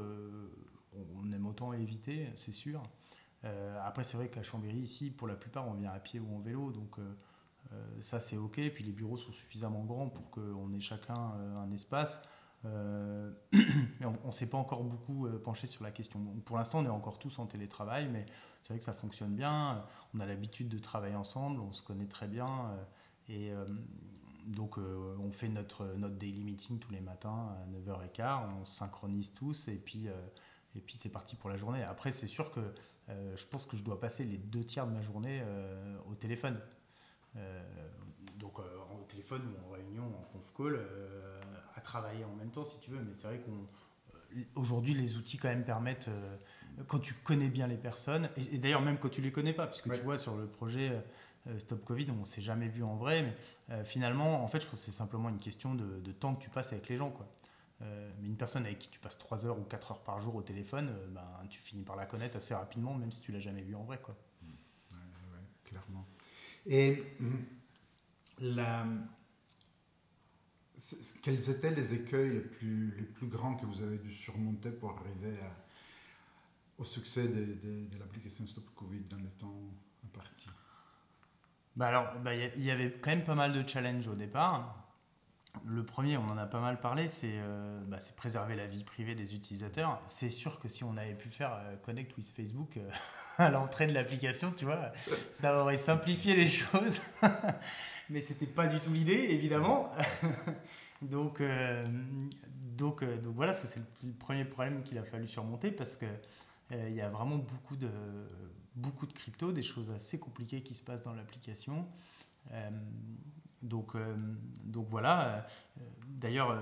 on 0.94 1.32
aime 1.32 1.46
autant 1.46 1.72
éviter, 1.72 2.30
c'est 2.36 2.52
sûr. 2.52 2.82
après, 3.84 4.04
c'est 4.04 4.16
vrai 4.16 4.28
qu'à 4.28 4.44
Chambéry, 4.44 4.78
ici, 4.78 5.10
pour 5.10 5.26
la 5.26 5.34
plupart, 5.34 5.66
on 5.66 5.74
vient 5.74 5.90
à 5.90 5.98
pied 5.98 6.20
ou 6.20 6.36
en 6.36 6.38
vélo, 6.38 6.70
donc 6.70 6.98
ça 8.00 8.20
c'est 8.20 8.36
ok. 8.36 8.60
Puis 8.72 8.84
les 8.84 8.92
bureaux 8.92 9.16
sont 9.16 9.32
suffisamment 9.32 9.82
grands 9.82 10.08
pour 10.08 10.30
qu'on 10.30 10.72
ait 10.72 10.80
chacun 10.80 11.32
un 11.58 11.70
espace. 11.72 12.22
Euh, 12.66 13.30
on 14.04 14.26
ne 14.26 14.32
s'est 14.32 14.48
pas 14.48 14.58
encore 14.58 14.84
beaucoup 14.84 15.26
euh, 15.26 15.40
penché 15.42 15.66
sur 15.66 15.84
la 15.84 15.90
question. 15.90 16.20
Pour 16.44 16.58
l'instant, 16.58 16.80
on 16.80 16.84
est 16.84 16.88
encore 16.88 17.18
tous 17.18 17.38
en 17.38 17.46
télétravail, 17.46 18.08
mais 18.08 18.26
c'est 18.62 18.74
vrai 18.74 18.78
que 18.78 18.84
ça 18.84 18.92
fonctionne 18.92 19.34
bien. 19.34 19.84
On 20.14 20.20
a 20.20 20.26
l'habitude 20.26 20.68
de 20.68 20.78
travailler 20.78 21.16
ensemble, 21.16 21.60
on 21.60 21.72
se 21.72 21.82
connaît 21.82 22.06
très 22.06 22.28
bien. 22.28 22.46
Euh, 22.48 22.84
et 23.28 23.52
donc, 24.44 24.76
on 24.78 25.30
fait 25.30 25.48
notre, 25.48 25.84
notre 25.96 26.16
daily 26.16 26.42
meeting 26.42 26.80
tous 26.80 26.90
les 26.90 27.00
matins 27.00 27.54
à 27.62 27.92
9h15, 27.92 28.48
on 28.60 28.64
se 28.64 28.74
synchronise 28.74 29.32
tous, 29.34 29.68
Et 29.68 29.76
puis 29.76 30.08
c'est 30.74 31.10
parti 31.10 31.36
pour 31.36 31.48
la 31.48 31.56
journée. 31.56 31.84
Après, 31.84 32.10
c'est 32.10 32.26
sûr 32.26 32.50
que 32.50 32.74
je 33.08 33.46
pense 33.46 33.66
que 33.66 33.76
je 33.76 33.84
dois 33.84 34.00
passer 34.00 34.24
les 34.24 34.36
deux 34.36 34.64
tiers 34.64 34.84
de 34.88 34.92
ma 34.92 35.00
journée 35.00 35.44
au 36.10 36.16
téléphone. 36.16 36.60
Donc 38.40 38.58
au 38.58 39.04
téléphone 39.06 39.42
ou 39.42 39.68
en 39.68 39.72
réunion, 39.74 40.04
en 40.04 40.32
conf 40.32 40.52
call, 40.56 40.80
à 41.76 41.80
travailler 41.80 42.24
en 42.24 42.34
même 42.34 42.50
temps 42.50 42.64
si 42.64 42.80
tu 42.80 42.90
veux. 42.90 43.00
Mais 43.00 43.14
c'est 43.14 43.28
vrai 43.28 43.38
qu'on 43.38 43.66
aujourd'hui, 44.56 44.94
les 44.94 45.16
outils 45.16 45.36
quand 45.36 45.48
même 45.48 45.64
permettent, 45.64 46.08
euh, 46.08 46.36
quand 46.86 46.98
tu 46.98 47.14
connais 47.14 47.48
bien 47.48 47.66
les 47.66 47.76
personnes, 47.76 48.28
et, 48.36 48.58
d'ailleurs 48.58 48.82
même 48.82 48.98
quand 48.98 49.08
tu 49.08 49.20
les 49.20 49.32
connais 49.32 49.52
pas, 49.52 49.66
puisque 49.66 49.92
tu 49.92 50.00
vois 50.00 50.18
sur 50.18 50.36
le 50.36 50.46
projet 50.46 50.90
euh, 51.46 51.58
Stop 51.58 51.84
Covid, 51.84 52.08
on 52.10 52.24
s'est 52.24 52.40
jamais 52.40 52.68
vu 52.68 52.82
en 52.82 52.96
vrai, 52.96 53.22
mais 53.22 53.36
euh, 53.70 53.84
finalement, 53.84 54.44
en 54.44 54.48
fait, 54.48 54.60
je 54.60 54.66
pense 54.66 54.80
que 54.80 54.86
c'est 54.86 54.92
simplement 54.92 55.28
une 55.28 55.38
question 55.38 55.74
de, 55.74 56.12
temps 56.12 56.34
que 56.34 56.42
tu 56.42 56.50
passes 56.50 56.72
avec 56.72 56.88
les 56.88 56.96
gens, 56.96 57.10
quoi. 57.10 57.26
mais 57.80 58.28
une 58.28 58.36
personne 58.36 58.66
avec 58.66 58.78
qui 58.78 58.88
tu 58.88 58.98
passes 58.98 59.18
3 59.18 59.46
heures 59.46 59.58
ou 59.58 59.64
4 59.64 59.92
heures 59.92 60.02
par 60.02 60.20
jour 60.20 60.34
au 60.34 60.42
téléphone, 60.42 60.92
ben, 61.10 61.26
tu 61.48 61.60
finis 61.60 61.82
par 61.82 61.96
la 61.96 62.06
connaître 62.06 62.36
assez 62.36 62.54
rapidement, 62.54 62.94
même 62.94 63.12
si 63.12 63.20
tu 63.20 63.32
l'as 63.32 63.40
jamais 63.40 63.62
vu 63.62 63.74
en 63.74 63.84
vrai, 63.84 63.98
quoi. 64.02 64.16
Ouais, 64.92 65.38
clairement. 65.64 66.06
Et 66.66 67.02
la 68.40 68.86
quels 71.22 71.50
étaient 71.50 71.74
les 71.74 71.92
écueils 71.92 72.30
les 72.30 72.40
plus, 72.40 72.94
les 72.96 73.04
plus 73.04 73.26
grands 73.26 73.54
que 73.54 73.66
vous 73.66 73.82
avez 73.82 73.98
dû 73.98 74.10
surmonter 74.10 74.70
pour 74.70 74.98
arriver 74.98 75.38
au 76.78 76.84
succès 76.84 77.28
de, 77.28 77.44
de, 77.90 77.98
l'application 77.98 78.46
Stop 78.46 78.64
Covid 78.74 79.00
dans 79.10 79.18
le 79.18 79.28
temps 79.38 79.60
imparti? 80.04 80.48
Bah 81.76 81.88
alors, 81.88 82.18
bah, 82.24 82.34
il 82.34 82.64
y 82.64 82.70
avait 82.70 82.92
quand 83.00 83.10
même 83.10 83.24
pas 83.24 83.34
mal 83.34 83.52
de 83.52 83.66
challenges 83.68 84.08
au 84.08 84.14
départ. 84.14 84.76
Le 85.66 85.84
premier, 85.84 86.16
on 86.16 86.24
en 86.28 86.38
a 86.38 86.46
pas 86.46 86.60
mal 86.60 86.80
parlé, 86.80 87.08
c'est 87.08 87.34
euh, 87.34 87.80
bah, 87.86 87.98
préserver 88.16 88.54
la 88.54 88.66
vie 88.66 88.84
privée 88.84 89.14
des 89.14 89.34
utilisateurs. 89.34 90.00
C'est 90.06 90.30
sûr 90.30 90.60
que 90.60 90.68
si 90.68 90.84
on 90.84 90.96
avait 90.96 91.14
pu 91.14 91.28
faire 91.28 91.52
euh, 91.54 91.76
Connect 91.76 92.16
with 92.16 92.32
Facebook 92.34 92.76
euh, 92.76 92.88
à 93.38 93.50
l'entrée 93.50 93.86
de 93.86 93.92
l'application, 93.92 94.52
tu 94.56 94.64
vois, 94.64 94.92
ça 95.30 95.60
aurait 95.60 95.76
simplifié 95.76 96.36
les 96.36 96.48
choses. 96.48 97.00
mais 98.10 98.20
c'était 98.20 98.46
pas 98.46 98.66
du 98.66 98.80
tout 98.80 98.92
l'idée, 98.92 99.26
évidemment. 99.30 99.90
donc, 101.02 101.40
euh, 101.40 101.82
donc, 102.76 103.02
euh, 103.02 103.20
donc 103.20 103.34
voilà, 103.34 103.52
ça 103.52 103.66
c'est 103.66 103.80
le 104.02 104.12
premier 104.12 104.44
problème 104.44 104.82
qu'il 104.82 104.98
a 104.98 105.04
fallu 105.04 105.28
surmonter 105.28 105.70
parce 105.70 105.96
que 105.96 106.06
euh, 106.72 106.88
il 106.88 106.94
y 106.94 107.00
a 107.00 107.08
vraiment 107.08 107.36
beaucoup 107.36 107.76
de, 107.76 107.90
beaucoup 108.74 109.06
de 109.06 109.12
crypto, 109.12 109.52
des 109.52 109.62
choses 109.62 109.90
assez 109.90 110.18
compliquées 110.18 110.62
qui 110.62 110.74
se 110.74 110.82
passent 110.82 111.02
dans 111.02 111.14
l'application. 111.14 111.86
donc, 113.62 113.96
donc 114.64 114.86
voilà. 114.88 115.46
D'ailleurs, 116.08 116.58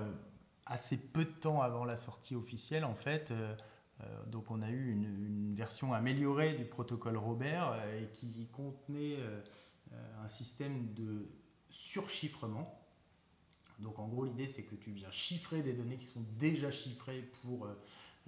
assez 0.65 0.97
peu 0.97 1.25
de 1.25 1.31
temps 1.31 1.61
avant 1.61 1.85
la 1.85 1.97
sortie 1.97 2.35
officielle, 2.35 2.83
en 2.85 2.95
fait, 2.95 3.31
donc 4.27 4.51
on 4.51 4.61
a 4.61 4.69
eu 4.69 4.91
une, 4.91 5.53
version 5.53 5.93
améliorée 5.93 6.53
du 6.53 6.65
protocole 6.65 7.17
Robert 7.17 7.75
qui 8.13 8.47
contenait 8.51 9.17
un 10.23 10.27
système 10.27 10.93
de 10.93 11.27
surchiffrement. 11.69 12.79
Donc 13.79 13.99
en 13.99 14.07
gros, 14.07 14.25
l'idée, 14.25 14.47
c'est 14.47 14.63
que 14.63 14.75
tu 14.75 14.91
viens 14.91 15.11
chiffrer 15.11 15.61
des 15.61 15.73
données 15.73 15.97
qui 15.97 16.05
sont 16.05 16.23
déjà 16.37 16.71
chiffrées 16.71 17.21
pour 17.41 17.65
euh, 17.65 17.73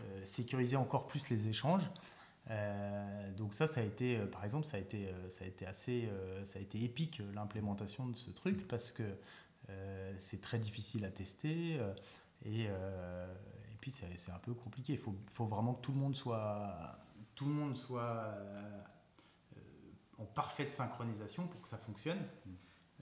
euh, 0.02 0.26
sécuriser 0.26 0.76
encore 0.76 1.08
plus 1.08 1.30
les 1.30 1.48
échanges. 1.48 1.84
Euh, 2.50 3.32
donc 3.34 3.54
ça, 3.54 3.68
ça 3.68 3.82
a 3.82 3.84
été, 3.84 4.18
par 4.32 4.44
exemple, 4.44 4.66
ça 4.66 4.78
a 4.78 4.80
été, 4.80 5.14
ça 5.30 5.44
a 5.44 5.48
été 5.48 5.66
assez, 5.66 6.10
ça 6.44 6.60
a 6.60 6.62
été 6.62 6.84
épique 6.84 7.22
l'implémentation 7.34 8.08
de 8.08 8.18
ce 8.18 8.32
truc 8.32 8.68
parce 8.68 8.92
que 8.92 9.04
c'est 10.18 10.42
très 10.42 10.60
difficile 10.60 11.06
à 11.06 11.12
tester 11.12 11.80
et, 12.46 12.68
puis 13.80 13.92
c'est 13.92 14.32
un 14.32 14.40
peu 14.40 14.54
compliqué. 14.54 14.94
Il 14.94 15.00
faut, 15.00 15.16
faut, 15.28 15.46
vraiment 15.46 15.76
que 15.76 15.82
tout 15.82 15.92
le 15.92 16.00
monde 16.00 16.16
soit, 16.16 17.00
tout 17.36 17.46
le 17.46 17.54
monde 17.54 17.76
soit 17.76 18.36
en 20.18 20.26
parfaite 20.26 20.72
synchronisation 20.72 21.48
pour 21.48 21.62
que 21.62 21.70
ça 21.70 21.78
fonctionne. 21.78 22.20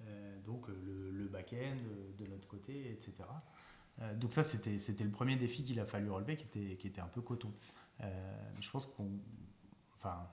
Euh, 0.10 0.40
donc 0.46 0.70
euh, 0.70 1.12
le, 1.14 1.28
back-end 1.28 1.58
euh, 1.58 2.12
de 2.18 2.26
l'autre 2.26 2.48
côté, 2.48 2.92
etc. 2.92 3.14
donc 4.16 4.32
ça, 4.32 4.44
c'était 4.44 5.04
le 5.04 5.12
premier 5.12 5.36
défi 5.36 5.62
qu'il 5.62 5.78
a 5.80 5.86
fallu 5.86 6.10
relever, 6.10 6.38
qui 6.38 6.46
était, 6.46 6.78
qui 6.78 6.88
était 6.88 7.02
un 7.02 7.08
peu 7.08 7.22
coton. 7.22 7.52
je 8.00 8.70
pense 8.70 8.86
qu'on... 8.86 9.12
Enfin, 9.94 10.26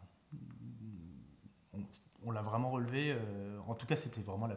on, 2.23 2.31
l'a 2.31 2.43
vraiment 2.43 2.71
relevé. 2.71 3.19
en 3.67 3.75
tout 3.75 3.85
cas, 3.87 3.97
c'était 3.97 4.21
vraiment 4.21 4.47
la, 4.47 4.57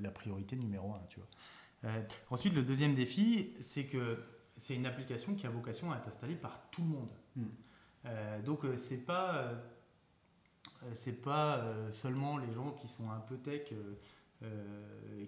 la, 0.00 0.10
priorité 0.10 0.56
numéro 0.56 0.94
un. 0.94 1.02
Tu 1.10 1.20
vois. 1.20 1.90
ensuite, 2.30 2.54
le 2.54 2.62
deuxième 2.62 2.94
défi, 2.94 3.52
c'est 3.60 3.84
que 3.84 4.24
c'est 4.56 4.74
une 4.74 4.86
application 4.86 5.34
qui 5.34 5.46
a 5.46 5.50
vocation 5.50 5.92
à 5.92 5.98
être 5.98 6.08
installée 6.08 6.36
par 6.36 6.70
tout 6.70 6.80
le 6.80 6.88
monde. 6.88 7.10
Hmm. 7.36 8.42
donc, 8.42 8.64
c'est 8.74 9.04
pas 9.04 9.52
c'est 10.94 11.20
pas 11.20 11.62
seulement 11.90 12.38
les 12.38 12.50
gens 12.52 12.70
qui 12.72 12.88
sont 12.88 13.10
un 13.10 13.20
peu 13.20 13.36
tech 13.36 13.70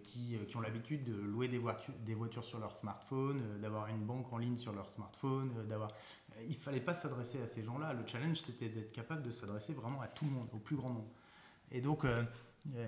qui, 0.02 0.36
euh, 0.36 0.44
qui, 0.44 0.56
ont 0.56 0.60
l'habitude 0.60 1.04
de 1.04 1.14
louer 1.14 1.48
des 1.48 1.58
voitures, 1.58 1.94
des 2.04 2.14
voitures 2.14 2.44
sur 2.44 2.58
leur 2.58 2.74
smartphone, 2.74 3.40
euh, 3.42 3.58
d'avoir 3.58 3.88
une 3.88 4.04
banque 4.04 4.32
en 4.32 4.38
ligne 4.38 4.58
sur 4.58 4.72
leur 4.72 4.90
smartphone, 4.90 5.66
d'avoir... 5.68 5.92
Il 6.46 6.54
fallait 6.54 6.80
pas 6.80 6.94
s'adresser 6.94 7.40
à 7.42 7.46
ces 7.46 7.64
gens-là. 7.64 7.92
Le 7.94 8.06
challenge, 8.06 8.40
c'était 8.40 8.68
d'être 8.68 8.92
capable 8.92 9.22
de 9.22 9.30
s'adresser 9.30 9.72
vraiment 9.72 10.00
à 10.00 10.08
tout 10.08 10.24
le 10.24 10.30
monde, 10.30 10.48
au 10.52 10.58
plus 10.58 10.76
grand 10.76 10.90
nombre. 10.90 11.10
Et 11.72 11.80
donc, 11.80 12.06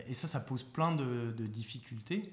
et 0.06 0.14
ça, 0.14 0.28
ça 0.28 0.38
pose 0.38 0.62
plein 0.62 0.94
de, 0.94 1.32
difficultés 1.32 2.32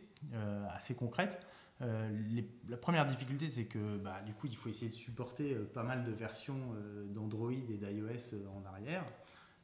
assez 0.70 0.94
concrètes. 0.94 1.44
la 1.80 2.78
première 2.78 3.08
difficulté, 3.08 3.50
c'est 3.50 3.66
que 3.66 3.98
bah, 3.98 4.22
du 4.22 4.34
coup, 4.34 4.46
il 4.46 4.56
faut 4.56 4.70
essayer 4.70 4.92
de 4.92 4.96
supporter 4.96 5.56
pas 5.74 5.82
mal 5.82 6.04
de 6.04 6.12
versions 6.12 6.76
d'Android 7.08 7.52
et 7.52 7.78
d'iOS 7.78 8.36
en 8.56 8.64
arrière. 8.68 9.04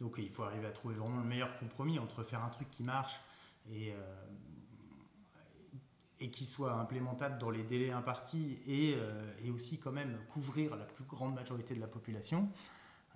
Donc, 0.01 0.15
il 0.17 0.29
faut 0.29 0.41
arriver 0.41 0.65
à 0.65 0.71
trouver 0.71 0.95
vraiment 0.95 1.17
le 1.17 1.27
meilleur 1.27 1.55
compromis 1.59 1.99
entre 1.99 2.23
faire 2.23 2.43
un 2.43 2.49
truc 2.49 2.71
qui 2.71 2.81
marche 2.81 3.19
et, 3.71 3.91
euh, 3.91 3.95
et 6.19 6.30
qui 6.30 6.45
soit 6.45 6.73
implémentable 6.73 7.38
dans 7.38 7.49
les 7.49 7.63
délais 7.63 7.91
impartis 7.91 8.58
et, 8.67 8.95
euh, 8.95 9.32
et, 9.43 9.49
aussi 9.49 9.78
quand 9.78 9.91
même 9.91 10.17
couvrir 10.30 10.76
la 10.76 10.86
plus 10.86 11.06
grande 11.06 11.34
majorité 11.36 11.73
de 11.73 11.80
la 11.80 11.88
population. 11.88 12.49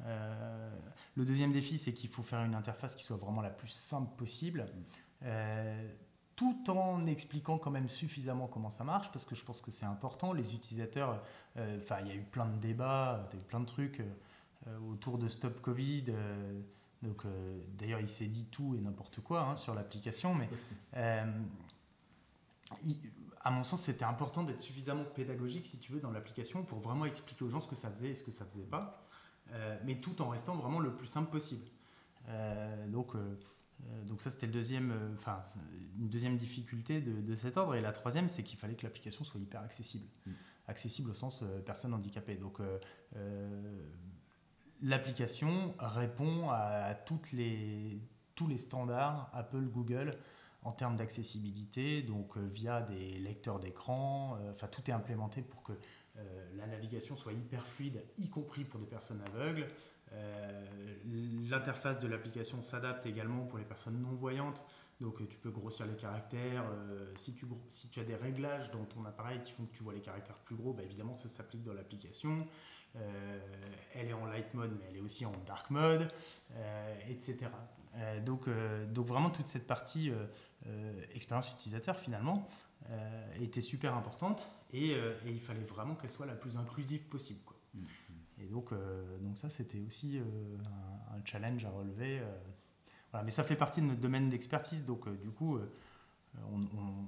Euh, 0.05 0.69
le 1.15 1.25
deuxième 1.25 1.51
défi, 1.51 1.77
c'est 1.77 1.93
qu'il 1.93 2.09
faut 2.09 2.23
faire 2.23 2.43
une 2.43 2.55
interface 2.55 2.95
qui 2.95 3.03
soit 3.03 3.17
vraiment 3.17 3.41
la 3.41 3.49
plus 3.49 3.69
simple 3.69 4.15
possible, 4.15 4.67
tout 6.35 6.69
en 6.69 7.07
expliquant 7.07 7.57
quand 7.57 7.71
même 7.71 7.89
suffisamment 7.89 8.45
comment 8.45 8.69
ça 8.69 8.83
marche, 8.83 9.11
parce 9.11 9.25
que 9.25 9.33
je 9.33 9.43
pense 9.43 9.59
que 9.59 9.71
c'est 9.71 9.87
important. 9.87 10.33
Les 10.33 10.53
utilisateurs, 10.53 11.23
enfin, 11.55 11.97
il 12.01 12.07
y 12.09 12.11
a 12.11 12.15
eu 12.15 12.21
plein 12.21 12.45
de 12.45 12.57
débats, 12.57 13.27
il 13.31 13.37
y 13.37 13.39
a 13.39 13.41
eu 13.41 13.45
plein 13.45 13.59
de 13.59 13.65
trucs 13.65 14.03
autour 14.87 15.17
de 15.17 15.27
Stop 15.27 15.59
Covid. 15.61 16.13
Donc, 17.03 17.25
euh, 17.25 17.59
d'ailleurs, 17.77 17.99
il 17.99 18.07
s'est 18.07 18.27
dit 18.27 18.45
tout 18.45 18.75
et 18.75 18.81
n'importe 18.81 19.21
quoi 19.21 19.41
hein, 19.41 19.55
sur 19.55 19.75
l'application, 19.75 20.33
mais 20.33 20.49
euh, 20.97 21.25
à 23.41 23.51
mon 23.51 23.63
sens, 23.63 23.83
c'était 23.83 24.05
important 24.05 24.43
d'être 24.43 24.61
suffisamment 24.61 25.03
pédagogique, 25.03 25.67
si 25.67 25.77
tu 25.77 25.91
veux, 25.91 25.99
dans 25.99 26.11
l'application 26.11 26.63
pour 26.63 26.79
vraiment 26.79 27.05
expliquer 27.05 27.45
aux 27.45 27.49
gens 27.49 27.59
ce 27.59 27.67
que 27.67 27.75
ça 27.75 27.89
faisait 27.91 28.09
et 28.09 28.15
ce 28.15 28.23
que 28.23 28.31
ça 28.31 28.45
faisait 28.45 28.65
pas, 28.65 29.05
euh, 29.51 29.77
mais 29.85 29.95
tout 29.95 30.21
en 30.21 30.29
restant 30.29 30.55
vraiment 30.55 30.79
le 30.79 30.95
plus 30.95 31.07
simple 31.07 31.29
possible. 31.29 31.65
donc, 32.87 33.15
donc 34.05 34.21
ça, 34.21 34.31
c'était 34.31 34.47
le 34.47 34.51
deuxième, 34.51 34.91
enfin, 35.13 35.43
une 35.99 36.09
deuxième 36.09 36.35
difficulté 36.35 36.99
de, 36.99 37.35
cet 37.35 37.57
ordre. 37.57 37.75
Et 37.75 37.81
la 37.81 37.91
troisième, 37.91 38.27
c'est 38.27 38.43
qu'il 38.43 38.57
fallait 38.57 38.75
que 38.75 38.83
l'application 38.83 39.23
soit 39.23 39.39
hyper 39.39 39.61
accessible. 39.61 40.07
Mm. 40.25 40.31
Accessible 40.67 41.11
au 41.11 41.13
sens 41.13 41.43
personne 41.65 41.93
handicapée. 41.93 42.35
Donc, 42.35 42.59
l'application 44.81 45.73
répond 45.79 46.49
à 46.49 46.93
tous 46.93 47.21
les 47.33 48.57
standards 48.57 49.29
Apple, 49.33 49.65
Google 49.65 50.17
en 50.67 50.73
termes 50.73 50.97
d'accessibilité, 50.97 52.01
donc 52.01 52.35
euh, 52.35 52.41
via 52.45 52.81
des 52.81 53.19
lecteurs 53.19 53.59
d'écran, 53.59 54.37
euh, 54.41 54.51
enfin 54.51 54.67
tout 54.67 54.81
est 54.89 54.93
implémenté 54.93 55.41
pour 55.41 55.63
que 55.63 55.71
euh, 55.71 56.49
la 56.57 56.67
navigation 56.67 57.15
soit 57.15 57.31
hyper 57.31 57.65
fluide, 57.65 58.03
y 58.17 58.29
compris 58.29 58.65
pour 58.65 58.79
des 58.79 58.85
personnes 58.85 59.21
aveugles. 59.33 59.67
L'interface 61.49 61.99
de 61.99 62.07
l'application 62.07 62.63
s'adapte 62.63 63.05
également 63.05 63.45
pour 63.45 63.59
les 63.59 63.65
personnes 63.65 64.01
non-voyantes, 64.01 64.63
donc 65.01 65.27
tu 65.27 65.37
peux 65.37 65.51
grossir 65.51 65.85
les 65.85 65.97
caractères. 65.97 66.63
si, 67.15 67.35
tu, 67.35 67.45
si 67.67 67.89
tu 67.89 67.99
as 67.99 68.05
des 68.05 68.15
réglages 68.15 68.71
dans 68.71 68.85
ton 68.85 69.03
appareil 69.03 69.41
qui 69.41 69.51
font 69.51 69.65
que 69.65 69.75
tu 69.75 69.83
vois 69.83 69.93
les 69.93 69.99
caractères 69.99 70.39
plus 70.39 70.55
gros, 70.55 70.71
bah, 70.71 70.83
évidemment 70.83 71.13
ça 71.13 71.27
s'applique 71.27 71.63
dans 71.63 71.73
l'application. 71.73 72.47
Euh, 72.95 73.39
elle 73.93 74.09
est 74.09 74.13
en 74.13 74.25
light 74.25 74.53
mode, 74.53 74.75
mais 74.79 74.85
elle 74.89 74.97
est 74.97 75.01
aussi 75.01 75.25
en 75.25 75.33
dark 75.45 75.69
mode, 75.69 76.11
euh, 76.55 76.99
etc. 77.09 77.37
Euh, 77.95 78.19
donc, 78.21 78.47
donc 78.89 79.07
vraiment 79.07 79.29
toute 79.29 79.49
cette 79.49 79.67
partie 79.67 80.11
expérience 81.13 81.51
utilisateur 81.51 81.97
finalement 81.97 82.47
était 83.39 83.61
super 83.61 83.95
importante 83.95 84.47
et, 84.73 84.95
il 85.25 85.39
fallait 85.39 85.63
vraiment 85.63 85.95
qu'elle 85.95 86.09
soit 86.09 86.25
la 86.25 86.35
plus 86.35 86.57
inclusive 86.57 87.03
possible. 87.03 87.39
Quoi. 87.45 87.57
Mm-hmm. 87.75 88.43
Et 88.43 88.45
donc, 88.45 88.71
donc 89.21 89.37
ça, 89.37 89.49
c'était 89.49 89.79
aussi 89.79 90.19
un, 90.19 91.25
challenge 91.25 91.65
à 91.65 91.69
relever. 91.69 92.21
voilà. 93.11 93.23
Mais 93.23 93.31
ça 93.31 93.43
fait 93.43 93.55
partie 93.55 93.81
de 93.81 93.87
notre 93.87 94.01
domaine 94.01 94.29
d'expertise, 94.29 94.85
donc 94.85 95.09
du 95.19 95.31
coup, 95.31 95.59
on, 96.51 96.61
on, 96.77 97.07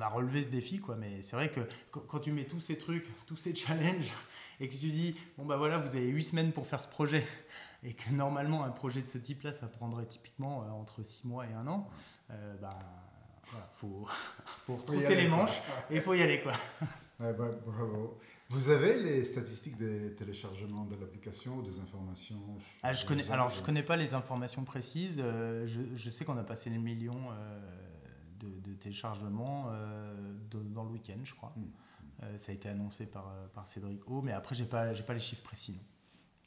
a 0.00 0.08
relevé 0.08 0.42
ce 0.42 0.48
défi, 0.48 0.78
quoi. 0.78 0.96
Mais 0.96 1.22
c'est 1.22 1.36
vrai 1.36 1.50
que 1.50 1.60
quand, 1.90 2.18
tu 2.18 2.32
mets 2.32 2.44
tous 2.44 2.60
ces 2.60 2.76
trucs, 2.76 3.06
tous 3.26 3.36
ces 3.36 3.54
challenges, 3.54 4.12
et 4.60 4.68
que 4.68 4.74
tu 4.74 4.90
dis, 4.90 5.16
bon 5.38 5.44
bah 5.44 5.56
voilà, 5.56 5.78
vous 5.78 5.96
avez 5.96 6.06
8 6.06 6.24
semaines 6.24 6.52
pour 6.52 6.66
faire 6.66 6.82
ce 6.82 6.88
projet, 6.88 7.24
et 7.82 7.94
que 7.94 8.10
normalement 8.10 8.64
un 8.64 8.70
projet 8.70 9.02
de 9.02 9.08
ce 9.08 9.18
type-là, 9.18 9.52
ça 9.52 9.66
prendrait 9.66 10.06
typiquement 10.06 10.62
euh, 10.62 10.70
entre 10.70 11.02
6 11.02 11.26
mois 11.26 11.46
et 11.46 11.52
un 11.52 11.66
an, 11.66 11.88
euh, 12.30 12.54
bah 12.60 12.78
voilà, 13.50 13.68
faut, 13.72 14.06
faut 14.66 14.76
retrousser 14.76 15.16
les 15.16 15.28
manches 15.28 15.60
et 15.90 15.96
il 15.96 16.02
faut 16.02 16.14
y 16.14 16.22
aller 16.22 16.40
quoi. 16.42 16.52
bah, 17.18 17.32
bravo. 17.66 18.18
Vous 18.50 18.68
avez 18.68 18.98
les 19.02 19.24
statistiques 19.24 19.78
des 19.78 20.14
téléchargements 20.14 20.84
de 20.84 20.94
l'application 20.96 21.56
ou 21.56 21.62
des 21.62 21.78
informations 21.78 22.38
ah, 22.82 22.92
je 22.92 23.06
connais, 23.06 23.28
Alors, 23.30 23.48
je 23.48 23.60
ne 23.60 23.64
connais 23.64 23.82
pas 23.82 23.96
les 23.96 24.12
informations 24.12 24.62
précises. 24.62 25.16
Euh, 25.18 25.66
je, 25.66 25.80
je, 25.96 26.10
sais 26.10 26.26
qu'on 26.26 26.36
a 26.36 26.44
passé 26.44 26.68
le 26.68 26.78
million 26.78 27.30
de, 28.42 28.74
téléchargements 28.74 29.66
euh, 29.70 30.14
dans 30.50 30.84
le 30.84 30.90
week-end, 30.90 31.20
je 31.24 31.34
crois. 31.34 31.52
Hmm. 31.56 31.64
Euh, 32.22 32.38
ça 32.38 32.52
a 32.52 32.54
été 32.54 32.68
annoncé 32.68 33.06
par, 33.06 33.28
euh, 33.28 33.46
par 33.48 33.66
Cédric 33.66 34.08
O, 34.08 34.22
mais 34.22 34.32
après, 34.32 34.54
je 34.54 34.62
n'ai 34.62 34.68
pas, 34.68 34.92
pas 34.92 35.14
les 35.14 35.20
chiffres 35.20 35.42
précis. 35.42 35.80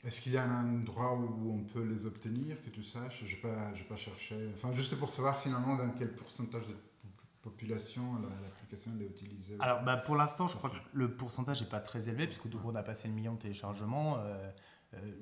Est-ce 0.03 0.21
qu'il 0.21 0.33
y 0.33 0.37
a 0.37 0.43
un 0.43 0.81
endroit 0.81 1.15
où 1.15 1.51
on 1.51 1.63
peut 1.63 1.83
les 1.83 2.05
obtenir, 2.05 2.61
que 2.61 2.69
tu 2.69 2.83
saches? 2.83 3.23
Je 3.25 3.35
n'ai 3.35 3.41
pas, 3.41 3.71
pas 3.89 3.95
cherché. 3.95 4.49
Enfin, 4.53 4.71
juste 4.71 4.95
pour 4.97 5.09
savoir 5.09 5.37
finalement 5.37 5.75
dans 5.75 5.89
quel 5.89 6.13
pourcentage 6.13 6.67
de 6.67 6.75
population 7.41 8.03
l'application 8.43 8.91
est 8.99 9.05
utilisée. 9.05 9.57
Alors, 9.59 9.83
bah, 9.83 9.97
pour 9.97 10.15
l'instant, 10.15 10.47
je 10.47 10.55
crois 10.57 10.69
que 10.69 10.77
le 10.93 11.15
pourcentage 11.15 11.61
n'est 11.61 11.69
pas 11.69 11.79
très 11.79 12.07
élevé, 12.07 12.27
puisque 12.27 12.49
tout 12.49 12.57
le 12.57 12.63
monde 12.63 12.77
a 12.77 12.83
passé 12.83 13.07
le 13.07 13.13
million 13.15 13.33
de 13.33 13.39
téléchargements. 13.39 14.19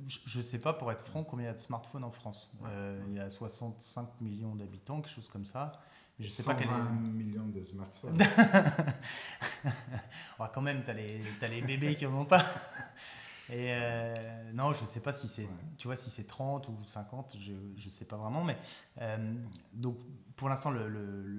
je 0.05 0.37
ne 0.37 0.43
sais 0.43 0.59
pas, 0.59 0.73
pour 0.73 0.91
être 0.91 1.03
franc, 1.03 1.23
combien 1.23 1.45
il 1.45 1.47
y 1.47 1.51
a 1.51 1.55
de 1.55 1.61
smartphones 1.61 2.03
en 2.03 2.11
France. 2.11 2.53
il 3.07 3.13
y 3.13 3.19
a 3.19 3.29
65 3.29 4.19
millions 4.21 4.55
d'habitants, 4.55 5.01
quelque 5.01 5.13
chose 5.13 5.29
comme 5.29 5.45
ça. 5.45 5.81
Je 6.19 6.29
sais 6.29 6.43
pas 6.43 6.55
quel... 6.55 6.67
millions 6.67 7.47
de 7.47 7.63
smartphones. 7.63 8.17
quand 10.53 10.61
même, 10.61 10.83
tu 10.83 10.91
as, 10.91 10.93
as, 10.93 11.47
les 11.47 11.61
bébés 11.61 11.95
qui 11.95 12.05
n'en 12.05 12.21
ont 12.21 12.25
pas. 12.25 12.45
Et 13.49 13.73
euh, 13.73 14.51
non, 14.53 14.73
je 14.73 14.81
ne 14.81 14.87
sais 14.87 15.01
pas 15.01 15.11
si 15.11 15.27
c'est 15.27 15.49
tu 15.77 15.87
vois 15.87 15.97
si 15.97 16.09
c'est 16.09 16.23
30 16.23 16.69
ou 16.69 16.77
50, 16.85 17.35
je 17.39 17.51
ne 17.51 17.89
sais 17.89 18.05
pas 18.05 18.15
vraiment, 18.15 18.43
mais 18.43 18.57
euh, 19.01 19.33
donc 19.73 19.97
pour 20.37 20.47
l'instant 20.47 20.71
le, 20.71 20.87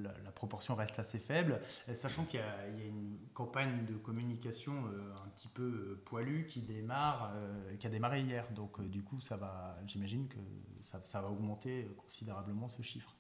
la, 0.03 0.33
proportion 0.33 0.75
reste 0.75 0.99
assez 0.99 1.19
faible, 1.19 1.61
sachant 1.95 2.25
qu'il 2.25 2.41
y, 2.41 2.79
y, 2.79 2.83
a 2.83 2.87
une 2.87 3.17
campagne 3.33 3.87
de 3.87 3.95
communication 3.95 4.85
euh, 4.87 5.15
un 5.25 5.29
petit 5.31 5.49
peu 5.49 6.03
poilue 6.05 6.45
qui 6.45 6.61
démarre, 6.61 7.33
qui 7.79 7.87
a 7.87 7.91
démarré 7.91 8.21
hier, 8.21 8.51
donc 8.53 8.83
du 8.83 9.03
coup 9.03 9.21
ça 9.21 9.37
va, 9.37 9.79
j'imagine 9.87 10.29
que 10.29 10.39
ça, 10.83 11.01
ça 11.05 11.23
va 11.23 11.31
augmenter 11.31 11.89
considérablement 11.97 12.69
ce 12.69 12.83
chiffre. 12.83 13.17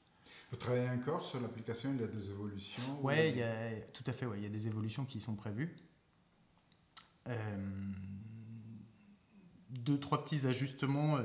Vous 0.55 0.61
travaillez 0.61 0.89
encore 0.89 1.25
sur 1.25 1.41
l'application, 1.41 1.93
il 1.93 2.01
y 2.01 2.05
a 2.05 2.07
des 2.07 2.31
évolutions 2.31 3.01
Oui, 3.03 3.31
il 3.31 3.39
y 3.39 3.43
a, 3.43 3.81
tout 3.93 4.05
à 4.07 4.13
fait, 4.13 4.25
ouais, 4.25 4.39
il 4.39 4.45
y 4.45 4.47
a 4.47 4.51
des 4.51 4.69
évolutions 4.69 5.05
qui 5.05 5.21
sont 5.21 5.35
prévues. 5.35 5.75
Euh, 7.27 7.57
deux, 9.71 9.99
trois 9.99 10.23
petits 10.23 10.47
ajustements 10.47 11.17
euh, 11.17 11.25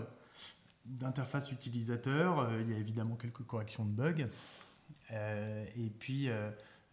d'interface 0.85 1.51
utilisateur. 1.51 2.39
Euh, 2.39 2.61
il 2.61 2.71
y 2.71 2.73
a 2.73 2.79
évidemment 2.79 3.17
quelques 3.17 3.45
corrections 3.45 3.85
de 3.85 3.91
bugs. 3.91 4.29
et 5.11 5.91
puis, 5.99 6.29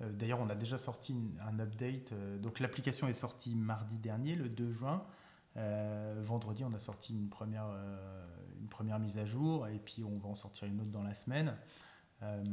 d'ailleurs, 0.01 0.41
on 0.41 0.51
a 0.51 0.57
déjà 0.57 0.77
sorti 0.77 1.17
un 1.41 1.59
update. 1.59 2.13
donc, 2.43 2.61
l'application 2.61 3.09
est 3.09 3.15
sortie 3.15 3.55
mardi 3.55 3.97
dernier, 3.97 4.37
le 4.37 4.51
2 4.51 4.73
juin. 4.73 5.07
vendredi, 5.55 6.65
on 6.65 6.75
a 6.75 6.79
sorti 6.79 7.15
une 7.15 7.31
première, 7.31 7.71
une 8.61 8.69
première 8.69 8.99
mise 8.99 9.17
à 9.17 9.25
jour 9.25 9.69
et 9.69 9.79
puis 9.79 10.05
on 10.05 10.19
va 10.19 10.29
en 10.29 10.35
sortir 10.35 10.69
une 10.69 10.83
autre 10.83 10.91
dans 10.91 11.03
la 11.03 11.15
semaine. 11.15 11.57
Euh, 12.23 12.45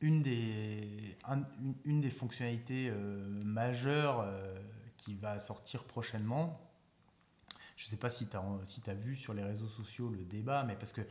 une, 0.00 0.22
des, 0.22 1.16
une, 1.84 2.00
des 2.00 2.10
fonctionnalités 2.10 2.88
euh, 2.90 3.24
majeures 3.44 4.20
euh, 4.20 4.56
qui 4.96 5.14
va 5.14 5.38
sortir 5.38 5.84
prochainement, 5.84 6.60
je 7.76 7.84
ne 7.84 7.90
sais 7.90 7.96
pas 7.96 8.10
si 8.10 8.26
tu 8.26 8.36
as, 8.36 8.42
si 8.64 8.82
as 8.88 8.94
vu 8.94 9.16
sur 9.16 9.34
les 9.34 9.44
réseaux 9.44 9.68
sociaux 9.68 10.08
le 10.08 10.24
débat, 10.24 10.64
mais 10.64 10.74
parce 10.74 10.92
que 10.92 11.02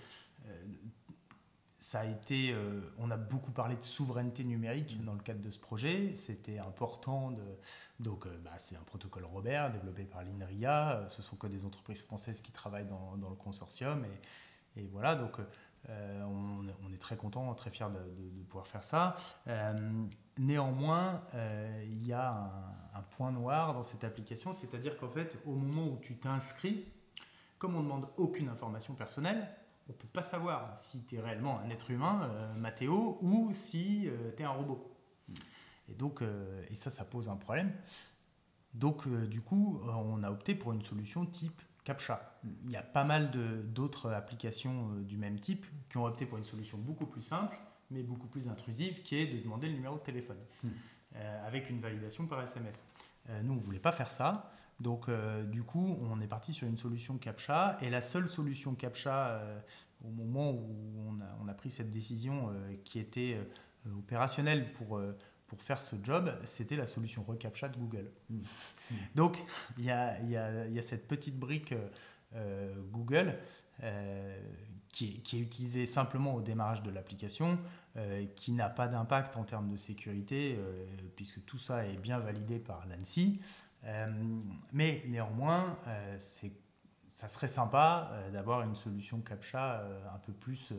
ça 1.79 2.01
a 2.01 2.05
été, 2.05 2.55
on 2.97 3.11
a 3.11 3.17
beaucoup 3.17 3.51
parlé 3.51 3.75
de 3.75 3.81
souveraineté 3.81 4.43
numérique 4.43 5.03
dans 5.03 5.13
le 5.13 5.19
cadre 5.19 5.41
de 5.41 5.49
ce 5.49 5.59
projet. 5.59 6.15
C'était 6.15 6.59
important. 6.59 7.31
De, 7.31 7.43
donc, 7.99 8.27
bah, 8.43 8.51
c'est 8.57 8.75
un 8.75 8.83
protocole 8.83 9.25
Robert 9.25 9.71
développé 9.71 10.05
par 10.05 10.23
l'INRIA. 10.23 11.05
Ce 11.09 11.21
sont 11.21 11.35
que 11.35 11.47
des 11.47 11.65
entreprises 11.65 12.01
françaises 12.01 12.41
qui 12.41 12.51
travaillent 12.51 12.87
dans, 12.87 13.17
dans 13.17 13.29
le 13.29 13.35
consortium. 13.35 14.05
Et, 14.05 14.81
et 14.81 14.87
voilà, 14.87 15.15
donc 15.15 15.39
euh, 15.89 16.23
on, 16.23 16.93
est 16.93 16.97
très 16.97 17.15
content, 17.15 17.53
très 17.55 17.71
fier 17.71 17.89
de, 17.89 17.99
pouvoir 18.47 18.67
faire 18.67 18.83
ça. 18.83 19.15
Euh, 19.47 20.05
néanmoins, 20.37 21.23
euh, 21.33 21.83
il 21.85 22.05
y 22.05 22.13
a 22.13 22.51
un, 22.93 23.01
point 23.01 23.31
noir 23.31 23.73
dans 23.73 23.83
cette 23.83 24.03
application, 24.03 24.53
c'est-à-dire 24.53 24.97
qu'en 24.97 25.09
fait, 25.09 25.37
au 25.45 25.55
moment 25.55 25.87
où 25.87 25.97
tu 26.01 26.17
t'inscris, 26.17 26.85
comme 27.57 27.75
on 27.75 27.79
ne 27.79 27.83
demande 27.83 28.07
aucune 28.17 28.49
information 28.49 28.93
personnelle, 28.93 29.47
on 29.89 29.93
ne 29.93 29.97
peut 29.97 30.07
pas 30.07 30.23
savoir 30.23 30.77
si 30.77 31.05
tu 31.05 31.15
es 31.15 31.19
réellement 31.19 31.59
un 31.59 31.69
être 31.69 31.89
humain, 31.91 32.29
Mathéo, 32.55 33.17
ou 33.21 33.51
si 33.53 34.07
tu 34.37 34.43
es 34.43 34.45
un 34.45 34.51
robot. 34.51 34.93
Et 35.89 35.93
donc, 35.93 36.21
et 36.69 36.75
ça, 36.75 36.91
ça 36.91 37.03
pose 37.03 37.27
un 37.27 37.35
problème. 37.35 37.73
Donc, 38.73 39.07
du 39.27 39.41
coup, 39.41 39.81
on 39.85 40.23
a 40.23 40.31
opté 40.31 40.55
pour 40.55 40.71
une 40.71 40.83
solution 40.83 41.25
type 41.25 41.61
CAPTCHA. 41.83 42.39
Il 42.65 42.71
y 42.71 42.75
a 42.75 42.83
pas 42.83 43.03
mal 43.03 43.31
d'autres 43.73 44.11
applications 44.11 44.91
euh, 44.91 45.01
du 45.01 45.17
même 45.17 45.39
type 45.39 45.65
qui 45.89 45.97
ont 45.97 46.05
opté 46.05 46.25
pour 46.25 46.37
une 46.37 46.45
solution 46.45 46.77
beaucoup 46.77 47.05
plus 47.05 47.21
simple, 47.21 47.57
mais 47.89 48.03
beaucoup 48.03 48.27
plus 48.27 48.47
intrusive, 48.47 49.01
qui 49.01 49.17
est 49.17 49.25
de 49.25 49.41
demander 49.41 49.67
le 49.67 49.73
numéro 49.73 49.95
de 49.95 50.01
téléphone, 50.01 50.37
hmm. 50.63 50.67
euh, 51.15 51.47
avec 51.47 51.69
une 51.69 51.79
validation 51.79 52.27
par 52.27 52.41
SMS. 52.41 52.83
Euh, 53.29 53.41
nous, 53.41 53.53
on 53.53 53.55
ne 53.55 53.61
voulait 53.61 53.79
pas 53.79 53.91
faire 53.91 54.11
ça. 54.11 54.51
Donc, 54.79 55.11
du 55.51 55.61
coup, 55.61 55.99
on 56.09 56.19
est 56.21 56.27
parti 56.27 56.55
sur 56.55 56.67
une 56.67 56.77
solution 56.79 57.19
CAPTCHA. 57.19 57.77
Et 57.81 57.91
la 57.91 58.01
seule 58.01 58.27
solution 58.27 58.73
CAPTCHA, 58.73 59.39
au 60.03 60.09
moment 60.09 60.49
où 60.49 61.19
on 61.39 61.47
a, 61.47 61.53
pris 61.53 61.69
cette 61.69 61.91
décision 61.91 62.51
qui 62.83 62.97
était 62.97 63.37
opérationnelle 63.95 64.71
pour 64.71 64.99
pour 65.51 65.61
faire 65.61 65.81
ce 65.81 65.97
job, 66.01 66.33
c'était 66.45 66.77
la 66.77 66.87
solution 66.87 67.23
reCAPTCHA 67.23 67.67
de 67.67 67.77
Google. 67.77 68.09
Mm. 68.29 68.37
Mm. 68.37 68.95
Donc, 69.15 69.37
il 69.77 69.83
y 69.83 69.91
a, 69.91 70.17
y, 70.21 70.29
y 70.29 70.79
a, 70.79 70.81
cette 70.81 71.09
petite 71.09 71.37
brique 71.37 71.73
euh, 72.35 72.73
Google 72.89 73.37
euh, 73.83 74.41
qui, 74.93 75.07
est, 75.07 75.17
qui, 75.17 75.39
est, 75.39 75.41
utilisée 75.41 75.85
simplement 75.85 76.35
au 76.35 76.41
démarrage 76.41 76.83
de 76.83 76.89
l'application, 76.89 77.59
euh, 77.97 78.25
qui 78.37 78.53
n'a 78.53 78.69
pas 78.69 78.87
d'impact 78.87 79.35
en 79.35 79.43
termes 79.43 79.67
de 79.67 79.75
sécurité, 79.75 80.57
puisque 81.17 81.43
tout 81.43 81.57
ça 81.57 81.85
est 81.85 81.97
bien 81.97 82.19
validé 82.19 82.57
par 82.57 82.85
l'ANSI. 82.87 83.41
mais 84.71 85.03
néanmoins, 85.07 85.77
c'est 86.17 86.53
ça 87.09 87.27
serait 87.27 87.49
sympa 87.49 88.09
d'avoir 88.31 88.61
une 88.61 88.73
solution 88.73 89.19
CAPTCHA 89.19 89.83
un 90.15 90.19
peu 90.19 90.31
plus 90.31 90.73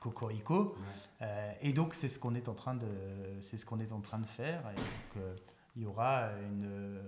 Cocorico. 0.00 0.74
Euh, 1.22 1.52
et 1.60 1.72
donc, 1.72 1.94
c'est 1.94 2.08
ce 2.08 2.18
qu'on 2.18 2.34
est 2.34 2.48
en 2.48 2.54
train 2.54 2.74
de, 2.74 2.88
c'est 3.40 3.58
ce 3.58 3.66
qu'on 3.66 3.78
est 3.78 3.92
en 3.92 4.00
train 4.00 4.18
de 4.18 4.26
faire. 4.26 4.62
Et 4.72 4.76
donc, 4.76 5.16
euh, 5.18 5.36
il 5.76 5.82
y 5.82 5.86
aura 5.86 6.30
une, 6.50 6.98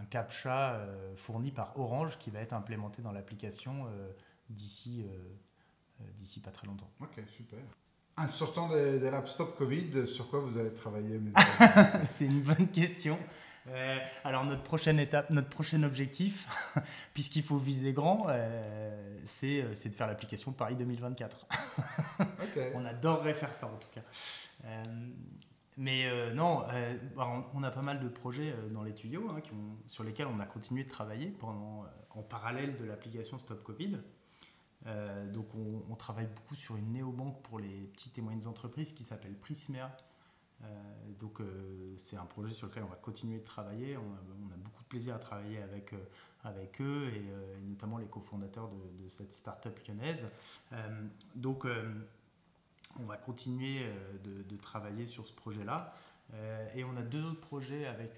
un 0.00 0.04
CAPTCHA 0.04 0.74
euh, 0.74 1.16
fourni 1.16 1.50
par 1.50 1.78
Orange 1.78 2.18
qui 2.18 2.30
va 2.30 2.40
être 2.40 2.52
implémenté 2.52 3.02
dans 3.02 3.12
l'application 3.12 3.86
d'ici, 4.48 5.04
d'ici 6.16 6.40
pas 6.40 6.50
très 6.50 6.66
longtemps. 6.66 6.90
Ok, 7.00 7.20
super. 7.26 7.58
En 8.16 8.28
sortant 8.28 8.68
de, 8.68 8.98
de 8.98 9.08
l'App 9.08 9.28
Stop 9.28 9.56
Covid, 9.56 10.06
sur 10.06 10.30
quoi 10.30 10.38
vous 10.38 10.56
allez 10.56 10.72
travailler 10.72 11.20
C'est 12.08 12.26
une 12.26 12.42
bonne 12.42 12.68
question. 12.68 13.18
Euh, 13.68 13.98
alors 14.24 14.44
notre 14.44 14.62
prochaine 14.62 14.98
étape, 14.98 15.30
notre 15.30 15.48
prochain 15.48 15.82
objectif, 15.84 16.46
puisqu'il 17.14 17.42
faut 17.42 17.56
viser 17.56 17.92
grand, 17.92 18.26
euh, 18.28 19.18
euh, 19.44 19.74
c'est 19.74 19.88
de 19.88 19.94
faire 19.94 20.06
l'application 20.06 20.52
Paris 20.52 20.76
2024. 20.76 21.46
on 22.74 22.84
adorerait 22.84 23.34
faire 23.34 23.54
ça 23.54 23.66
en 23.66 23.76
tout 23.76 23.88
cas. 23.90 24.02
mais 25.78 26.06
non, 26.34 26.62
on 27.54 27.62
a 27.62 27.70
pas 27.70 27.82
mal 27.82 28.00
de 28.00 28.08
projets 28.08 28.54
dans 28.70 28.82
les 28.82 28.94
tuyaux 28.94 29.30
hein, 29.30 29.40
qui 29.40 29.52
ont, 29.52 29.78
sur 29.86 30.04
lesquels 30.04 30.26
on 30.26 30.40
a 30.40 30.46
continué 30.46 30.84
de 30.84 30.90
travailler 30.90 31.28
pendant, 31.28 31.84
en 32.10 32.22
parallèle 32.22 32.76
de 32.76 32.84
l'application 32.84 33.38
Stop 33.38 33.62
Covid. 33.62 33.98
donc 35.32 35.54
on, 35.54 35.82
on, 35.90 35.96
travaille 35.96 36.28
beaucoup 36.28 36.54
sur 36.54 36.76
une 36.76 36.92
néobanque 36.92 37.42
pour 37.42 37.58
les 37.58 37.88
petites 37.94 38.18
et 38.18 38.20
moyennes 38.20 38.46
entreprises 38.46 38.92
qui 38.92 39.04
s'appelle 39.04 39.34
Prismea 39.34 39.90
donc 41.18 41.40
euh, 41.40 41.94
c'est 41.96 42.16
un 42.16 42.26
projet 42.26 42.52
sur 42.52 42.66
lequel 42.66 42.82
on 42.82 42.88
va 42.88 42.96
continuer 42.96 43.38
de 43.38 43.44
travailler. 43.44 43.96
On 43.96 44.00
a, 44.00 44.56
beaucoup 44.56 44.82
de 44.82 44.88
plaisir 44.88 45.14
à 45.14 45.18
travailler 45.18 45.60
avec, 45.62 45.92
euh, 45.92 45.98
avec 46.42 46.80
eux 46.80 47.10
et, 47.14 47.24
notamment 47.66 47.98
les 47.98 48.06
cofondateurs 48.06 48.68
de, 48.68 49.02
de 49.02 49.08
cette 49.08 49.34
start-up 49.34 49.78
lyonnaise. 49.86 50.28
donc 51.34 51.66
on 53.00 53.04
va 53.04 53.16
continuer 53.16 53.86
de, 54.22 54.56
travailler 54.56 55.06
sur 55.06 55.26
ce 55.26 55.32
projet-là. 55.32 55.94
et 56.74 56.84
on 56.84 56.96
a 56.96 57.02
deux 57.02 57.24
autres 57.24 57.40
projets 57.40 57.86
avec 57.86 58.12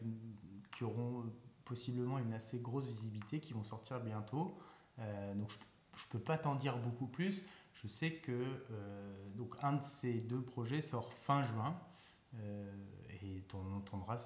qui 0.72 0.84
auront 0.84 1.24
possiblement 1.64 2.18
une 2.18 2.32
assez 2.32 2.58
grosse 2.58 2.86
visibilité 2.86 3.40
qui 3.40 3.52
vont 3.52 3.64
sortir 3.64 4.00
bientôt. 4.00 4.58
donc 4.98 5.50
je 5.96 6.04
ne 6.04 6.10
peux 6.10 6.18
pas 6.18 6.38
t'en 6.38 6.54
dire 6.56 6.78
beaucoup 6.78 7.06
plus. 7.06 7.46
Je 7.74 7.88
sais 7.88 8.14
que 8.14 8.44
donc 9.36 9.54
un 9.62 9.74
de 9.74 9.84
ces 9.84 10.14
deux 10.14 10.42
projets 10.42 10.80
sort 10.80 11.12
fin 11.12 11.42
juin 11.42 11.78
et 13.10 13.42
on 13.54 13.76
entendra 13.76 14.18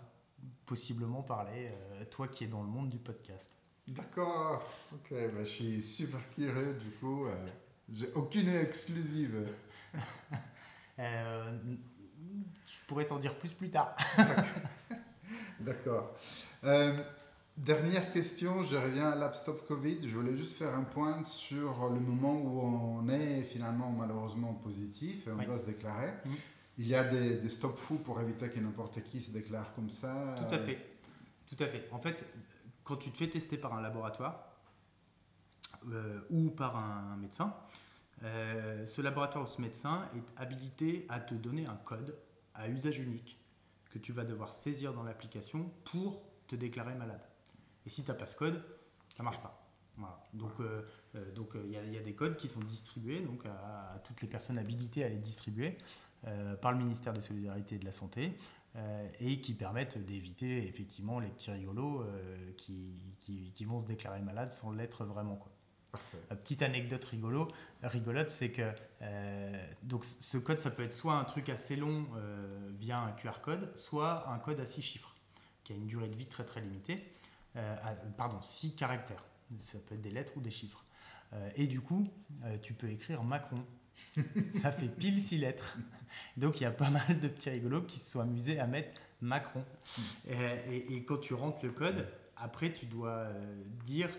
possiblement 0.67 1.23
parler, 1.23 1.71
toi 2.11 2.29
qui 2.29 2.45
es 2.45 2.47
dans 2.47 2.63
le 2.63 2.69
monde 2.69 2.89
du 2.89 2.99
podcast. 2.99 3.51
D'accord, 3.87 4.63
ok, 4.93 5.11
bah, 5.11 5.45
je 5.45 5.51
suis 5.51 5.83
super 5.83 6.21
curieux 6.31 6.75
du 6.75 6.91
coup. 6.93 7.27
J'ai 7.93 8.13
aucune 8.15 8.49
exclusive. 8.49 9.47
Euh, 10.99 11.59
je 12.67 12.87
pourrais 12.87 13.07
t'en 13.07 13.19
dire 13.19 13.35
plus 13.39 13.49
plus 13.49 13.71
tard. 13.71 13.97
D'accord. 15.61 16.15
Euh, 16.65 16.93
dernière 17.57 18.13
question, 18.13 18.65
je 18.65 18.77
reviens 18.77 19.11
à 19.11 19.15
l'App 19.15 19.35
Covid. 19.67 20.07
Je 20.07 20.15
voulais 20.15 20.37
juste 20.37 20.59
faire 20.59 20.75
un 20.75 20.83
point 20.83 21.25
sur 21.25 21.89
le 21.89 22.01
moment 22.01 22.35
où 22.35 22.61
on 22.61 23.09
est 23.09 23.45
finalement 23.45 23.91
malheureusement 23.91 24.53
positif 24.53 25.27
et 25.27 25.31
on 25.31 25.43
doit 25.43 25.57
se 25.57 25.65
déclarer. 25.65 26.13
Mm. 26.27 26.31
Il 26.81 26.89
y 26.89 26.95
a 26.95 27.05
des, 27.05 27.37
des 27.37 27.49
stop 27.51 27.77
fous 27.77 27.99
pour 27.99 28.19
éviter 28.23 28.49
que 28.49 28.59
n'importe 28.59 29.03
qui 29.03 29.21
se 29.21 29.31
déclare 29.31 29.75
comme 29.75 29.91
ça. 29.91 30.35
Tout 30.39 30.55
à 30.55 30.59
fait. 30.59 30.79
Tout 31.47 31.63
à 31.63 31.67
fait. 31.67 31.87
En 31.93 31.99
fait, 31.99 32.25
quand 32.85 32.97
tu 32.97 33.11
te 33.11 33.19
fais 33.19 33.29
tester 33.29 33.59
par 33.59 33.75
un 33.75 33.83
laboratoire 33.83 34.49
euh, 35.93 36.23
ou 36.31 36.49
par 36.49 36.79
un 36.79 37.19
médecin, 37.19 37.55
euh, 38.23 38.87
ce 38.87 39.03
laboratoire 39.03 39.45
ou 39.45 39.47
ce 39.47 39.61
médecin 39.61 40.09
est 40.17 40.41
habilité 40.41 41.05
à 41.11 41.21
te 41.21 41.35
donner 41.35 41.67
un 41.67 41.77
code 41.77 42.17
à 42.55 42.67
usage 42.71 42.99
unique 42.99 43.39
que 43.91 43.99
tu 43.99 44.13
vas 44.13 44.25
devoir 44.25 44.51
saisir 44.51 44.95
dans 44.95 45.03
l'application 45.03 45.71
pour 45.85 46.23
te 46.47 46.57
déclarer 46.57 46.95
malade. 46.95 47.29
Et 47.85 47.91
si 47.91 48.05
tu 48.05 48.11
n'as 48.11 48.17
pas 48.17 48.25
ce 48.25 48.37
code, 48.37 48.65
ça 49.15 49.23
ne 49.23 49.25
marche 49.25 49.43
pas. 49.43 49.61
Donc, 50.33 50.53
euh, 50.61 50.83
euh, 51.15 51.33
donc 51.33 51.51
il 51.65 51.73
y, 51.73 51.99
a 51.99 52.03
des 52.03 52.15
codes 52.15 52.37
qui 52.37 52.49
sont 52.49 52.61
distribués 52.61 53.21
donc 53.21 53.45
à, 53.47 54.01
toutes 54.05 54.23
les 54.23 54.29
personnes 54.29 54.59
habilitées 54.59 55.05
à 55.05 55.09
les 55.09 55.19
distribuer 55.19 55.77
par 56.61 56.73
le 56.73 56.79
ministère 56.79 57.13
des 57.13 57.21
Solidarités 57.21 57.77
et 57.77 57.79
de 57.79 57.85
la 57.85 57.93
Santé 57.93 58.37
et 59.21 59.41
qui 59.41 59.55
permettent 59.55 59.99
d'éviter 60.05 60.67
effectivement 60.67 61.19
les 61.19 61.29
petits 61.29 61.51
rigolos 61.51 62.05
qui, 62.57 62.93
qui, 63.21 63.53
qui, 63.53 63.65
vont 63.65 63.79
se 63.79 63.87
déclarer 63.87 64.21
malades 64.21 64.53
sans 64.53 64.71
l'être 64.71 65.05
vraiment. 65.05 65.37
Quoi. 65.37 65.51
Petite 66.29 66.63
anecdote 66.63 67.05
rigolo, 67.05 67.49
rigolote, 67.83 68.31
c'est 68.31 68.53
que 68.53 68.73
euh, 69.03 69.67
donc 69.83 70.05
ce 70.05 70.39
code, 70.39 70.61
ça 70.61 70.71
peut 70.71 70.85
être 70.85 70.95
soit 70.95 71.15
un 71.15 71.25
truc 71.25 71.49
assez 71.49 71.75
long 71.75 72.07
euh, 72.17 72.71
via 72.79 72.99
un 73.01 73.13
QR 73.13 73.41
code, 73.43 73.77
soit 73.77 74.29
un 74.29 74.39
code 74.39 74.61
à 74.61 74.67
six 74.67 74.83
chiffres, 74.83 75.17
qui 75.65 75.73
a 75.73 75.77
une 75.77 75.87
durée 75.87 76.09
de 76.09 76.15
vie 76.15 76.27
très 76.27 76.45
très 76.45 76.61
limitée, 76.61 77.13
euh, 77.57 77.77
pardon, 78.17 78.41
six 78.43 78.75
caractères. 78.77 79.25
Ça 79.59 79.79
peut 79.81 79.97
être 79.97 80.01
des 80.01 80.13
lettres 80.13 80.35
ou 80.37 80.41
des 80.41 80.53
chiffres. 80.53 80.85
et 81.57 81.67
du 81.67 81.81
coup, 81.81 82.07
tu 82.63 82.73
peux 82.73 82.89
écrire 82.89 83.25
Macron. 83.25 83.65
Ça 84.61 84.73
fait 84.73 84.89
pile 84.89 85.21
six 85.21 85.39
lettres. 85.39 85.77
Donc 86.37 86.61
il 86.61 86.65
y 86.65 86.67
a 86.67 86.71
pas 86.71 86.91
mal 86.91 87.21
de 87.21 87.29
petits 87.29 87.51
rigolos 87.51 87.83
qui 87.83 87.99
se 87.99 88.11
sont 88.11 88.21
amusés 88.21 88.59
à 88.59 88.67
mettre 88.67 89.01
Macron. 89.21 89.65
Et, 90.29 91.05
quand 91.05 91.19
tu 91.19 91.35
rentres 91.35 91.65
le 91.65 91.71
code, 91.71 92.07
après 92.37 92.73
tu 92.73 92.87
dois 92.87 93.29
dire 93.85 94.11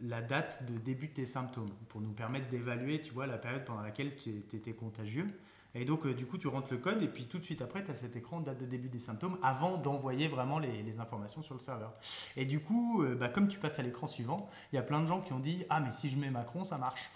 la 0.00 0.22
date 0.22 0.64
de 0.66 0.78
début 0.78 1.08
de 1.08 1.12
tes 1.12 1.26
symptômes 1.26 1.70
pour 1.88 2.00
nous 2.00 2.12
permettre 2.12 2.48
d'évaluer, 2.48 3.00
tu 3.00 3.12
vois, 3.12 3.26
la 3.26 3.38
période 3.38 3.64
pendant 3.64 3.82
laquelle 3.82 4.16
tu 4.16 4.30
étais 4.52 4.72
contagieux. 4.72 5.28
Et 5.74 5.84
donc, 5.84 6.06
euh, 6.06 6.14
du 6.14 6.26
coup, 6.26 6.38
tu 6.38 6.46
rentres 6.46 6.72
le 6.72 6.78
code 6.78 7.02
et 7.02 7.08
puis 7.08 7.26
tout 7.26 7.38
de 7.38 7.44
suite 7.44 7.60
après, 7.60 7.82
tu 7.82 7.90
as 7.90 7.94
cet 7.94 8.14
écran 8.14 8.40
date 8.40 8.58
de 8.58 8.66
début 8.66 8.88
des 8.88 9.00
symptômes 9.00 9.38
avant 9.42 9.76
d'envoyer 9.76 10.28
vraiment 10.28 10.58
les, 10.58 11.00
informations 11.00 11.42
sur 11.42 11.54
le 11.54 11.60
serveur. 11.60 11.92
Et 12.36 12.44
du 12.44 12.60
coup, 12.60 13.02
euh, 13.02 13.16
bah, 13.16 13.28
comme 13.28 13.48
tu 13.48 13.58
passes 13.58 13.78
à 13.80 13.82
l'écran 13.82 14.06
suivant, 14.06 14.48
il 14.72 14.76
y 14.76 14.78
a 14.78 14.82
plein 14.82 15.00
de 15.00 15.06
gens 15.06 15.20
qui 15.20 15.32
ont 15.32 15.40
dit 15.40 15.64
Ah, 15.68 15.80
mais 15.80 15.90
si 15.90 16.08
je 16.08 16.16
mets 16.16 16.30
Macron, 16.30 16.62
ça 16.62 16.78
marche. 16.78 17.10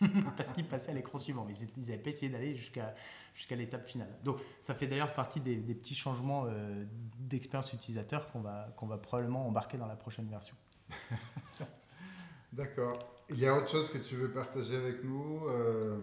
Parce 0.36 0.52
qu'ils 0.52 0.66
passaient 0.66 0.92
à 0.92 0.94
l'écran 0.94 1.18
suivant. 1.18 1.44
Mais 1.44 1.54
ils 1.76 1.82
n'avaient 1.82 1.98
pas 1.98 2.10
essayé 2.10 2.30
d'aller 2.30 2.54
jusqu'à 2.54 2.94
jusqu'à 3.34 3.56
l'étape 3.56 3.86
finale. 3.86 4.08
Donc, 4.24 4.38
ça 4.60 4.74
fait 4.74 4.86
d'ailleurs 4.86 5.14
partie 5.14 5.40
des, 5.40 5.56
petits 5.56 5.94
changements 5.94 6.44
euh, 6.46 6.84
d'expérience 7.18 7.72
utilisateur 7.72 8.26
qu'on 8.26 8.40
va, 8.40 8.68
qu'on 8.76 8.86
va 8.86 8.98
probablement 8.98 9.46
embarquer 9.46 9.78
dans 9.78 9.86
la 9.86 9.96
prochaine 9.96 10.28
version. 10.28 10.56
D'accord. 12.52 12.98
Il 13.28 13.38
y 13.38 13.46
a 13.46 13.56
autre 13.56 13.68
chose 13.68 13.88
que 13.90 13.98
tu 13.98 14.16
veux 14.16 14.30
partager 14.30 14.76
avec 14.76 15.04
nous 15.04 15.46
euh, 15.48 16.00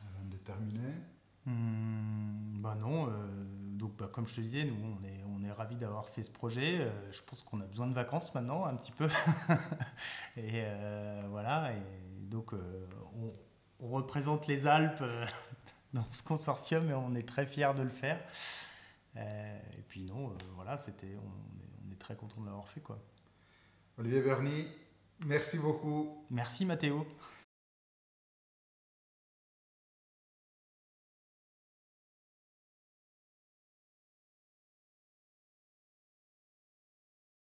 avant 0.00 0.24
de 0.30 0.36
terminer? 0.36 0.94
Bah 1.44 2.76
non, 2.78 3.08
euh, 3.08 3.10
donc 3.78 3.96
bah, 3.96 4.10
comme 4.12 4.26
je 4.26 4.34
te 4.34 4.40
disais, 4.40 4.64
nous 4.64 4.74
on 4.74 5.04
est, 5.04 5.22
on 5.26 5.44
est 5.44 5.52
ravis 5.52 5.76
d'avoir 5.76 6.08
fait 6.08 6.22
ce 6.22 6.30
projet. 6.30 6.80
Euh, 6.80 7.12
je 7.12 7.22
pense 7.22 7.42
qu'on 7.42 7.60
a 7.60 7.64
besoin 7.64 7.86
de 7.86 7.94
vacances 7.94 8.34
maintenant, 8.34 8.64
un 8.64 8.74
petit 8.76 8.92
peu. 8.92 9.08
et 10.36 10.64
voilà, 11.30 11.72
et 11.72 12.26
donc 12.28 12.52
on, 12.52 13.32
on, 13.80 13.88
représente 13.88 14.46
les 14.46 14.66
Alpes 14.66 15.02
dans 15.94 16.04
ce 16.10 16.22
consortium 16.22 16.90
et 16.90 16.94
on 16.94 17.14
est 17.14 17.26
très 17.26 17.46
fiers 17.46 17.72
de 17.76 17.82
le 17.82 17.88
faire. 17.88 18.20
et 19.16 19.82
puis 19.88 20.04
non, 20.04 20.36
voilà, 20.54 20.76
c'était, 20.76 21.16
on, 21.16 21.88
on, 21.88 21.92
est 21.92 21.98
très 21.98 22.16
content 22.16 22.40
de 22.40 22.46
l'avoir 22.46 22.68
fait 22.68 22.80
quoi. 22.80 22.98
Olivier 23.96 24.20
Berny, 24.20 24.68
merci 25.24 25.58
beaucoup. 25.58 26.24
Merci 26.30 26.64
Mathéo. 26.64 27.06